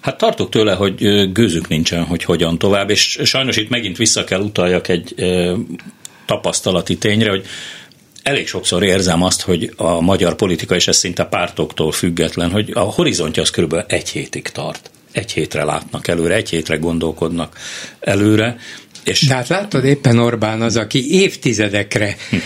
Hát 0.00 0.18
tartok 0.18 0.50
tőle, 0.50 0.74
hogy 0.74 1.32
gőzük 1.32 1.68
nincsen, 1.68 2.04
hogy 2.04 2.24
hogyan 2.24 2.58
tovább, 2.58 2.90
és 2.90 3.18
sajnos 3.24 3.56
itt 3.56 3.68
megint 3.68 3.96
vissza 3.96 4.24
kell 4.24 4.40
utaljak 4.40 4.88
egy 4.88 5.14
tapasztalati 6.26 6.98
tényre, 6.98 7.30
hogy 7.30 7.46
elég 8.22 8.48
sokszor 8.48 8.82
érzem 8.82 9.22
azt, 9.22 9.42
hogy 9.42 9.72
a 9.76 10.00
magyar 10.00 10.34
politika, 10.34 10.74
és 10.74 10.88
ez 10.88 10.96
szinte 10.96 11.24
pártoktól 11.24 11.92
független, 11.92 12.50
hogy 12.50 12.70
a 12.74 12.80
horizontja 12.80 13.42
az 13.42 13.50
körülbelül 13.50 13.84
egy 13.88 14.08
hétig 14.08 14.48
tart. 14.48 14.90
Egy 15.12 15.32
hétre 15.32 15.64
látnak 15.64 16.08
előre, 16.08 16.34
egy 16.34 16.48
hétre 16.48 16.76
gondolkodnak 16.76 17.58
előre, 18.00 18.56
és 19.04 19.26
De 19.26 19.34
hát 19.34 19.48
látod, 19.48 19.84
éppen 19.84 20.18
Orbán 20.18 20.62
az, 20.62 20.76
aki 20.76 21.20
évtizedekre 21.20 22.16
hm 22.30 22.36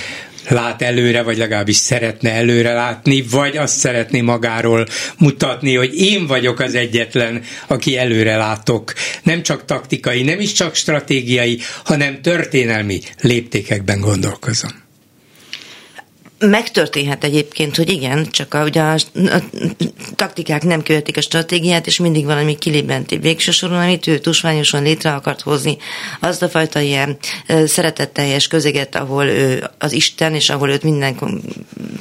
lát 0.49 0.83
előre, 0.83 1.23
vagy 1.23 1.37
legalábbis 1.37 1.77
szeretne 1.77 2.33
előre 2.33 2.73
látni, 2.73 3.23
vagy 3.31 3.57
azt 3.57 3.79
szeretné 3.79 4.21
magáról 4.21 4.87
mutatni, 5.19 5.75
hogy 5.75 6.01
én 6.01 6.27
vagyok 6.27 6.61
az 6.61 6.75
egyetlen, 6.75 7.43
aki 7.67 7.97
előre 7.97 8.37
látok. 8.37 8.93
Nem 9.23 9.43
csak 9.43 9.65
taktikai, 9.65 10.23
nem 10.23 10.41
is 10.41 10.53
csak 10.53 10.75
stratégiai, 10.75 11.59
hanem 11.85 12.23
történelmi 12.23 13.01
léptékekben 13.21 14.01
gondolkozom. 14.01 14.86
Megtörténhet 16.39 17.25
egyébként, 17.25 17.77
hogy 17.77 17.91
igen, 17.91 18.27
csak 18.31 18.55
a, 18.55 18.63
ugye 18.65 18.81
a, 18.81 18.95
a 19.15 19.43
taktikák 20.15 20.63
nem 20.63 20.83
követik 20.83 21.17
a 21.17 21.21
stratégiát, 21.21 21.87
és 21.87 21.99
mindig 21.99 22.25
valami 22.25 22.57
kilébenti 22.59 23.17
végső 23.17 23.51
soron, 23.51 23.79
amit 23.79 24.07
ő 24.07 24.19
tusványosan 24.19 24.83
létre 24.83 25.13
akart 25.13 25.41
hozni. 25.41 25.77
Azt 26.21 26.43
a 26.43 26.49
fajta 26.49 26.81
ilyen 26.81 27.17
szeretetteljes 27.67 28.49
közeget, 28.49 28.95
ahol 28.95 29.25
ő 29.25 29.71
az 29.79 29.93
Isten, 29.93 30.35
és 30.35 30.51
ahol 30.51 30.71
őt 30.71 30.83
minden 30.83 31.17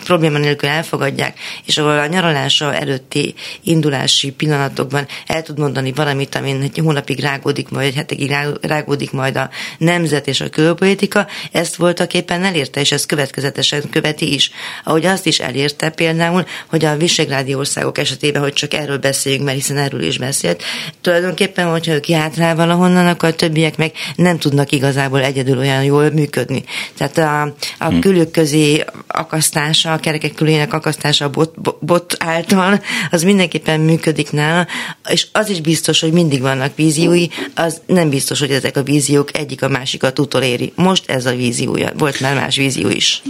probléma 0.03 0.37
nélkül 0.37 0.69
elfogadják, 0.69 1.39
és 1.65 1.77
ahol 1.77 1.99
a 1.99 2.05
nyaralása 2.05 2.73
előtti 2.73 3.33
indulási 3.63 4.31
pillanatokban 4.31 5.07
el 5.25 5.43
tud 5.43 5.59
mondani 5.59 5.91
valamit, 5.91 6.35
amin 6.35 6.61
egy 6.61 6.77
hónapig 6.77 7.19
rágódik, 7.19 7.69
majd 7.69 7.87
egy 7.87 7.95
hetekig 7.95 8.35
rágódik 8.61 9.11
majd 9.11 9.35
a 9.35 9.49
nemzet 9.77 10.27
és 10.27 10.41
a 10.41 10.49
külpolitika, 10.49 11.27
ezt 11.51 11.75
voltak 11.75 12.13
éppen 12.13 12.43
elérte, 12.43 12.79
és 12.79 12.91
ez 12.91 13.05
következetesen 13.05 13.89
követi 13.89 14.24
illeti 14.25 14.33
is. 14.33 14.51
Ahogy 14.83 15.05
azt 15.05 15.25
is 15.25 15.39
elérte 15.39 15.89
például, 15.89 16.45
hogy 16.67 16.85
a 16.85 16.97
visegrádi 16.97 17.55
országok 17.55 17.97
esetében, 17.97 18.41
hogy 18.41 18.53
csak 18.53 18.73
erről 18.73 18.97
beszéljünk, 18.97 19.45
mert 19.45 19.57
hiszen 19.57 19.77
erről 19.77 20.01
is 20.01 20.17
beszélt, 20.17 20.63
tulajdonképpen, 21.01 21.67
hogyha 21.71 21.93
ők 21.93 22.07
játrál 22.07 22.55
valahonnan, 22.55 23.07
akkor 23.07 23.29
a 23.29 23.35
többiek 23.35 23.77
meg 23.77 23.91
nem 24.15 24.37
tudnak 24.37 24.71
igazából 24.71 25.23
egyedül 25.23 25.57
olyan 25.57 25.83
jól 25.83 26.09
működni. 26.09 26.63
Tehát 26.97 27.17
a, 27.17 27.41
a 27.85 27.89
hmm. 27.89 28.31
közé 28.31 28.83
akasztása, 29.07 29.93
a 29.93 29.97
kerekek 29.97 30.33
külének 30.33 30.73
akasztása 30.73 31.25
a 31.25 31.29
bot, 31.29 31.79
bot 31.79 32.15
által, 32.19 32.81
az 33.11 33.23
mindenképpen 33.23 33.79
működik 33.79 34.31
nála, 34.31 34.67
és 35.09 35.27
az 35.31 35.49
is 35.49 35.61
biztos, 35.61 35.99
hogy 35.99 36.11
mindig 36.11 36.41
vannak 36.41 36.75
víziói, 36.75 37.27
az 37.55 37.81
nem 37.85 38.09
biztos, 38.09 38.39
hogy 38.39 38.51
ezek 38.51 38.77
a 38.77 38.83
víziók 38.83 39.37
egyik 39.37 39.61
a 39.61 39.67
másikat 39.67 40.19
utoléri. 40.19 40.73
Most 40.75 41.09
ez 41.09 41.25
a 41.25 41.35
víziója, 41.35 41.91
volt 41.97 42.19
már 42.19 42.35
más 42.35 42.55
vízió 42.55 42.89
is. 42.89 43.21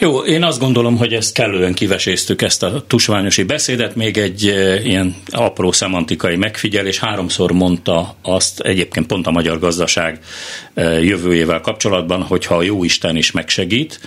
Jó, 0.00 0.18
én 0.18 0.42
azt 0.42 0.58
gondolom, 0.58 0.96
hogy 0.96 1.12
ezt 1.12 1.32
kellően 1.32 1.74
kiveséztük 1.74 2.42
ezt 2.42 2.62
a 2.62 2.84
tusványosi 2.86 3.42
beszédet, 3.42 3.94
még 3.94 4.16
egy 4.16 4.46
e, 4.46 4.80
ilyen 4.82 5.16
apró 5.26 5.72
szemantikai 5.72 6.36
megfigyelés, 6.36 6.98
háromszor 6.98 7.52
mondta 7.52 8.14
azt 8.22 8.60
egyébként 8.60 9.06
pont 9.06 9.26
a 9.26 9.30
magyar 9.30 9.58
gazdaság 9.58 10.18
e, 10.74 10.82
jövőjével 10.82 11.60
kapcsolatban, 11.60 12.22
hogyha 12.22 12.54
a 12.54 12.62
jó 12.62 12.84
Isten 12.84 13.16
is 13.16 13.30
megsegít, 13.30 14.00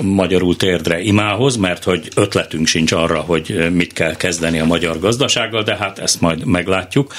magyarul 0.00 0.56
térdre 0.56 1.00
imához, 1.00 1.56
mert 1.56 1.84
hogy 1.84 2.08
ötletünk 2.14 2.66
sincs 2.66 2.92
arra, 2.92 3.20
hogy 3.20 3.68
mit 3.72 3.92
kell 3.92 4.16
kezdeni 4.16 4.58
a 4.58 4.64
magyar 4.64 4.98
gazdasággal, 4.98 5.62
de 5.62 5.76
hát 5.76 5.98
ezt 5.98 6.20
majd 6.20 6.44
meglátjuk. 6.44 7.14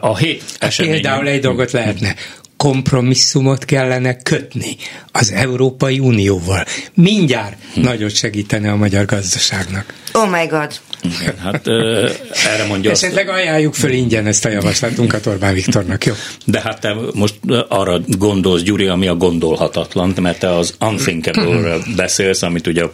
A 0.00 0.16
hét 0.16 0.42
esemény... 0.58 0.92
Például 0.92 1.28
egy 1.28 1.40
dolgot 1.40 1.70
lehetne 1.70 2.14
kompromisszumot 2.66 3.64
kellene 3.64 4.16
kötni 4.16 4.76
az 5.12 5.32
Európai 5.32 5.98
Unióval. 5.98 6.64
Mindjárt 6.94 7.56
hm. 7.74 7.80
nagyot 7.80 8.14
segítene 8.14 8.70
a 8.70 8.76
magyar 8.76 9.04
gazdaságnak. 9.04 9.94
Oh 10.16 10.30
my 10.30 10.46
god. 10.46 10.80
Igen, 11.20 11.38
hát 11.38 11.66
uh, 11.66 11.74
erre 12.52 12.66
mondja 12.68 12.90
Esetleg 12.90 13.28
azt, 13.28 13.38
ajánljuk 13.38 13.74
föl 13.74 13.90
ingyen 13.90 14.26
ezt 14.26 14.44
a 14.44 14.48
javaslatunkat 14.48 15.26
Orbán 15.26 15.54
Viktornak, 15.54 16.04
jó? 16.04 16.12
De 16.44 16.60
hát 16.60 16.80
te 16.80 16.96
most 17.14 17.34
arra 17.68 18.00
gondolsz, 18.06 18.62
Gyuri, 18.62 18.86
ami 18.86 19.06
a 19.06 19.14
gondolhatatlan, 19.14 20.14
mert 20.20 20.38
te 20.38 20.54
az 20.56 20.74
unthinkable 20.80 21.76
beszélsz, 21.96 22.42
amit 22.42 22.66
ugye 22.66 22.84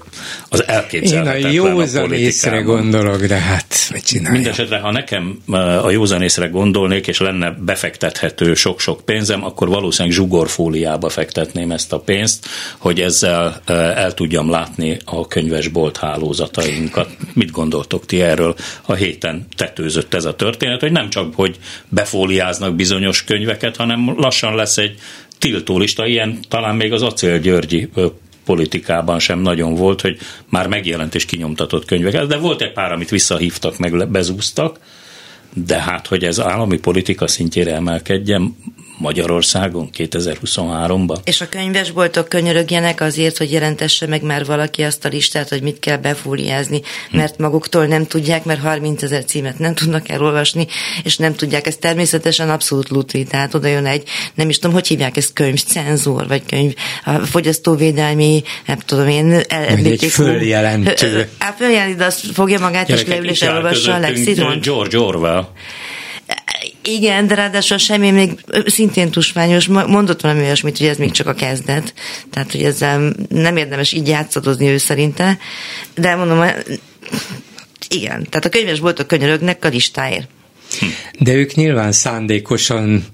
az 0.48 0.68
elképzelhetetlen 0.68 1.52
Én 1.52 1.60
a 1.60 1.70
józan 1.70 2.12
észre 2.12 2.60
gondolok, 2.60 3.24
de 3.24 3.36
hát 3.36 3.74
mit 3.92 4.04
csinálja? 4.04 4.32
Mindenesetre, 4.32 4.78
ha 4.78 4.90
nekem 4.90 5.38
a 5.82 5.90
józan 5.90 6.22
észre 6.22 6.46
gondolnék, 6.46 7.06
és 7.06 7.18
lenne 7.18 7.50
befektethető 7.50 8.54
sok-sok 8.54 9.04
pénzem, 9.04 9.44
akkor 9.44 9.68
valószínűleg 9.68 10.16
zsugorfóliába 10.16 11.08
fektetném 11.08 11.70
ezt 11.70 11.92
a 11.92 11.98
pénzt, 11.98 12.46
hogy 12.78 13.00
ezzel 13.00 13.60
el 13.96 14.14
tudjam 14.14 14.50
látni 14.50 14.98
a 15.04 15.26
könyvesbolt 15.26 15.96
hálózatainkat. 15.96 17.10
Mit 17.32 17.50
gondoltok? 17.50 18.06
ti 18.06 18.20
erről? 18.20 18.54
A 18.82 18.94
héten 18.94 19.46
tetőzött 19.56 20.14
ez 20.14 20.24
a 20.24 20.36
történet, 20.36 20.80
hogy 20.80 20.92
nem 20.92 21.10
csak, 21.10 21.34
hogy 21.34 21.58
befóliáznak 21.88 22.74
bizonyos 22.74 23.24
könyveket, 23.24 23.76
hanem 23.76 24.14
lassan 24.16 24.54
lesz 24.54 24.76
egy 24.76 24.98
tiltólista, 25.38 26.06
ilyen 26.06 26.38
talán 26.48 26.76
még 26.76 26.92
az 26.92 27.02
Acél 27.02 27.38
Györgyi 27.38 27.88
politikában 28.44 29.18
sem 29.18 29.40
nagyon 29.40 29.74
volt, 29.74 30.00
hogy 30.00 30.18
már 30.48 30.66
megjelent 30.66 31.14
és 31.14 31.24
kinyomtatott 31.24 31.84
könyveket, 31.84 32.26
de 32.26 32.36
volt 32.36 32.62
egy 32.62 32.72
pár, 32.72 32.92
amit 32.92 33.10
visszahívtak, 33.10 33.78
meg 33.78 34.08
bezúztak, 34.08 34.78
de 35.54 35.80
hát, 35.80 36.06
hogy 36.06 36.24
ez 36.24 36.40
állami 36.40 36.78
politika 36.78 37.26
szintjére 37.26 37.74
emelkedjen, 37.74 38.56
Magyarországon 39.02 39.90
2023-ban. 39.98 41.16
És 41.24 41.40
a 41.40 41.48
könyvesboltok 41.48 42.28
könyörögjenek 42.28 43.00
azért, 43.00 43.38
hogy 43.38 43.52
jelentesse 43.52 44.06
meg 44.06 44.22
már 44.22 44.44
valaki 44.44 44.82
azt 44.82 45.04
a 45.04 45.08
listát, 45.08 45.48
hogy 45.48 45.62
mit 45.62 45.78
kell 45.78 45.96
befúliázni, 45.96 46.80
hm. 47.10 47.16
mert 47.16 47.38
maguktól 47.38 47.86
nem 47.86 48.06
tudják, 48.06 48.44
mert 48.44 48.60
30 48.60 49.02
ezer 49.02 49.24
címet 49.24 49.58
nem 49.58 49.74
tudnak 49.74 50.08
elolvasni, 50.08 50.66
és 51.04 51.16
nem 51.16 51.34
tudják. 51.34 51.66
Ez 51.66 51.76
természetesen 51.76 52.50
abszolút 52.50 52.88
lutri, 52.88 53.24
tehát 53.24 53.54
oda 53.54 53.68
jön 53.68 53.86
egy, 53.86 54.08
nem 54.34 54.48
is 54.48 54.58
tudom, 54.58 54.74
hogy 54.74 54.86
hívják 54.86 55.16
ezt 55.16 55.32
könyvcenzor, 55.32 56.26
vagy 56.26 56.42
könyv, 56.46 56.74
a 57.04 57.10
fogyasztóvédelmi, 57.10 58.42
nem 58.66 58.78
tudom 58.78 59.08
én, 59.08 59.32
el, 59.48 59.66
egy 59.66 60.04
följelentő. 60.04 61.28
Á, 61.38 61.54
följelent, 61.58 61.96
de 61.96 62.04
azt 62.04 62.32
fogja 62.32 62.58
magát, 62.58 62.88
és 62.88 63.04
leül 63.04 63.28
és 63.28 63.42
elolvassa 63.42 63.94
a 63.94 63.98
lexikon. 63.98 64.60
George 64.60 64.98
Orwell. 64.98 65.48
Igen, 66.84 67.26
de 67.26 67.34
ráadásul 67.34 67.78
semmi 67.78 68.10
még 68.10 68.30
szintén 68.66 69.10
tusványos, 69.10 69.66
mondott 69.66 70.20
valami 70.20 70.40
olyasmit, 70.40 70.78
hogy 70.78 70.86
ez 70.86 70.96
még 70.96 71.10
csak 71.10 71.26
a 71.26 71.34
kezdet, 71.34 71.94
tehát 72.30 72.52
hogy 72.52 72.62
ezzel 72.62 73.14
nem 73.28 73.56
érdemes 73.56 73.92
így 73.92 74.08
játszadozni 74.08 74.68
ő 74.68 74.76
szerinte, 74.76 75.38
de 75.94 76.14
mondom, 76.14 76.44
igen, 77.88 78.26
tehát 78.30 78.44
a 78.44 78.48
könyvesboltok 78.48 79.06
könyörögnek 79.06 79.64
a 79.64 79.68
listáért. 79.68 80.28
De 81.18 81.32
ők 81.32 81.54
nyilván 81.54 81.92
szándékosan 81.92 83.06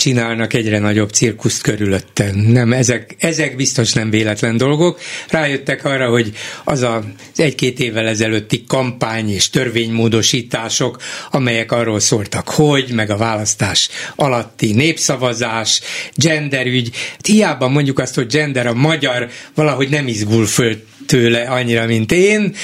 csinálnak 0.00 0.52
egyre 0.52 0.78
nagyobb 0.78 1.10
cirkuszt 1.10 1.62
körülötten. 1.62 2.34
Nem, 2.34 2.72
ezek, 2.72 3.16
ezek 3.18 3.56
biztos 3.56 3.92
nem 3.92 4.10
véletlen 4.10 4.56
dolgok. 4.56 5.00
Rájöttek 5.28 5.84
arra, 5.84 6.08
hogy 6.08 6.32
az 6.64 6.82
az 6.82 7.02
egy-két 7.36 7.80
évvel 7.80 8.06
ezelőtti 8.06 8.64
kampány 8.68 9.30
és 9.30 9.50
törvénymódosítások, 9.50 11.02
amelyek 11.30 11.72
arról 11.72 12.00
szóltak, 12.00 12.48
hogy, 12.48 12.90
meg 12.94 13.10
a 13.10 13.16
választás 13.16 13.88
alatti 14.16 14.72
népszavazás, 14.72 15.80
genderügy, 16.14 16.90
hát 17.10 17.26
hiába 17.26 17.68
mondjuk 17.68 17.98
azt, 17.98 18.14
hogy 18.14 18.26
gender 18.26 18.66
a 18.66 18.74
magyar 18.74 19.28
valahogy 19.54 19.88
nem 19.88 20.06
izgul 20.06 20.46
föl 20.46 20.76
tőle 21.10 21.42
annyira, 21.42 21.86
mint 21.86 22.12
én, 22.12 22.54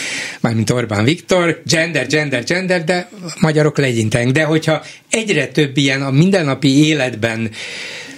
mármint 0.40 0.70
Orbán 0.70 1.04
Viktor, 1.04 1.62
gender, 1.64 2.06
gender, 2.06 2.44
gender, 2.44 2.84
de 2.84 3.08
magyarok 3.40 3.78
legyintenek. 3.78 4.30
De 4.30 4.44
hogyha 4.44 4.82
egyre 5.16 5.46
több 5.46 5.76
ilyen 5.76 6.02
a 6.02 6.10
mindennapi 6.10 6.86
életben 6.86 7.50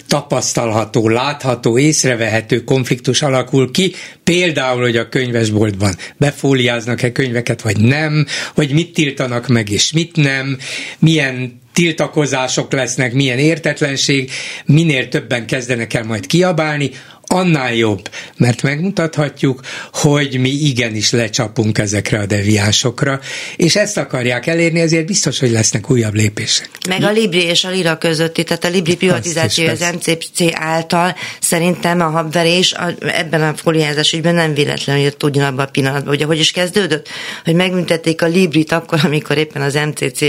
tapasztalható, 0.09 1.09
látható, 1.09 1.79
észrevehető 1.79 2.65
konfliktus 2.65 3.23
alakul 3.23 3.71
ki, 3.71 3.95
például, 4.25 4.81
hogy 4.81 4.97
a 4.97 5.09
könyvesboltban 5.09 5.95
befóliáznak-e 6.17 7.13
könyveket, 7.13 7.63
vagy 7.63 7.81
nem, 7.81 8.27
hogy 8.55 8.73
mit 8.73 8.93
tiltanak 8.93 9.47
meg, 9.47 9.71
és 9.71 9.93
mit 9.93 10.17
nem, 10.17 10.59
milyen 10.99 11.61
tiltakozások 11.73 12.73
lesznek, 12.73 13.13
milyen 13.13 13.39
értetlenség, 13.39 14.31
minél 14.65 15.09
többen 15.09 15.47
kezdenek 15.47 15.95
el 15.95 16.05
majd 16.05 16.27
kiabálni, 16.27 16.91
annál 17.29 17.75
jobb, 17.75 18.11
mert 18.37 18.63
megmutathatjuk, 18.63 19.61
hogy 19.93 20.39
mi 20.41 20.49
igenis 20.49 21.11
lecsapunk 21.11 21.79
ezekre 21.79 22.19
a 22.19 22.27
deviánsokra, 22.27 23.21
és 23.57 23.77
ezt 23.77 23.97
akarják 23.97 24.47
elérni, 24.47 24.81
ezért 24.81 25.07
biztos, 25.07 25.39
hogy 25.39 25.51
lesznek 25.51 25.91
újabb 25.91 26.15
lépések. 26.15 26.69
Meg 26.89 27.03
a 27.03 27.11
Libri 27.11 27.43
és 27.43 27.65
a 27.65 27.71
Lira 27.71 27.99
közötti, 27.99 28.45
tehát 28.45 28.65
a 28.65 28.69
Libri 28.69 28.97
privatizáció 28.97 29.69
az 29.69 29.85
MCC 29.95 30.41
által 30.53 31.17
szerintem 31.41 32.01
a 32.01 32.11
habverés 32.11 32.75
ebben 33.01 33.43
a 33.43 33.55
foliázás 33.57 34.13
ügyben 34.13 34.35
nem 34.35 34.55
véletlenül 34.55 35.03
jött 35.03 35.23
ugyanabban 35.23 35.65
a 35.65 35.71
pillanatban, 35.71 36.09
hogy 36.09 36.23
ahogy 36.23 36.39
is 36.39 36.51
kezdődött, 36.51 37.09
hogy 37.45 37.55
megműntették 37.55 38.23
a 38.23 38.27
Librit 38.27 38.73
akkor, 38.73 39.01
amikor 39.05 39.39
éppen 39.39 39.63
az 39.63 39.75
MCC 39.75 40.21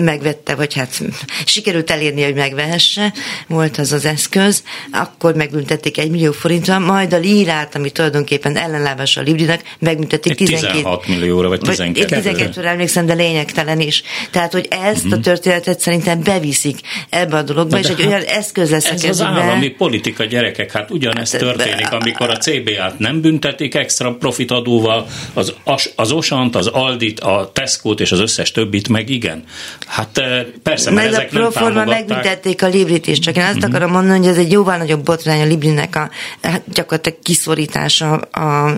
megvette, 0.00 0.54
vagy 0.54 0.74
hát 0.74 1.02
sikerült 1.44 1.90
elérni, 1.90 2.22
hogy 2.22 2.34
megvehesse, 2.34 3.12
volt 3.46 3.78
az 3.78 3.92
az 3.92 4.04
eszköz, 4.04 4.62
akkor 4.92 5.34
megbüntették 5.34 5.98
egy 5.98 6.10
millió 6.18 6.32
forintra, 6.32 6.78
majd 6.78 7.12
a 7.12 7.18
lírát, 7.18 7.74
ami 7.74 7.90
tulajdonképpen 7.90 8.56
ellenlábas 8.56 9.16
a 9.16 9.20
Librinek, 9.20 9.76
megműtették 9.78 10.34
12, 10.34 10.72
16 10.72 11.06
millióra, 11.06 11.48
vagy 11.48 11.60
12 11.60 12.14
vagy 12.14 12.22
12 12.22 12.66
emlékszem, 12.66 13.06
de 13.06 13.14
lényegtelen 13.14 13.80
is. 13.80 14.02
Tehát, 14.30 14.52
hogy 14.52 14.68
ezt 14.70 15.00
mm-hmm. 15.04 15.12
a 15.12 15.14
mhm. 15.14 15.24
történetet 15.24 15.80
szerintem 15.80 16.22
beviszik 16.22 16.78
ebbe 17.08 17.36
a 17.36 17.42
dologba, 17.42 17.76
de 17.76 17.78
és 17.78 17.88
egy 17.88 18.06
olyan 18.06 18.22
eszköz 18.22 18.70
lesz 18.70 18.90
ez 18.90 19.04
az 19.04 19.20
állami 19.20 19.68
politika, 19.68 20.24
gyerekek, 20.24 20.72
hát 20.72 20.90
ugyanezt 20.90 21.32
hát, 21.32 21.40
történik, 21.40 21.92
amikor 21.92 22.30
a 22.30 22.36
CBA-t 22.36 22.98
nem 22.98 23.20
büntetik 23.20 23.74
extra 23.74 24.14
profitadóval, 24.14 25.06
az, 25.32 25.54
az 25.94 26.12
Osant, 26.12 26.56
az 26.56 26.66
Aldit, 26.66 27.20
a 27.20 27.50
Tesco-t 27.52 28.00
és 28.00 28.12
az 28.12 28.20
összes 28.20 28.50
többit 28.50 28.88
meg 28.88 29.08
igen. 29.08 29.44
Hát 29.86 30.18
eh, 30.18 30.44
persze, 30.62 30.90
mert, 30.90 31.10
mert 31.10 31.32
ezek 31.32 31.44
a 31.44 31.50
támogatták. 31.50 31.86
megbüntették 31.86 32.62
a 32.62 32.66
Librit 32.66 33.06
is, 33.06 33.18
csak 33.18 33.36
én 33.36 33.42
azt 33.42 33.56
mm-hmm. 33.56 33.68
akarom 33.70 33.90
mondani, 33.90 34.18
hogy 34.18 34.28
ez 34.28 34.36
egy 34.36 34.52
jóval 34.52 34.76
nagyobb 34.76 35.02
botrány 35.04 35.40
a 35.40 35.44
Librinek 35.44 35.96
a 35.96 36.07
hát 36.42 36.62
gyakorlatilag 36.72 37.18
kiszorítása 37.22 38.12
a 38.16 38.76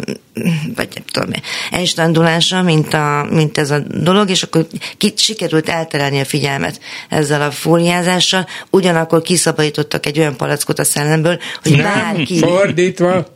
vagy 0.74 0.88
nem 0.94 1.04
tudom, 1.10 1.30
enstandulása, 1.70 2.62
mint, 2.62 2.94
a, 2.94 3.26
mint 3.30 3.58
ez 3.58 3.70
a 3.70 3.78
dolog, 3.78 4.30
és 4.30 4.42
akkor 4.42 4.66
ki, 4.96 5.12
sikerült 5.16 5.68
elterelni 5.68 6.20
a 6.20 6.24
figyelmet 6.24 6.80
ezzel 7.08 7.42
a 7.42 7.50
fóliázással, 7.50 8.46
ugyanakkor 8.70 9.22
kiszabadítottak 9.22 10.06
egy 10.06 10.18
olyan 10.18 10.36
palackot 10.36 10.78
a 10.78 10.84
szellemből, 10.84 11.38
hogy 11.62 11.72
nem, 11.72 11.82
bárki... 11.82 12.38
Fordítva, 12.38 13.26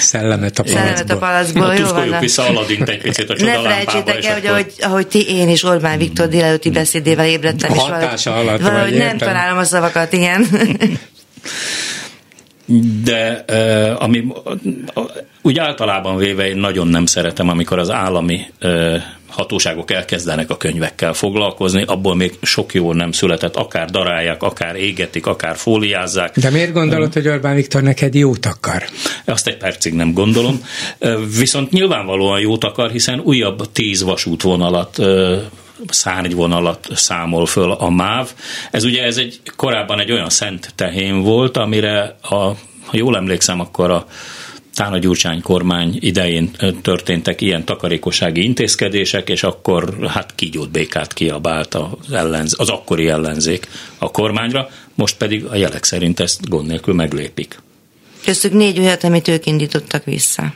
szellemet 0.00 0.58
a 0.58 0.62
palackból. 0.62 0.82
Szellemet 0.82 1.10
a 1.10 1.18
palackból, 1.18 1.74
jó 1.74 2.08
van. 2.10 2.20
vissza 2.20 2.46
Aladint 2.46 2.88
egy 2.88 3.00
picit 3.02 3.30
a 3.30 3.34
Ne 3.44 3.52
felejtsétek 3.52 4.24
el, 4.24 4.34
hogy 4.34 4.46
ahogy, 4.46 4.72
ahogy 4.80 5.06
ti, 5.06 5.28
én 5.28 5.48
és 5.48 5.64
Orbán 5.64 5.98
Viktor 5.98 6.28
délelőtti 6.28 6.70
beszédével 6.70 7.26
ébredtem, 7.26 7.70
és 7.70 7.76
valahogy, 7.76 8.20
alatt 8.24 8.60
valahogy 8.60 8.94
nem 8.94 9.18
találom 9.18 9.58
a 9.58 9.64
szavakat, 9.64 10.12
igen. 10.12 10.46
de 13.04 13.44
ami 13.98 14.26
úgy 15.42 15.58
általában 15.58 16.16
véve 16.16 16.48
én 16.48 16.56
nagyon 16.56 16.88
nem 16.88 17.06
szeretem, 17.06 17.48
amikor 17.48 17.78
az 17.78 17.90
állami 17.90 18.46
hatóságok 19.30 19.90
elkezdenek 19.90 20.50
a 20.50 20.56
könyvekkel 20.56 21.12
foglalkozni, 21.12 21.82
abból 21.86 22.16
még 22.16 22.32
sok 22.42 22.74
jó 22.74 22.92
nem 22.92 23.12
született, 23.12 23.56
akár 23.56 23.90
darálják, 23.90 24.42
akár 24.42 24.76
égetik, 24.76 25.26
akár 25.26 25.56
fóliázzák. 25.56 26.38
De 26.38 26.50
miért 26.50 26.72
gondolod, 26.72 27.12
hogy 27.12 27.28
Orbán 27.28 27.54
Viktor 27.54 27.82
neked 27.82 28.14
jót 28.14 28.46
akar? 28.46 28.82
Azt 29.24 29.46
egy 29.46 29.56
percig 29.56 29.94
nem 29.94 30.12
gondolom. 30.12 30.64
Viszont 31.38 31.70
nyilvánvalóan 31.70 32.40
jót 32.40 32.64
akar, 32.64 32.90
hiszen 32.90 33.20
újabb 33.20 33.72
tíz 33.72 34.02
vasútvonalat 34.02 34.98
szárnyvonalat 35.88 36.88
számol 36.94 37.46
föl 37.46 37.72
a 37.72 37.90
MÁV. 37.90 38.30
Ez 38.70 38.84
ugye 38.84 39.02
ez 39.02 39.16
egy 39.16 39.40
korábban 39.56 40.00
egy 40.00 40.12
olyan 40.12 40.30
szent 40.30 40.72
tehén 40.74 41.22
volt, 41.22 41.56
amire 41.56 42.16
a, 42.22 42.34
ha 42.84 42.92
jól 42.92 43.16
emlékszem, 43.16 43.60
akkor 43.60 43.90
a 43.90 44.06
Tána 44.74 44.98
Gyurcsány 44.98 45.42
kormány 45.42 45.96
idején 46.00 46.50
történtek 46.82 47.40
ilyen 47.40 47.64
takarékossági 47.64 48.42
intézkedések, 48.44 49.28
és 49.28 49.42
akkor 49.42 50.06
hát 50.06 50.34
kígyót 50.34 50.70
békát 50.70 51.12
kiabált 51.12 51.74
az, 51.74 52.12
ellenz, 52.12 52.54
az 52.58 52.68
akkori 52.68 53.08
ellenzék 53.08 53.68
a 53.98 54.10
kormányra, 54.10 54.68
most 54.94 55.16
pedig 55.16 55.44
a 55.44 55.54
jelek 55.54 55.84
szerint 55.84 56.20
ezt 56.20 56.48
gond 56.48 56.66
nélkül 56.66 56.94
meglépik. 56.94 57.58
Köztük 58.24 58.52
négy 58.52 58.78
olyat, 58.78 59.04
amit 59.04 59.28
ők 59.28 59.46
indítottak 59.46 60.04
vissza. 60.04 60.54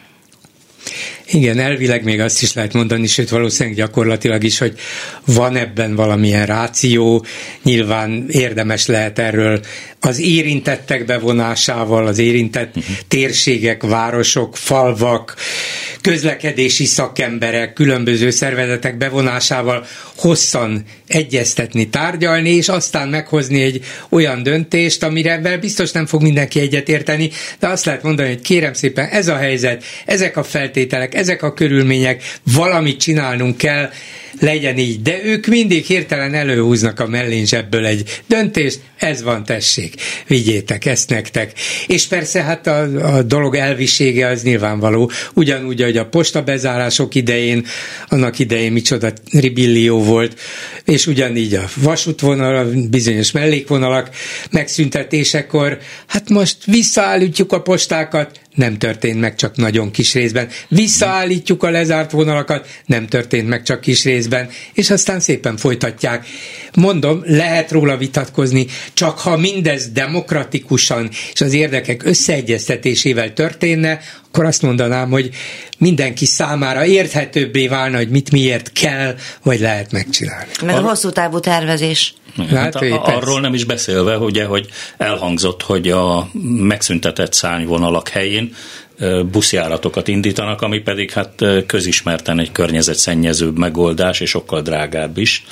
Igen, 1.27 1.59
elvileg 1.59 2.05
még 2.05 2.21
azt 2.21 2.43
is 2.43 2.53
lehet 2.53 2.73
mondani, 2.73 3.07
sőt 3.07 3.29
valószínűleg 3.29 3.79
gyakorlatilag 3.79 4.45
is, 4.45 4.59
hogy 4.59 4.79
van 5.27 5.57
ebben 5.57 5.95
valamilyen 5.95 6.47
ráció, 6.47 7.25
nyilván 7.63 8.25
érdemes 8.29 8.87
lehet 8.87 9.19
erről 9.19 9.61
az 10.07 10.21
érintettek 10.21 11.05
bevonásával, 11.05 12.07
az 12.07 12.19
érintett 12.19 12.77
uh-huh. 12.77 12.97
térségek, 13.09 13.83
városok, 13.83 14.57
falvak, 14.57 15.35
közlekedési 16.01 16.85
szakemberek, 16.85 17.73
különböző 17.73 18.31
szervezetek 18.31 18.97
bevonásával 18.97 19.87
hosszan 20.17 20.85
egyeztetni, 21.07 21.89
tárgyalni, 21.89 22.51
és 22.51 22.69
aztán 22.69 23.09
meghozni 23.09 23.63
egy 23.63 23.85
olyan 24.09 24.43
döntést, 24.43 25.03
amire 25.03 25.59
biztos 25.61 25.93
nem 25.93 26.07
fog 26.07 26.23
mindenki 26.23 26.61
egyetérteni, 26.61 27.31
de 27.59 27.69
azt 27.69 27.85
lehet 27.85 28.03
mondani, 28.03 28.29
hogy 28.29 28.41
kérem 28.41 28.73
szépen, 28.73 29.09
ez 29.09 29.29
a 29.29 29.37
helyzet, 29.37 29.85
ezek 30.07 30.37
a 30.37 30.43
feltételek, 30.43 31.15
ezek 31.15 31.43
a 31.43 31.53
körülmények, 31.53 32.23
valamit 32.55 33.01
csinálnunk 33.01 33.57
kell, 33.57 33.91
legyen 34.41 34.79
így. 34.79 35.03
De 35.03 35.25
ők 35.25 35.47
mindig 35.47 35.85
hirtelen 35.85 36.35
előhúznak 36.35 37.01
a 37.01 37.07
mellén 37.07 37.47
zsebből 37.47 37.87
egy 37.87 38.23
döntést, 38.27 38.81
ez 38.99 39.23
van, 39.23 39.45
tessék, 39.45 39.95
vigyétek 40.27 40.85
ezt 40.87 41.11
nektek. 41.11 41.53
És 41.87 42.07
persze 42.07 42.43
hát 42.43 42.67
a, 42.67 42.83
a 43.17 43.23
dolog 43.23 43.55
elvisége 43.55 44.27
az 44.27 44.43
nyilvánvaló, 44.43 45.11
ugyanúgy, 45.35 45.83
hogy 45.83 45.97
a 45.97 46.07
posta 46.07 46.43
bezárások 46.43 47.15
idején, 47.15 47.67
annak 48.09 48.39
idején 48.39 48.73
micsoda 48.73 49.13
ribillió 49.31 50.03
volt, 50.03 50.41
és 50.85 51.07
ugyanígy 51.07 51.55
a 51.55 51.69
vasútvonal, 51.77 52.57
a 52.57 52.71
bizonyos 52.91 53.33
mellékvonalak 53.33 54.11
megszüntetésekor, 54.51 55.79
hát 56.07 56.29
most 56.29 56.57
visszaállítjuk 56.65 57.53
a 57.53 57.63
postákat, 57.63 58.41
nem 58.55 58.79
történt 58.79 59.21
meg 59.21 59.35
csak 59.35 59.57
nagyon 59.57 59.91
kis 59.91 60.15
részben. 60.15 60.49
Visszaállítjuk 60.69 61.63
a 61.63 61.71
lezárt 61.71 62.11
vonalakat, 62.11 62.69
nem 62.87 63.07
történt 63.07 63.49
meg 63.49 63.63
csak 63.63 63.81
kis 63.81 64.05
részben, 64.05 64.49
és 64.73 64.91
aztán 64.91 65.21
szépen 65.21 65.57
folytatják. 65.57 66.27
Mondom, 66.75 67.21
lehet 67.25 67.71
róla 67.71 67.97
vitatkozni, 67.97 68.67
csak 68.93 69.19
ha 69.19 69.37
mindez 69.37 69.89
demokratikusan 69.89 71.09
és 71.33 71.41
az 71.41 71.53
érdekek 71.53 72.05
összeegyeztetésével 72.05 73.33
történne, 73.33 74.01
akkor 74.29 74.45
azt 74.45 74.63
mondanám, 74.63 75.11
hogy 75.11 75.31
mindenki 75.79 76.25
számára 76.25 76.87
érthetőbbé 76.87 77.69
válna, 77.69 77.97
hogy 77.97 78.09
mit 78.09 78.31
miért 78.31 78.73
kell, 78.73 79.15
vagy 79.43 79.61
lehet 79.61 79.93
megcsinálni. 79.93 80.51
Meg 80.65 80.75
a 80.75 80.81
hosszú 80.81 81.11
távú 81.11 81.41
tervezés. 81.41 82.15
Hát, 82.37 82.85
hát 82.85 83.09
arról 83.09 83.41
nem 83.41 83.55
is 83.55 83.65
beszélve, 83.65 84.19
ugye, 84.19 84.45
hogy 84.45 84.69
elhangzott, 84.97 85.63
hogy 85.63 85.91
a 85.91 86.29
megszüntetett 86.59 87.33
szányvonalak 87.33 88.09
helyén 88.09 88.55
buszjáratokat 89.31 90.09
indítanak, 90.09 90.63
ami 90.63 90.79
pedig 90.79 91.11
hát 91.11 91.45
közismerten 91.67 92.39
egy 92.39 92.53
környezetszennyezőbb 92.53 93.59
megoldás, 93.59 94.21
és 94.21 94.31
sokkal 94.31 94.63
drágább 94.63 95.19
is. 95.19 95.45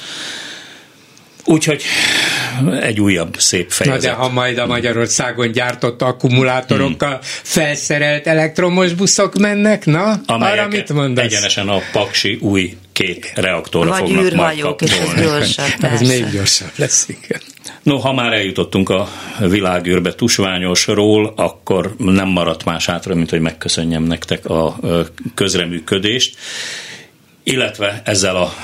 Úgyhogy 1.44 1.82
egy 2.80 3.00
újabb 3.00 3.36
szép 3.38 3.70
fejezet. 3.70 4.02
Na 4.02 4.08
de 4.08 4.14
ha 4.14 4.28
majd 4.28 4.58
a 4.58 4.66
Magyarországon 4.66 5.52
gyártott 5.52 6.02
akkumulátorokkal 6.02 7.10
hmm. 7.10 7.20
felszerelt 7.42 8.26
elektromos 8.26 8.92
buszok 8.92 9.38
mennek, 9.38 9.86
na, 9.86 10.20
Amelyek 10.26 10.58
arra 10.58 10.68
mit 10.68 10.92
mondasz? 10.92 11.24
egyenesen 11.24 11.68
a 11.68 11.78
paksi 11.92 12.38
új 12.40 12.76
két 12.92 13.32
reaktorra 13.34 13.88
Vagy 13.88 13.98
fognak 13.98 14.32
majd 14.34 14.60
kapcsolni. 14.60 14.94
és 14.94 15.14
ez 15.14 15.22
gyorsabb, 15.22 15.84
Ez 15.92 16.00
még 16.00 16.30
gyorsabb 16.30 16.72
lesz, 16.76 17.08
igen. 17.08 17.40
No, 17.82 17.98
ha 17.98 18.12
már 18.12 18.32
eljutottunk 18.32 18.88
a 18.88 19.08
világűrbe 19.38 20.14
tusványosról, 20.14 21.32
akkor 21.36 21.94
nem 21.98 22.28
maradt 22.28 22.64
más 22.64 22.86
hátra, 22.86 23.14
mint 23.14 23.30
hogy 23.30 23.40
megköszönjem 23.40 24.02
nektek 24.02 24.46
a 24.46 24.78
közreműködést, 25.34 26.36
illetve 27.42 28.02
ezzel 28.04 28.36
a 28.36 28.54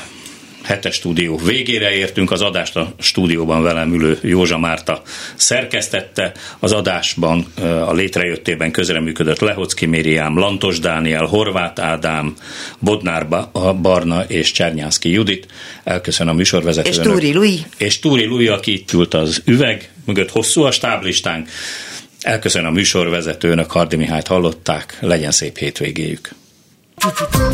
hetes 0.68 0.94
stúdió 0.94 1.36
végére 1.36 1.90
értünk, 1.90 2.30
az 2.30 2.40
adást 2.40 2.76
a 2.76 2.92
stúdióban 2.98 3.62
velem 3.62 3.94
ülő 3.94 4.18
Józsa 4.22 4.58
Márta 4.58 5.02
szerkesztette, 5.34 6.32
az 6.58 6.72
adásban 6.72 7.46
a 7.86 7.92
létrejöttében 7.92 8.70
közreműködött 8.70 9.38
Lehocki 9.38 9.86
Mériám, 9.86 10.38
Lantos 10.38 10.78
Dániel, 10.78 11.24
Horváth 11.24 11.84
Ádám, 11.84 12.34
Bodnár 12.78 13.28
Barna 13.82 14.24
és 14.24 14.52
Csernyánszki 14.52 15.10
Judit. 15.10 15.46
Elköszönöm 15.84 16.32
a 16.32 16.36
műsorvezetőnek. 16.36 16.98
És 16.98 17.12
Túri 17.12 17.32
Lui. 17.32 17.58
És 17.76 17.98
Túri 17.98 18.24
Lui, 18.24 18.46
aki 18.46 18.72
itt 18.72 18.92
ült 18.92 19.14
az 19.14 19.42
üveg, 19.44 19.90
mögött 20.04 20.30
hosszú 20.30 20.62
a 20.62 20.70
stáblistánk. 20.70 21.48
Elköszönöm 22.20 22.68
a 22.68 22.72
műsorvezetőnek, 22.72 23.70
Hardi 23.70 23.96
Mihályt 23.96 24.26
hallották, 24.26 24.96
legyen 25.00 25.30
szép 25.30 25.58
hétvégéjük. 25.58 26.30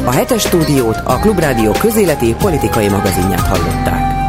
A 0.04 0.10
hetes 0.10 0.42
stúdiót 0.42 0.96
a 1.04 1.18
Klubrádió 1.18 1.72
közéleti 1.72 2.34
politikai 2.34 2.88
magazinját 2.88 3.46
hallották. 3.46 4.23